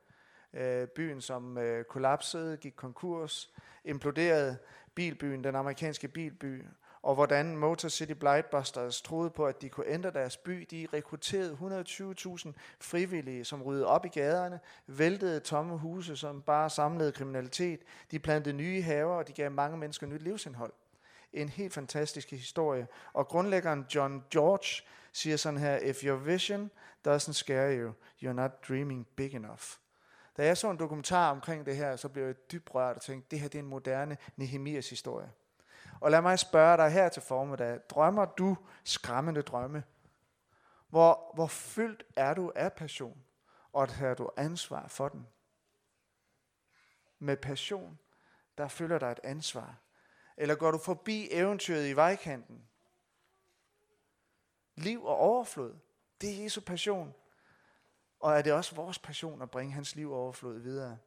Øh, 0.52 0.88
byen, 0.88 1.20
som 1.20 1.58
øh, 1.58 1.84
kollapsede, 1.84 2.56
gik 2.56 2.72
konkurs, 2.76 3.50
imploderede 3.84 4.56
bilbyen, 4.94 5.44
den 5.44 5.54
amerikanske 5.56 6.08
bilby, 6.08 6.64
og 7.02 7.14
hvordan 7.14 7.56
Motor 7.56 7.88
City 7.88 8.12
Blightbusters 8.12 9.02
troede 9.02 9.30
på, 9.30 9.46
at 9.46 9.62
de 9.62 9.68
kunne 9.68 9.86
ændre 9.86 10.10
deres 10.10 10.36
by. 10.36 10.66
De 10.70 10.86
rekrutterede 10.92 11.52
120.000 11.52 12.52
frivillige, 12.80 13.44
som 13.44 13.62
ryddede 13.62 13.86
op 13.86 14.04
i 14.04 14.08
gaderne, 14.08 14.60
væltede 14.86 15.40
tomme 15.40 15.78
huse, 15.78 16.16
som 16.16 16.42
bare 16.42 16.70
samlede 16.70 17.12
kriminalitet. 17.12 17.80
De 18.10 18.18
plantede 18.18 18.56
nye 18.56 18.82
haver, 18.82 19.14
og 19.14 19.28
de 19.28 19.32
gav 19.32 19.50
mange 19.50 19.78
mennesker 19.78 20.06
nyt 20.06 20.22
livsindhold 20.22 20.72
en 21.42 21.48
helt 21.48 21.74
fantastisk 21.74 22.30
historie. 22.30 22.88
Og 23.12 23.28
grundlæggeren 23.28 23.86
John 23.94 24.24
George 24.30 24.88
siger 25.12 25.36
sådan 25.36 25.60
her, 25.60 25.78
If 25.78 26.04
your 26.04 26.16
vision 26.16 26.70
doesn't 27.08 27.32
scare 27.32 27.78
you, 27.78 27.92
you're 28.22 28.32
not 28.32 28.50
dreaming 28.68 29.06
big 29.16 29.34
enough. 29.34 29.62
Da 30.36 30.46
jeg 30.46 30.56
så 30.56 30.70
en 30.70 30.78
dokumentar 30.78 31.30
omkring 31.30 31.66
det 31.66 31.76
her, 31.76 31.96
så 31.96 32.08
blev 32.08 32.24
jeg 32.24 32.34
dybt 32.52 32.74
rørt 32.74 32.96
og 32.96 33.02
tænkte, 33.02 33.30
det 33.30 33.40
her 33.40 33.48
det 33.48 33.58
er 33.58 33.62
en 33.62 33.68
moderne 33.68 34.16
Nehemias 34.36 34.90
historie. 34.90 35.30
Og 36.00 36.10
lad 36.10 36.22
mig 36.22 36.38
spørge 36.38 36.76
dig 36.76 36.90
her 36.90 37.08
til 37.08 37.22
formiddag, 37.22 37.78
drømmer 37.90 38.24
du 38.24 38.56
skræmmende 38.84 39.42
drømme? 39.42 39.82
Hvor, 40.88 41.30
hvor 41.34 41.46
fyldt 41.46 42.04
er 42.16 42.34
du 42.34 42.52
af 42.54 42.72
passion, 42.72 43.22
og 43.72 43.88
har 43.88 44.14
du 44.14 44.30
ansvar 44.36 44.88
for 44.88 45.08
den? 45.08 45.26
med 47.18 47.36
passion, 47.36 47.98
der 48.58 48.68
følger 48.68 48.98
dig 48.98 49.12
et 49.12 49.20
ansvar? 49.24 49.74
Eller 50.36 50.54
går 50.54 50.70
du 50.70 50.78
forbi 50.78 51.28
eventyret 51.30 51.88
i 51.88 51.96
vejkanten? 51.96 52.68
Liv 54.74 55.04
og 55.04 55.16
overflod, 55.16 55.74
det 56.20 56.38
er 56.38 56.42
Jesu 56.42 56.60
passion. 56.60 57.14
Og 58.20 58.38
er 58.38 58.42
det 58.42 58.52
også 58.52 58.74
vores 58.74 58.98
passion 58.98 59.42
at 59.42 59.50
bringe 59.50 59.72
hans 59.72 59.94
liv 59.94 60.10
og 60.12 60.18
overflod 60.18 60.58
videre? 60.58 60.98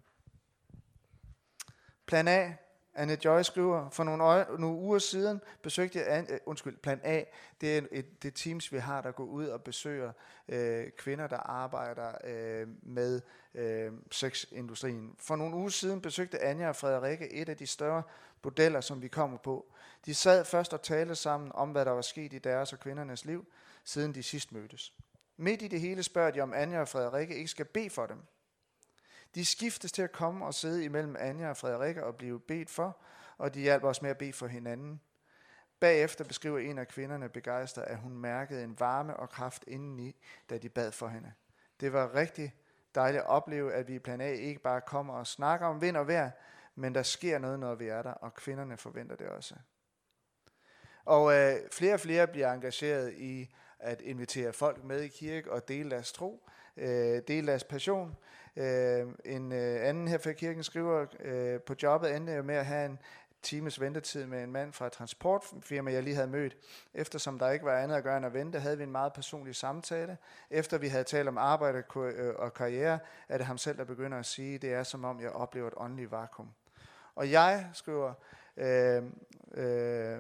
Plan 2.06 2.28
A, 2.28 2.54
Anne 3.00 3.18
Joy 3.26 3.42
skriver, 3.42 3.90
for 3.90 4.04
nogle, 4.04 4.24
øje, 4.24 4.46
nogle 4.60 4.78
uger 4.78 5.00
siden 5.00 5.42
besøgte 5.62 6.00
jeg, 6.00 6.26
uh, 6.30 6.38
undskyld, 6.46 6.78
plan 6.78 7.02
A, 7.04 7.24
det 7.62 7.78
er 7.78 7.82
et, 7.92 8.24
det 8.24 8.34
teams, 8.36 8.72
vi 8.72 8.78
har, 8.78 9.02
der 9.02 9.12
går 9.12 9.24
ud 9.24 9.46
og 9.46 9.64
besøger 9.64 10.12
øh, 10.48 10.92
kvinder, 10.98 11.28
der 11.28 11.38
arbejder 11.38 12.12
øh, 12.24 12.68
med 12.82 13.22
øh, 13.56 13.92
sexindustrien. 14.12 15.16
For 15.20 15.36
nogle 15.36 15.56
uger 15.56 15.70
siden 15.70 16.02
besøgte 16.02 16.42
Anja 16.42 16.70
og 16.70 16.76
Frederikke 16.76 17.34
et 17.34 17.50
af 17.50 17.58
de 17.58 17.68
større 17.68 18.04
bordeller, 18.42 18.82
som 18.82 19.02
vi 19.02 19.08
kommer 19.08 19.38
på. 19.38 19.66
De 20.06 20.14
sad 20.14 20.46
først 20.46 20.74
og 20.74 20.82
talte 20.82 21.16
sammen 21.16 21.52
om, 21.54 21.70
hvad 21.70 21.86
der 21.86 21.92
var 21.92 22.02
sket 22.02 22.34
i 22.34 22.40
deres 22.40 22.74
og 22.74 22.80
kvindernes 22.80 23.26
liv, 23.26 23.46
siden 23.84 24.16
de 24.16 24.24
sidst 24.24 24.52
mødtes. 24.52 24.94
Midt 25.38 25.62
i 25.62 25.68
det 25.68 25.82
hele 25.82 26.04
spørger 26.04 26.32
de, 26.32 26.42
om 26.42 26.54
Anja 26.54 26.82
og 26.82 26.88
Frederikke 26.88 27.36
ikke 27.36 27.48
skal 27.48 27.66
bede 27.66 27.90
for 27.90 28.06
dem. 28.06 28.18
De 29.36 29.46
skiftes 29.46 29.92
til 29.92 30.02
at 30.02 30.12
komme 30.12 30.46
og 30.46 30.54
sidde 30.54 30.84
imellem 30.84 31.16
Anja 31.20 31.50
og 31.50 31.58
Frederikke 31.58 32.06
og 32.06 32.16
blive 32.16 32.40
bedt 32.40 32.70
for, 32.70 32.98
og 33.38 33.54
de 33.54 33.60
hjælper 33.60 33.90
os 33.90 34.02
med 34.02 34.10
at 34.10 34.18
bede 34.18 34.34
for 34.34 34.48
hinanden. 34.48 35.02
Bagefter 35.80 36.24
beskriver 36.24 36.60
en 36.60 36.78
af 36.78 36.88
kvinderne 36.88 37.30
begejstret, 37.30 37.84
at 37.84 37.98
hun 37.98 38.18
mærkede 38.18 38.64
en 38.64 38.80
varme 38.80 39.18
og 39.18 39.30
kraft 39.30 39.64
indeni, 39.68 40.16
da 40.50 40.58
de 40.58 40.70
bad 40.70 40.92
for 40.92 41.08
hende. 41.08 41.34
Det 41.80 41.94
var 41.94 42.16
rigtig 42.16 42.56
dejligt 42.96 43.24
at 43.24 43.30
opleve, 43.30 43.74
at 43.74 43.88
vi 43.88 43.96
i 43.96 44.00
Plan 44.00 44.22
A 44.22 44.32
ikke 44.32 44.62
bare 44.62 44.82
kommer 44.82 45.14
og 45.14 45.28
snakker 45.28 45.68
om 45.68 45.82
vind 45.82 45.98
og 45.98 46.08
vejr, 46.08 46.32
men 46.76 46.96
der 46.96 47.04
sker 47.04 47.40
noget, 47.40 47.60
når 47.60 47.76
vi 47.76 47.88
er 47.88 48.02
der, 48.02 48.12
og 48.12 48.34
kvinderne 48.34 48.78
forventer 48.78 49.16
det 49.16 49.28
også. 49.28 49.56
Og 51.06 51.34
øh, 51.34 51.56
flere 51.72 51.94
og 51.94 52.00
flere 52.00 52.28
bliver 52.28 52.54
engageret 52.54 53.14
i 53.14 53.56
at 53.80 54.02
invitere 54.02 54.54
folk 54.54 54.84
med 54.84 55.02
i 55.02 55.08
kirke 55.08 55.52
og 55.52 55.68
dele 55.68 55.92
deres 55.92 56.12
tro, 56.12 56.50
øh, 56.78 57.22
dele 57.28 57.48
deres 57.48 57.64
passion. 57.64 58.18
Øh, 58.60 59.08
en 59.26 59.52
øh, 59.52 59.88
anden 59.88 60.08
her 60.08 60.18
fra 60.18 60.32
kirken 60.32 60.64
skriver, 60.64 61.06
øh, 61.20 61.60
på 61.60 61.76
jobbet 61.84 62.16
endte 62.16 62.34
jeg 62.34 62.46
med 62.46 62.56
at 62.56 62.66
have 62.66 62.86
en 62.86 63.00
times 63.42 63.82
ventetid 63.82 64.26
med 64.26 64.44
en 64.44 64.52
mand 64.52 64.74
fra 64.74 64.86
et 64.86 64.92
transportfirma, 64.92 65.92
jeg 65.92 66.04
lige 66.04 66.16
havde 66.16 66.28
mødt. 66.28 66.58
Eftersom 66.94 67.40
der 67.40 67.50
ikke 67.50 67.66
var 67.66 67.78
andet 67.78 67.96
at 67.96 68.04
gøre 68.04 68.18
end 68.18 68.26
at 68.26 68.34
vente, 68.34 68.60
havde 68.60 68.78
vi 68.78 68.84
en 68.84 68.92
meget 68.92 69.14
personlig 69.14 69.56
samtale. 69.56 70.18
Efter 70.50 70.78
vi 70.78 70.88
havde 70.88 71.04
talt 71.04 71.28
om 71.28 71.38
arbejde 71.38 71.84
og 71.96 72.46
øh, 72.46 72.52
karriere, 72.56 73.00
er 73.30 73.38
det 73.38 73.46
ham 73.46 73.58
selv, 73.58 73.78
der 73.78 73.84
begynder 73.84 74.18
at 74.18 74.26
sige, 74.26 74.58
det 74.58 74.74
er 74.74 74.84
som 74.84 75.06
om 75.06 75.22
jeg 75.22 75.32
oplever 75.32 75.68
et 75.68 75.74
åndeligt 75.78 76.12
vakuum. 76.12 76.50
Og 77.16 77.32
jeg 77.32 77.70
skriver, 77.74 78.14
øh, 78.58 79.04
øh, 79.52 80.20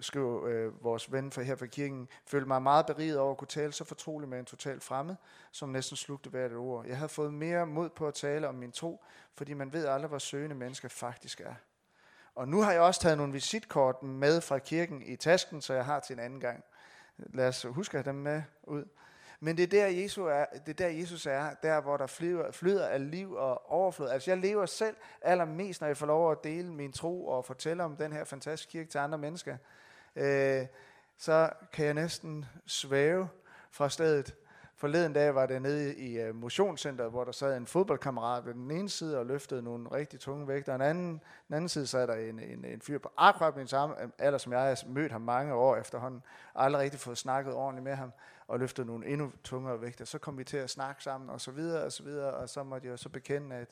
skriver 0.00 0.44
øh, 0.46 0.84
vores 0.84 1.12
ven 1.12 1.32
fra 1.32 1.42
her 1.42 1.56
fra 1.56 1.66
kirken, 1.66 2.08
følte 2.26 2.48
mig 2.48 2.62
meget 2.62 2.86
beriget 2.86 3.18
over 3.18 3.30
at 3.30 3.36
kunne 3.38 3.48
tale 3.48 3.72
så 3.72 3.84
fortroligt 3.84 4.30
med 4.30 4.38
en 4.38 4.44
total 4.44 4.80
fremmed, 4.80 5.16
som 5.52 5.68
næsten 5.68 5.96
slugte 5.96 6.30
hvert 6.30 6.50
et 6.50 6.56
ord. 6.56 6.86
Jeg 6.86 6.96
havde 6.96 7.08
fået 7.08 7.34
mere 7.34 7.66
mod 7.66 7.88
på 7.88 8.06
at 8.08 8.14
tale 8.14 8.48
om 8.48 8.54
min 8.54 8.72
tro, 8.72 9.04
fordi 9.34 9.54
man 9.54 9.72
ved 9.72 9.86
aldrig, 9.86 10.08
hvor 10.08 10.18
søgende 10.18 10.56
mennesker 10.56 10.88
faktisk 10.88 11.40
er. 11.40 11.54
Og 12.34 12.48
nu 12.48 12.60
har 12.60 12.72
jeg 12.72 12.80
også 12.80 13.00
taget 13.00 13.16
nogle 13.16 13.32
visitkort 13.32 14.02
med 14.02 14.40
fra 14.40 14.58
kirken 14.58 15.02
i 15.02 15.16
tasken, 15.16 15.62
så 15.62 15.74
jeg 15.74 15.84
har 15.84 16.00
til 16.00 16.14
en 16.14 16.20
anden 16.20 16.40
gang. 16.40 16.64
Lad 17.16 17.48
os 17.48 17.62
huske 17.62 17.98
at 17.98 18.04
have 18.04 18.12
dem 18.12 18.20
med 18.22 18.42
ud. 18.62 18.84
Men 19.40 19.56
det 19.56 19.62
er 19.62 19.66
der, 19.66 19.86
Jesus 19.86 20.18
er, 20.18 20.44
det 20.66 20.68
er 20.68 20.86
der, 20.86 20.88
Jesus 20.88 21.26
er, 21.26 21.50
der 21.62 21.80
hvor 21.80 21.96
der 21.96 22.06
flyder, 22.06 22.52
flyder 22.52 22.86
af 22.86 23.10
liv 23.10 23.32
og 23.32 23.70
overflod. 23.70 24.08
Altså 24.08 24.30
jeg 24.30 24.38
lever 24.38 24.66
selv 24.66 24.96
allermest, 25.22 25.80
når 25.80 25.88
jeg 25.88 25.96
får 25.96 26.06
lov 26.06 26.32
at 26.32 26.44
dele 26.44 26.72
min 26.72 26.92
tro 26.92 27.26
og 27.26 27.44
fortælle 27.44 27.84
om 27.84 27.96
den 27.96 28.12
her 28.12 28.24
fantastiske 28.24 28.70
kirke 28.72 28.90
til 28.90 28.98
andre 28.98 29.18
mennesker. 29.18 29.56
Øh, 30.16 30.66
så 31.18 31.50
kan 31.72 31.86
jeg 31.86 31.94
næsten 31.94 32.44
svæve 32.66 33.28
fra 33.70 33.88
stedet. 33.88 34.34
Forleden 34.76 35.12
dag 35.12 35.34
var 35.34 35.46
det 35.46 35.62
nede 35.62 35.94
i 35.96 36.20
øh, 36.20 36.34
motionscenteret, 36.34 37.10
hvor 37.10 37.24
der 37.24 37.32
sad 37.32 37.56
en 37.56 37.66
fodboldkammerat 37.66 38.46
ved 38.46 38.54
den 38.54 38.70
ene 38.70 38.88
side 38.88 39.18
og 39.18 39.26
løftede 39.26 39.62
nogle 39.62 39.92
rigtig 39.92 40.20
tunge 40.20 40.48
vægter. 40.48 40.72
og 40.72 40.78
den 40.78 40.88
anden, 40.88 41.22
den 41.48 41.54
anden 41.54 41.68
side 41.68 41.86
sad 41.86 42.06
der 42.06 42.14
en, 42.14 42.38
en, 42.38 42.64
en 42.64 42.80
fyr 42.80 42.98
på 42.98 43.12
akkurat 43.16 43.56
min 43.56 43.66
samme 43.66 43.94
alder 44.18 44.38
som 44.38 44.52
jeg. 44.52 44.58
Jeg 44.58 44.68
har 44.68 44.88
mødt 44.88 45.12
ham 45.12 45.20
mange 45.20 45.54
år 45.54 45.76
efterhånden, 45.76 46.22
aldrig 46.54 46.82
rigtig 46.82 47.00
fået 47.00 47.18
snakket 47.18 47.54
ordentligt 47.54 47.84
med 47.84 47.94
ham 47.94 48.12
og 48.48 48.58
løftede 48.58 48.86
nogle 48.86 49.06
endnu 49.06 49.32
tungere 49.44 49.80
vægte. 49.80 50.06
Så 50.06 50.18
kom 50.18 50.38
vi 50.38 50.44
til 50.44 50.56
at 50.56 50.70
snakke 50.70 51.02
sammen 51.02 51.30
og 51.30 51.40
så 51.40 51.50
videre 51.50 51.84
og 51.84 51.92
så 51.92 52.02
videre, 52.02 52.34
og 52.34 52.48
så 52.48 52.62
måtte 52.62 52.88
jeg 52.88 52.98
så 52.98 53.08
bekende, 53.08 53.56
at 53.56 53.68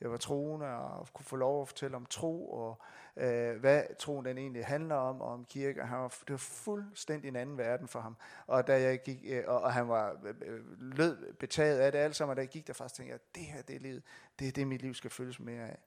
jeg 0.00 0.10
var 0.10 0.16
troende 0.16 0.66
og 0.66 1.08
kunne 1.12 1.24
få 1.24 1.36
lov 1.36 1.62
at 1.62 1.68
fortælle 1.68 1.96
om 1.96 2.06
tro 2.06 2.50
og 2.50 2.82
øh, 3.16 3.56
hvad 3.56 3.82
troen 3.98 4.24
den 4.24 4.38
egentlig 4.38 4.66
handler 4.66 4.94
om 4.94 5.20
og 5.20 5.32
om 5.32 5.44
kirke. 5.44 5.82
Og 5.82 5.88
han 5.88 5.98
var, 5.98 6.08
det 6.08 6.30
var 6.30 6.36
fuldstændig 6.36 7.28
en 7.28 7.36
anden 7.36 7.58
verden 7.58 7.88
for 7.88 8.00
ham. 8.00 8.16
Og 8.46 8.66
da 8.66 8.80
jeg 8.80 9.02
gik, 9.02 9.18
øh, 9.24 9.44
og, 9.46 9.60
og 9.60 9.72
han 9.72 9.88
var 9.88 10.16
øh, 10.24 10.34
øh 10.46 10.60
lød 10.78 11.32
betaget 11.32 11.78
af 11.78 11.92
det 11.92 11.98
alt 11.98 12.16
sammen, 12.16 12.30
og 12.30 12.36
da 12.36 12.40
jeg 12.40 12.48
gik 12.48 12.66
der 12.66 12.72
faktisk, 12.72 12.94
tænkte 12.94 13.12
jeg, 13.12 13.20
det 13.34 13.42
her 13.42 13.62
det 13.62 13.76
er 13.76 13.80
livet. 13.80 14.02
Det 14.38 14.48
er 14.48 14.52
det, 14.52 14.66
mit 14.66 14.82
liv 14.82 14.94
skal 14.94 15.10
følges 15.10 15.40
mere 15.40 15.68
af. 15.68 15.78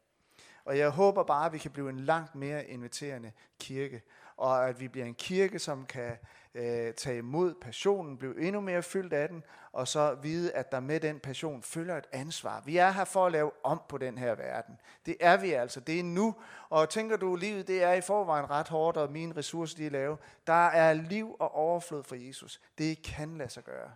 Og 0.65 0.77
jeg 0.77 0.89
håber 0.89 1.23
bare, 1.23 1.45
at 1.45 1.53
vi 1.53 1.57
kan 1.57 1.71
blive 1.71 1.89
en 1.89 1.99
langt 1.99 2.35
mere 2.35 2.65
inviterende 2.65 3.31
kirke, 3.59 4.01
og 4.37 4.69
at 4.69 4.79
vi 4.79 4.87
bliver 4.87 5.05
en 5.05 5.15
kirke, 5.15 5.59
som 5.59 5.85
kan 5.85 6.17
øh, 6.53 6.93
tage 6.93 7.17
imod 7.17 7.53
passionen, 7.61 8.17
blive 8.17 8.41
endnu 8.41 8.61
mere 8.61 8.83
fyldt 8.83 9.13
af 9.13 9.29
den, 9.29 9.43
og 9.71 9.87
så 9.87 10.15
vide, 10.21 10.51
at 10.51 10.71
der 10.71 10.79
med 10.79 10.99
den 10.99 11.19
passion 11.19 11.63
følger 11.63 11.97
et 11.97 12.07
ansvar. 12.11 12.61
Vi 12.65 12.77
er 12.77 12.91
her 12.91 13.05
for 13.05 13.25
at 13.25 13.31
lave 13.31 13.51
om 13.63 13.81
på 13.89 13.97
den 13.97 14.17
her 14.17 14.35
verden. 14.35 14.79
Det 15.05 15.17
er 15.19 15.37
vi 15.37 15.51
altså. 15.51 15.79
Det 15.79 15.99
er 15.99 16.03
nu. 16.03 16.35
Og 16.69 16.89
tænker 16.89 17.17
du, 17.17 17.35
livet 17.35 17.67
det 17.67 17.83
er 17.83 17.93
i 17.93 18.01
forvejen 18.01 18.49
ret 18.49 18.67
hårdt, 18.67 18.97
og 18.97 19.11
mine 19.11 19.35
ressourcer 19.37 19.77
de 19.77 19.85
er 19.85 19.89
lave. 19.89 20.17
Der 20.47 20.67
er 20.67 20.93
liv 20.93 21.35
og 21.39 21.55
overflod 21.55 22.03
for 22.03 22.15
Jesus. 22.15 22.61
Det 22.77 23.03
kan 23.03 23.37
lade 23.37 23.49
sig 23.49 23.63
gøre. 23.63 23.91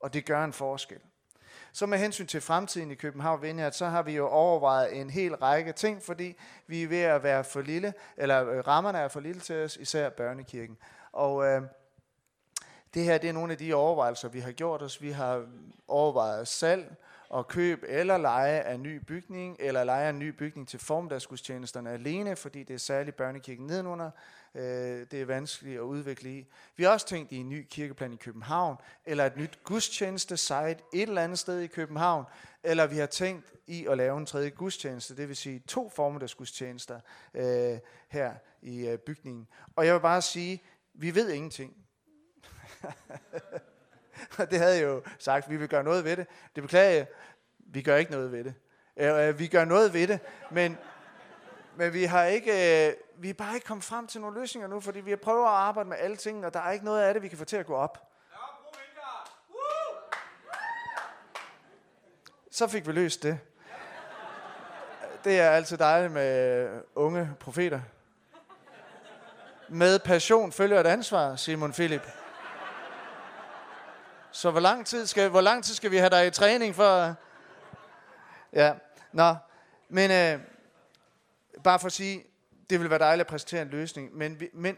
Og 0.00 0.12
det 0.14 0.26
gør 0.26 0.44
en 0.44 0.52
forskel. 0.52 1.00
Så 1.72 1.86
med 1.86 1.98
hensyn 1.98 2.26
til 2.26 2.40
fremtiden 2.40 2.90
i 2.90 2.94
København 2.94 3.42
Vineyard, 3.42 3.72
så 3.72 3.86
har 3.86 4.02
vi 4.02 4.12
jo 4.12 4.28
overvejet 4.28 5.00
en 5.00 5.10
hel 5.10 5.34
række 5.34 5.72
ting, 5.72 6.02
fordi 6.02 6.36
vi 6.66 6.82
er 6.82 6.88
ved 6.88 7.00
at 7.00 7.22
være 7.22 7.44
for 7.44 7.60
lille, 7.60 7.94
eller 8.16 8.50
øh, 8.50 8.66
rammerne 8.66 8.98
er 8.98 9.08
for 9.08 9.20
lille 9.20 9.40
til 9.40 9.64
os, 9.64 9.76
især 9.76 10.08
børnekirken. 10.08 10.78
Og 11.12 11.46
øh, 11.46 11.62
det 12.94 13.04
her 13.04 13.18
det 13.18 13.28
er 13.28 13.32
nogle 13.32 13.52
af 13.52 13.58
de 13.58 13.74
overvejelser, 13.74 14.28
vi 14.28 14.40
har 14.40 14.52
gjort 14.52 14.82
os. 14.82 15.02
Vi 15.02 15.10
har 15.10 15.46
overvejet 15.88 16.48
salg 16.48 16.96
og 17.28 17.48
køb 17.48 17.84
eller 17.88 18.18
leje 18.18 18.60
af 18.60 18.80
ny 18.80 18.96
bygning, 18.96 19.56
eller 19.60 19.84
leje 19.84 20.06
af 20.06 20.10
en 20.10 20.18
ny 20.18 20.28
bygning 20.28 20.68
til 20.68 20.80
formdagsgudstjenesterne 20.80 21.90
alene, 21.90 22.36
fordi 22.36 22.62
det 22.62 22.74
er 22.74 22.78
særligt 22.78 23.16
børnekirken 23.16 23.66
nedenunder, 23.66 24.10
øh, 24.54 25.06
det 25.10 25.14
er 25.14 25.24
vanskeligt 25.24 25.76
at 25.76 25.82
udvikle 25.82 26.30
i. 26.30 26.46
Vi 26.76 26.84
har 26.84 26.90
også 26.90 27.06
tænkt 27.06 27.32
i 27.32 27.36
en 27.36 27.48
ny 27.48 27.66
kirkeplan 27.70 28.12
i 28.12 28.16
København, 28.16 28.76
eller 29.04 29.26
et 29.26 29.36
nyt 29.36 29.58
gudstjeneste-site 29.64 30.76
et 30.94 31.02
eller 31.02 31.22
andet 31.22 31.38
sted 31.38 31.60
i 31.60 31.66
København, 31.66 32.24
eller 32.62 32.86
vi 32.86 32.96
har 32.96 33.06
tænkt 33.06 33.52
i 33.66 33.86
at 33.86 33.96
lave 33.96 34.18
en 34.18 34.26
tredje 34.26 34.50
gudstjeneste, 34.50 35.16
det 35.16 35.28
vil 35.28 35.36
sige 35.36 35.58
to 35.58 35.88
formiddagsgudstjenester 35.88 37.00
øh, 37.34 37.78
her 38.08 38.34
i 38.62 38.86
øh, 38.86 38.98
bygningen. 38.98 39.48
Og 39.76 39.86
jeg 39.86 39.94
vil 39.94 40.00
bare 40.00 40.22
sige, 40.22 40.62
vi 40.94 41.14
ved 41.14 41.30
ingenting. 41.30 41.76
det 44.50 44.58
havde 44.58 44.74
jeg 44.74 44.84
jo 44.84 45.02
sagt, 45.18 45.50
vi 45.50 45.56
vil 45.56 45.68
gøre 45.68 45.84
noget 45.84 46.04
ved 46.04 46.16
det. 46.16 46.26
Det 46.54 46.62
beklager 46.62 46.90
jeg, 46.90 47.06
vi 47.58 47.82
gør 47.82 47.96
ikke 47.96 48.10
noget 48.10 48.32
ved 48.32 48.44
det. 48.44 48.54
Øh, 48.96 49.28
øh 49.28 49.38
vi 49.38 49.46
gør 49.46 49.64
noget 49.64 49.92
ved 49.92 50.08
det, 50.08 50.20
men, 50.50 50.76
men 51.80 51.92
vi 51.92 52.04
har 52.04 52.24
ikke, 52.24 52.86
øh, 52.88 52.94
vi 53.16 53.30
er 53.30 53.34
bare 53.34 53.54
ikke 53.54 53.66
kommet 53.66 53.84
frem 53.84 54.06
til 54.06 54.20
nogle 54.20 54.40
løsninger 54.40 54.68
nu, 54.68 54.80
fordi 54.80 55.00
vi 55.00 55.10
har 55.10 55.16
prøvet 55.16 55.44
at 55.44 55.50
arbejde 55.50 55.88
med 55.88 55.96
alle 56.00 56.16
tingene, 56.16 56.46
og 56.46 56.54
der 56.54 56.60
er 56.60 56.70
ikke 56.70 56.84
noget 56.84 57.02
af 57.02 57.14
det, 57.14 57.22
vi 57.22 57.28
kan 57.28 57.38
få 57.38 57.44
til 57.44 57.56
at 57.56 57.66
gå 57.66 57.74
op. 57.74 58.08
Så 62.50 62.68
fik 62.68 62.86
vi 62.86 62.92
løst 62.92 63.22
det. 63.22 63.38
Det 65.24 65.40
er 65.40 65.50
altid 65.50 65.76
dejligt 65.76 66.12
med 66.12 66.68
unge 66.94 67.30
profeter. 67.40 67.80
Med 69.68 69.98
passion 69.98 70.52
følger 70.52 70.80
et 70.80 70.86
ansvar, 70.86 71.36
Simon 71.36 71.72
Philip. 71.72 72.08
Så 74.30 74.50
hvor 74.50 74.60
lang 74.60 74.86
tid 74.86 75.06
skal, 75.06 75.28
hvor 75.28 75.40
lang 75.40 75.64
tid 75.64 75.74
skal 75.74 75.90
vi 75.90 75.96
have 75.96 76.10
dig 76.10 76.26
i 76.26 76.30
træning 76.30 76.74
for? 76.74 77.14
Ja, 78.52 78.74
nå. 79.12 79.34
Men 79.88 80.10
øh, 80.10 80.49
bare 81.64 81.78
for 81.78 81.86
at 81.86 81.92
sige, 81.92 82.24
det 82.70 82.80
vil 82.80 82.90
være 82.90 82.98
dejligt 82.98 83.26
at 83.26 83.30
præsentere 83.30 83.62
en 83.62 83.68
løsning, 83.68 84.16
men 84.16 84.40
vi, 84.40 84.48
men, 84.52 84.76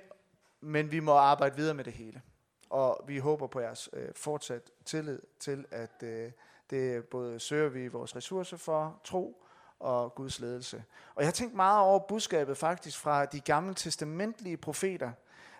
men 0.60 0.92
vi 0.92 1.00
må 1.00 1.12
arbejde 1.12 1.56
videre 1.56 1.74
med 1.74 1.84
det 1.84 1.92
hele. 1.92 2.22
Og 2.70 3.04
vi 3.06 3.18
håber 3.18 3.46
på 3.46 3.60
jeres 3.60 3.88
øh, 3.92 4.08
fortsat 4.16 4.70
tillid 4.84 5.18
til, 5.40 5.64
at 5.70 6.02
øh, 6.02 6.30
det 6.70 7.04
både 7.04 7.40
søger 7.40 7.68
vi 7.68 7.88
vores 7.88 8.16
ressourcer 8.16 8.56
for, 8.56 9.00
tro 9.04 9.44
og 9.80 10.14
Guds 10.14 10.40
ledelse. 10.40 10.84
Og 11.14 11.22
jeg 11.22 11.26
har 11.26 11.32
tænkt 11.32 11.54
meget 11.54 11.80
over 11.80 11.98
budskabet 11.98 12.56
faktisk 12.56 12.98
fra 12.98 13.24
de 13.24 13.40
gamle 13.40 13.74
testamentlige 13.74 14.56
profeter. 14.56 15.12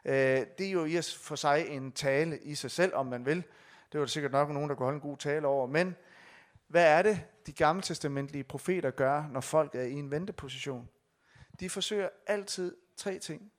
Øh, 0.05 0.47
det 0.59 0.67
er 0.67 0.71
jo 0.71 0.85
i 0.85 1.01
for 1.03 1.37
sig 1.37 1.67
en 1.69 1.93
tale 1.93 2.39
i 2.39 2.55
sig 2.55 2.71
selv, 2.71 2.95
om 2.95 3.07
man 3.07 3.27
vil. 3.27 3.37
Det 3.93 4.01
var 4.01 4.01
der 4.01 4.07
sikkert 4.07 4.33
nok 4.33 4.51
nogen, 4.51 4.69
der 4.71 4.77
kunne 4.77 4.85
holde 4.85 4.97
en 4.97 5.11
god 5.11 5.17
tale 5.17 5.47
over. 5.47 5.67
Men 5.67 5.97
Hvad 6.69 6.99
er 6.99 7.03
det, 7.03 7.21
de 7.47 7.53
gamle 7.53 7.83
testamentlige 7.83 8.45
profeter 8.45 8.91
gør, 8.91 9.25
når 9.31 9.41
folk 9.41 9.75
er 9.75 9.83
i 9.83 9.93
en 9.93 10.11
venteposition? 10.11 10.89
De 11.61 11.71
forsøger 11.71 12.09
altid 12.27 12.77
tre 12.97 13.19
ting. 13.19 13.53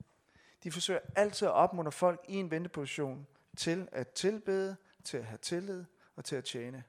De 0.63 0.71
forsøger 0.71 0.99
altid 1.15 1.47
at 1.47 1.53
opmuntre 1.53 1.91
folk 1.91 2.25
i 2.27 2.35
en 2.35 2.51
venteposition 2.51 3.27
til 3.57 3.89
at 3.91 4.09
tilbede, 4.09 4.75
til 5.03 5.17
at 5.17 5.25
have 5.25 5.37
tillid 5.37 5.85
og 6.15 6.25
til 6.25 6.35
at 6.35 6.43
tjene. 6.43 6.83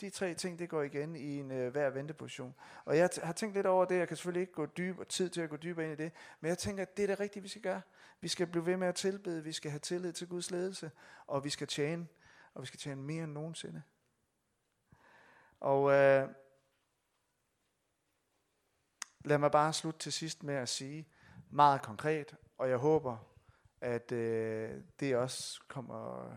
De 0.00 0.10
tre 0.10 0.34
ting, 0.34 0.58
det 0.58 0.68
går 0.68 0.82
igen 0.82 1.16
i 1.16 1.38
en 1.38 1.50
øh, 1.50 1.72
hver 1.72 1.90
venteposition. 1.90 2.54
Og 2.84 2.96
jeg 2.96 3.10
t- 3.12 3.24
har 3.24 3.32
tænkt 3.32 3.54
lidt 3.54 3.66
over 3.66 3.84
det, 3.84 3.98
jeg 3.98 4.08
kan 4.08 4.16
selvfølgelig 4.16 4.40
ikke 4.40 4.52
gå 4.52 4.66
dyb 4.66 4.98
og 4.98 5.08
tid 5.08 5.30
til 5.30 5.40
at 5.40 5.50
gå 5.50 5.56
dybere 5.56 5.84
ind 5.84 6.00
i 6.00 6.04
det, 6.04 6.12
men 6.40 6.48
jeg 6.48 6.58
tænker, 6.58 6.82
at 6.82 6.96
det 6.96 7.02
er 7.02 7.06
det 7.06 7.20
rigtige, 7.20 7.42
vi 7.42 7.48
skal 7.48 7.62
gøre. 7.62 7.80
Vi 8.20 8.28
skal 8.28 8.46
blive 8.46 8.66
ved 8.66 8.76
med 8.76 8.88
at 8.88 8.94
tilbede, 8.94 9.44
vi 9.44 9.52
skal 9.52 9.70
have 9.70 9.78
tillid 9.78 10.12
til 10.12 10.28
Guds 10.28 10.50
ledelse, 10.50 10.90
og 11.26 11.44
vi 11.44 11.50
skal 11.50 11.66
tjene, 11.66 12.06
og 12.54 12.62
vi 12.62 12.66
skal 12.66 12.80
tjene 12.80 13.02
mere 13.02 13.24
end 13.24 13.32
nogensinde. 13.32 13.82
Og 15.60 15.92
øh, 15.92 16.28
lad 19.24 19.38
mig 19.38 19.50
bare 19.50 19.72
slutte 19.72 20.00
til 20.00 20.12
sidst 20.12 20.42
med 20.42 20.54
at 20.54 20.68
sige 20.68 21.08
meget 21.50 21.82
konkret, 21.82 22.34
og 22.58 22.68
jeg 22.68 22.76
håber, 22.76 23.16
at 23.80 24.12
øh, 24.12 24.70
det 25.00 25.16
også 25.16 25.60
kommer, 25.68 26.30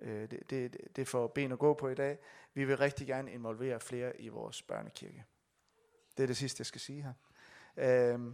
øh, 0.00 0.30
det, 0.30 0.50
det, 0.50 0.76
det 0.96 1.08
får 1.08 1.26
ben 1.26 1.52
at 1.52 1.58
gå 1.58 1.74
på 1.74 1.88
i 1.88 1.94
dag. 1.94 2.18
Vi 2.54 2.64
vil 2.64 2.76
rigtig 2.76 3.06
gerne 3.06 3.32
involvere 3.32 3.80
flere 3.80 4.20
i 4.20 4.28
vores 4.28 4.62
børnekirke. 4.62 5.24
Det 6.16 6.22
er 6.22 6.26
det 6.26 6.36
sidste, 6.36 6.60
jeg 6.60 6.66
skal 6.66 6.80
sige 6.80 7.02
her. 7.02 7.12
Øh, 7.76 8.32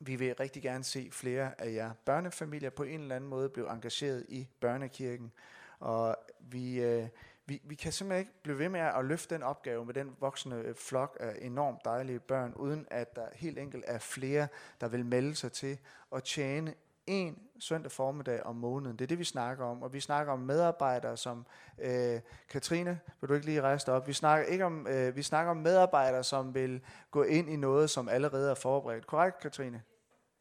vi 0.00 0.16
vil 0.16 0.34
rigtig 0.34 0.62
gerne 0.62 0.84
se 0.84 1.08
flere 1.12 1.60
af 1.60 1.72
jer 1.72 1.92
børnefamilier 2.04 2.70
på 2.70 2.82
en 2.82 3.00
eller 3.00 3.16
anden 3.16 3.30
måde 3.30 3.48
blive 3.48 3.72
engageret 3.72 4.26
i 4.28 4.48
børnekirken. 4.60 5.32
Og 5.78 6.16
vi, 6.40 6.80
øh, 6.80 7.08
vi, 7.48 7.60
vi 7.64 7.74
kan 7.74 7.92
simpelthen 7.92 8.20
ikke 8.20 8.42
blive 8.42 8.58
ved 8.58 8.68
med 8.68 8.80
at 8.80 9.04
løfte 9.04 9.34
den 9.34 9.42
opgave 9.42 9.84
med 9.84 9.94
den 9.94 10.16
voksne 10.20 10.56
øh, 10.56 10.74
flok 10.74 11.16
af 11.20 11.36
enormt 11.40 11.84
dejlige 11.84 12.20
børn, 12.20 12.52
uden 12.56 12.86
at 12.90 13.16
der 13.16 13.26
helt 13.34 13.58
enkelt 13.58 13.84
er 13.86 13.98
flere, 13.98 14.48
der 14.80 14.88
vil 14.88 15.06
melde 15.06 15.34
sig 15.34 15.52
til 15.52 15.78
at 16.12 16.24
tjene 16.24 16.74
en 17.06 17.38
søndag 17.58 17.92
formiddag 17.92 18.42
om 18.42 18.56
måneden. 18.56 18.96
Det 18.96 19.04
er 19.04 19.08
det, 19.08 19.18
vi 19.18 19.24
snakker 19.24 19.64
om. 19.64 19.82
Og 19.82 19.92
vi 19.92 20.00
snakker 20.00 20.32
om 20.32 20.38
medarbejdere 20.38 21.16
som 21.16 21.46
øh, 21.78 22.20
Katrine, 22.48 23.00
vil 23.20 23.28
du 23.28 23.34
ikke 23.34 23.46
lige 23.46 23.60
rejse 23.60 23.86
dig 23.86 23.94
op? 23.94 24.06
Vi 24.08 24.12
snakker, 24.12 24.46
ikke 24.46 24.64
om, 24.64 24.86
øh, 24.86 25.16
vi 25.16 25.22
snakker 25.22 25.50
om 25.50 25.56
medarbejdere, 25.56 26.24
som 26.24 26.54
vil 26.54 26.80
gå 27.10 27.22
ind 27.22 27.50
i 27.50 27.56
noget, 27.56 27.90
som 27.90 28.08
allerede 28.08 28.50
er 28.50 28.54
forberedt. 28.54 29.06
Korrekt, 29.06 29.40
Katrine? 29.40 29.82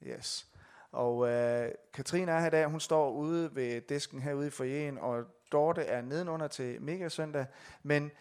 Yes. 0.04 0.48
Og 0.92 1.30
øh, 1.30 1.72
Katrine 1.94 2.32
er 2.32 2.40
her 2.40 2.48
i 2.48 2.50
dag, 2.50 2.66
hun 2.66 2.80
står 2.80 3.12
ude 3.12 3.56
ved 3.56 3.82
disken 3.82 4.22
herude 4.22 4.48
i 4.48 4.50
forjen, 4.50 4.98
og 4.98 5.26
Dorte 5.52 5.82
er 5.82 6.02
nedenunder 6.02 6.48
til 6.48 6.82
Mega 6.82 7.10
Søndag, 7.10 7.46
men 7.84 8.12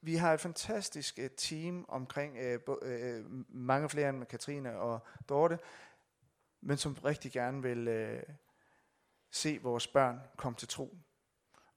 vi 0.00 0.14
har 0.14 0.34
et 0.34 0.40
fantastisk 0.40 1.18
uh, 1.22 1.26
team 1.36 1.84
omkring 1.88 2.36
uh, 2.68 2.74
uh, 2.82 2.86
mange 3.48 3.88
flere 3.88 4.08
end 4.08 4.24
Katrine 4.24 4.78
og 4.78 5.06
Dorte, 5.28 5.58
men 6.60 6.76
som 6.76 6.92
rigtig 7.04 7.32
gerne 7.32 7.62
vil 7.62 7.88
uh, 7.88 8.34
se 9.30 9.58
vores 9.62 9.86
børn 9.86 10.20
komme 10.36 10.56
til 10.56 10.68
tro. 10.68 10.96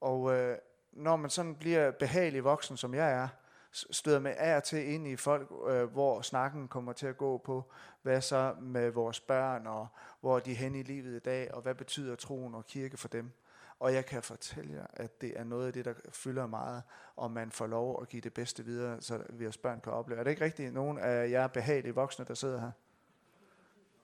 Og 0.02 0.22
uh, 0.22 0.54
når 0.92 1.16
man 1.16 1.30
sådan 1.30 1.56
bliver 1.56 1.92
behagelig 1.92 2.44
voksen, 2.44 2.78
som 2.78 2.94
jeg 2.94 3.12
er, 3.12 3.28
støder 3.76 4.20
med 4.20 4.34
af 4.38 4.56
og 4.56 4.64
til 4.64 4.94
ind 4.94 5.08
i 5.08 5.16
folk, 5.16 5.52
øh, 5.68 5.84
hvor 5.84 6.22
snakken 6.22 6.68
kommer 6.68 6.94
til 6.94 7.08
at 7.08 7.18
gå 7.18 7.38
på, 7.38 7.72
hvad 8.02 8.22
så 8.22 8.56
med 8.62 8.90
vores 8.90 9.20
børn, 9.20 9.68
og 9.68 9.88
hvor 10.20 10.40
de 10.40 10.52
er 10.52 10.56
henne 10.56 10.80
i 10.80 10.84
livet 10.84 11.16
i 11.16 11.20
dag, 11.20 11.54
og 11.54 11.62
hvad 11.62 11.76
betyder 11.76 12.16
troen 12.16 12.56
og 12.56 12.66
kirke 12.66 12.98
for 12.98 13.08
dem. 13.08 13.32
Og 13.80 13.94
jeg 13.94 14.06
kan 14.06 14.24
fortælle 14.24 14.74
jer, 14.74 14.86
at 14.94 15.22
det 15.22 15.40
er 15.40 15.44
noget 15.44 15.68
af 15.68 15.74
det, 15.74 15.86
der 15.86 15.94
fylder 16.10 16.48
meget, 16.48 16.84
og 17.16 17.32
man 17.32 17.52
får 17.52 17.68
lov 17.68 18.02
at 18.02 18.10
give 18.10 18.22
det 18.22 18.34
bedste 18.34 18.66
videre, 18.66 19.02
så 19.02 19.24
vi 19.30 19.48
os 19.48 19.58
børn 19.58 19.82
kan 19.82 19.94
opleve. 19.94 20.20
Er 20.20 20.24
det 20.24 20.32
ikke 20.32 20.46
rigtigt 20.46 20.74
nogen 20.74 21.00
af 21.00 21.30
jer 21.30 21.48
behagelige 21.48 21.96
voksne, 21.96 22.26
der 22.26 22.34
sidder 22.34 22.60
her? 22.60 22.72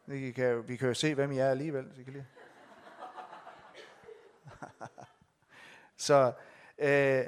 Vi 0.06 0.32
kan, 0.32 0.68
vi 0.68 0.76
kan 0.76 0.88
jo 0.88 0.94
se, 0.94 1.16
hvem 1.16 1.32
I 1.32 1.38
er 1.38 1.50
alligevel. 1.50 1.92
Så, 1.96 2.04
kan 2.04 2.14
lige. 2.14 2.28
så 6.08 6.34
øh, 6.78 7.26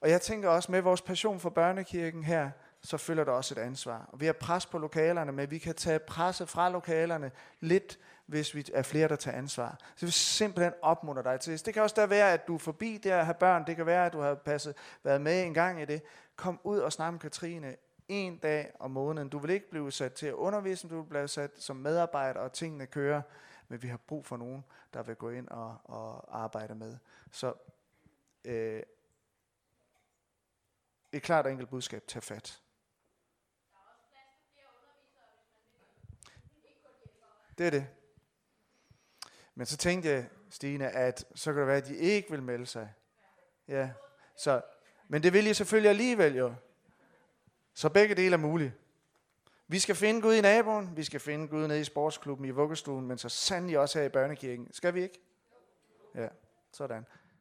og 0.00 0.10
jeg 0.10 0.20
tænker 0.20 0.48
også 0.48 0.72
med 0.72 0.80
vores 0.80 1.02
passion 1.02 1.40
for 1.40 1.50
børnekirken 1.50 2.24
her, 2.24 2.50
så 2.82 2.96
følger 2.96 3.24
der 3.24 3.32
også 3.32 3.54
et 3.54 3.58
ansvar. 3.58 4.08
Og 4.12 4.20
vi 4.20 4.26
har 4.26 4.32
pres 4.32 4.66
på 4.66 4.78
lokalerne, 4.78 5.32
men 5.32 5.50
vi 5.50 5.58
kan 5.58 5.74
tage 5.74 5.98
presset 5.98 6.48
fra 6.48 6.70
lokalerne 6.70 7.30
lidt 7.60 7.98
hvis 8.30 8.54
vi 8.54 8.64
er 8.74 8.82
flere, 8.82 9.08
der 9.08 9.16
tager 9.16 9.36
ansvar. 9.36 9.78
Så 9.96 10.06
vi 10.06 10.12
simpelthen 10.12 10.72
opmuntre 10.82 11.22
dig 11.22 11.40
til 11.40 11.66
det. 11.66 11.74
kan 11.74 11.82
også 11.82 11.94
da 11.98 12.06
være, 12.06 12.32
at 12.32 12.46
du 12.46 12.54
er 12.54 12.58
forbi 12.58 12.98
det 12.98 13.10
at 13.10 13.24
have 13.24 13.34
børn. 13.34 13.66
Det 13.66 13.76
kan 13.76 13.86
være, 13.86 14.06
at 14.06 14.12
du 14.12 14.20
har 14.20 14.34
passet, 14.34 14.76
været 15.02 15.20
med 15.20 15.42
en 15.42 15.54
gang 15.54 15.82
i 15.82 15.84
det. 15.84 16.02
Kom 16.36 16.60
ud 16.64 16.78
og 16.78 16.92
snak 16.92 17.12
med 17.12 17.20
Katrine 17.20 17.76
en 18.08 18.38
dag 18.38 18.72
om 18.78 18.90
måneden. 18.90 19.28
Du 19.28 19.38
vil 19.38 19.50
ikke 19.50 19.70
blive 19.70 19.92
sat 19.92 20.12
til 20.12 20.26
at 20.26 20.34
undervise, 20.34 20.88
du 20.88 21.00
vil 21.00 21.08
blive 21.08 21.28
sat 21.28 21.50
som 21.62 21.76
medarbejder, 21.76 22.40
og 22.40 22.52
tingene 22.52 22.86
kører. 22.86 23.22
Men 23.68 23.82
vi 23.82 23.88
har 23.88 23.96
brug 23.96 24.26
for 24.26 24.36
nogen, 24.36 24.64
der 24.94 25.02
vil 25.02 25.16
gå 25.16 25.30
ind 25.30 25.48
og, 25.48 25.76
og 25.84 26.40
arbejde 26.42 26.74
med. 26.74 26.96
Så 27.32 27.54
øh, 28.44 28.82
et 31.12 31.22
klart 31.22 31.44
og 31.44 31.52
enkelt 31.52 31.70
budskab. 31.70 32.04
Tag 32.06 32.22
fat. 32.22 32.60
Det 37.58 37.66
er 37.66 37.70
det. 37.70 37.86
Men 39.60 39.66
så 39.66 39.76
tænkte 39.76 40.08
jeg, 40.08 40.26
Stine, 40.50 40.90
at 40.90 41.24
så 41.34 41.52
kan 41.52 41.58
det 41.60 41.66
være, 41.66 41.76
at 41.76 41.86
de 41.86 41.96
ikke 41.96 42.30
vil 42.30 42.42
melde 42.42 42.66
sig. 42.66 42.92
Ja. 43.68 43.90
Så, 44.36 44.60
men 45.08 45.22
det 45.22 45.32
vil 45.32 45.46
I 45.46 45.54
selvfølgelig 45.54 45.90
alligevel 45.90 46.36
jo. 46.36 46.54
Så 47.74 47.88
begge 47.88 48.14
dele 48.14 48.32
er 48.34 48.38
muligt. 48.38 48.72
Vi 49.68 49.78
skal 49.78 49.94
finde 49.94 50.22
Gud 50.22 50.34
i 50.34 50.40
naboen, 50.40 50.96
vi 50.96 51.04
skal 51.04 51.20
finde 51.20 51.48
Gud 51.48 51.66
nede 51.66 51.80
i 51.80 51.84
sportsklubben 51.84 52.46
i 52.46 52.50
vuggestuen, 52.50 53.06
men 53.06 53.18
så 53.18 53.28
sandelig 53.28 53.78
også 53.78 53.98
her 53.98 54.06
i 54.06 54.08
børnekirken. 54.08 54.72
Skal 54.72 54.94
vi 54.94 55.02
ikke? 55.02 55.20
Ja, 56.14 56.28
sådan. 56.72 57.06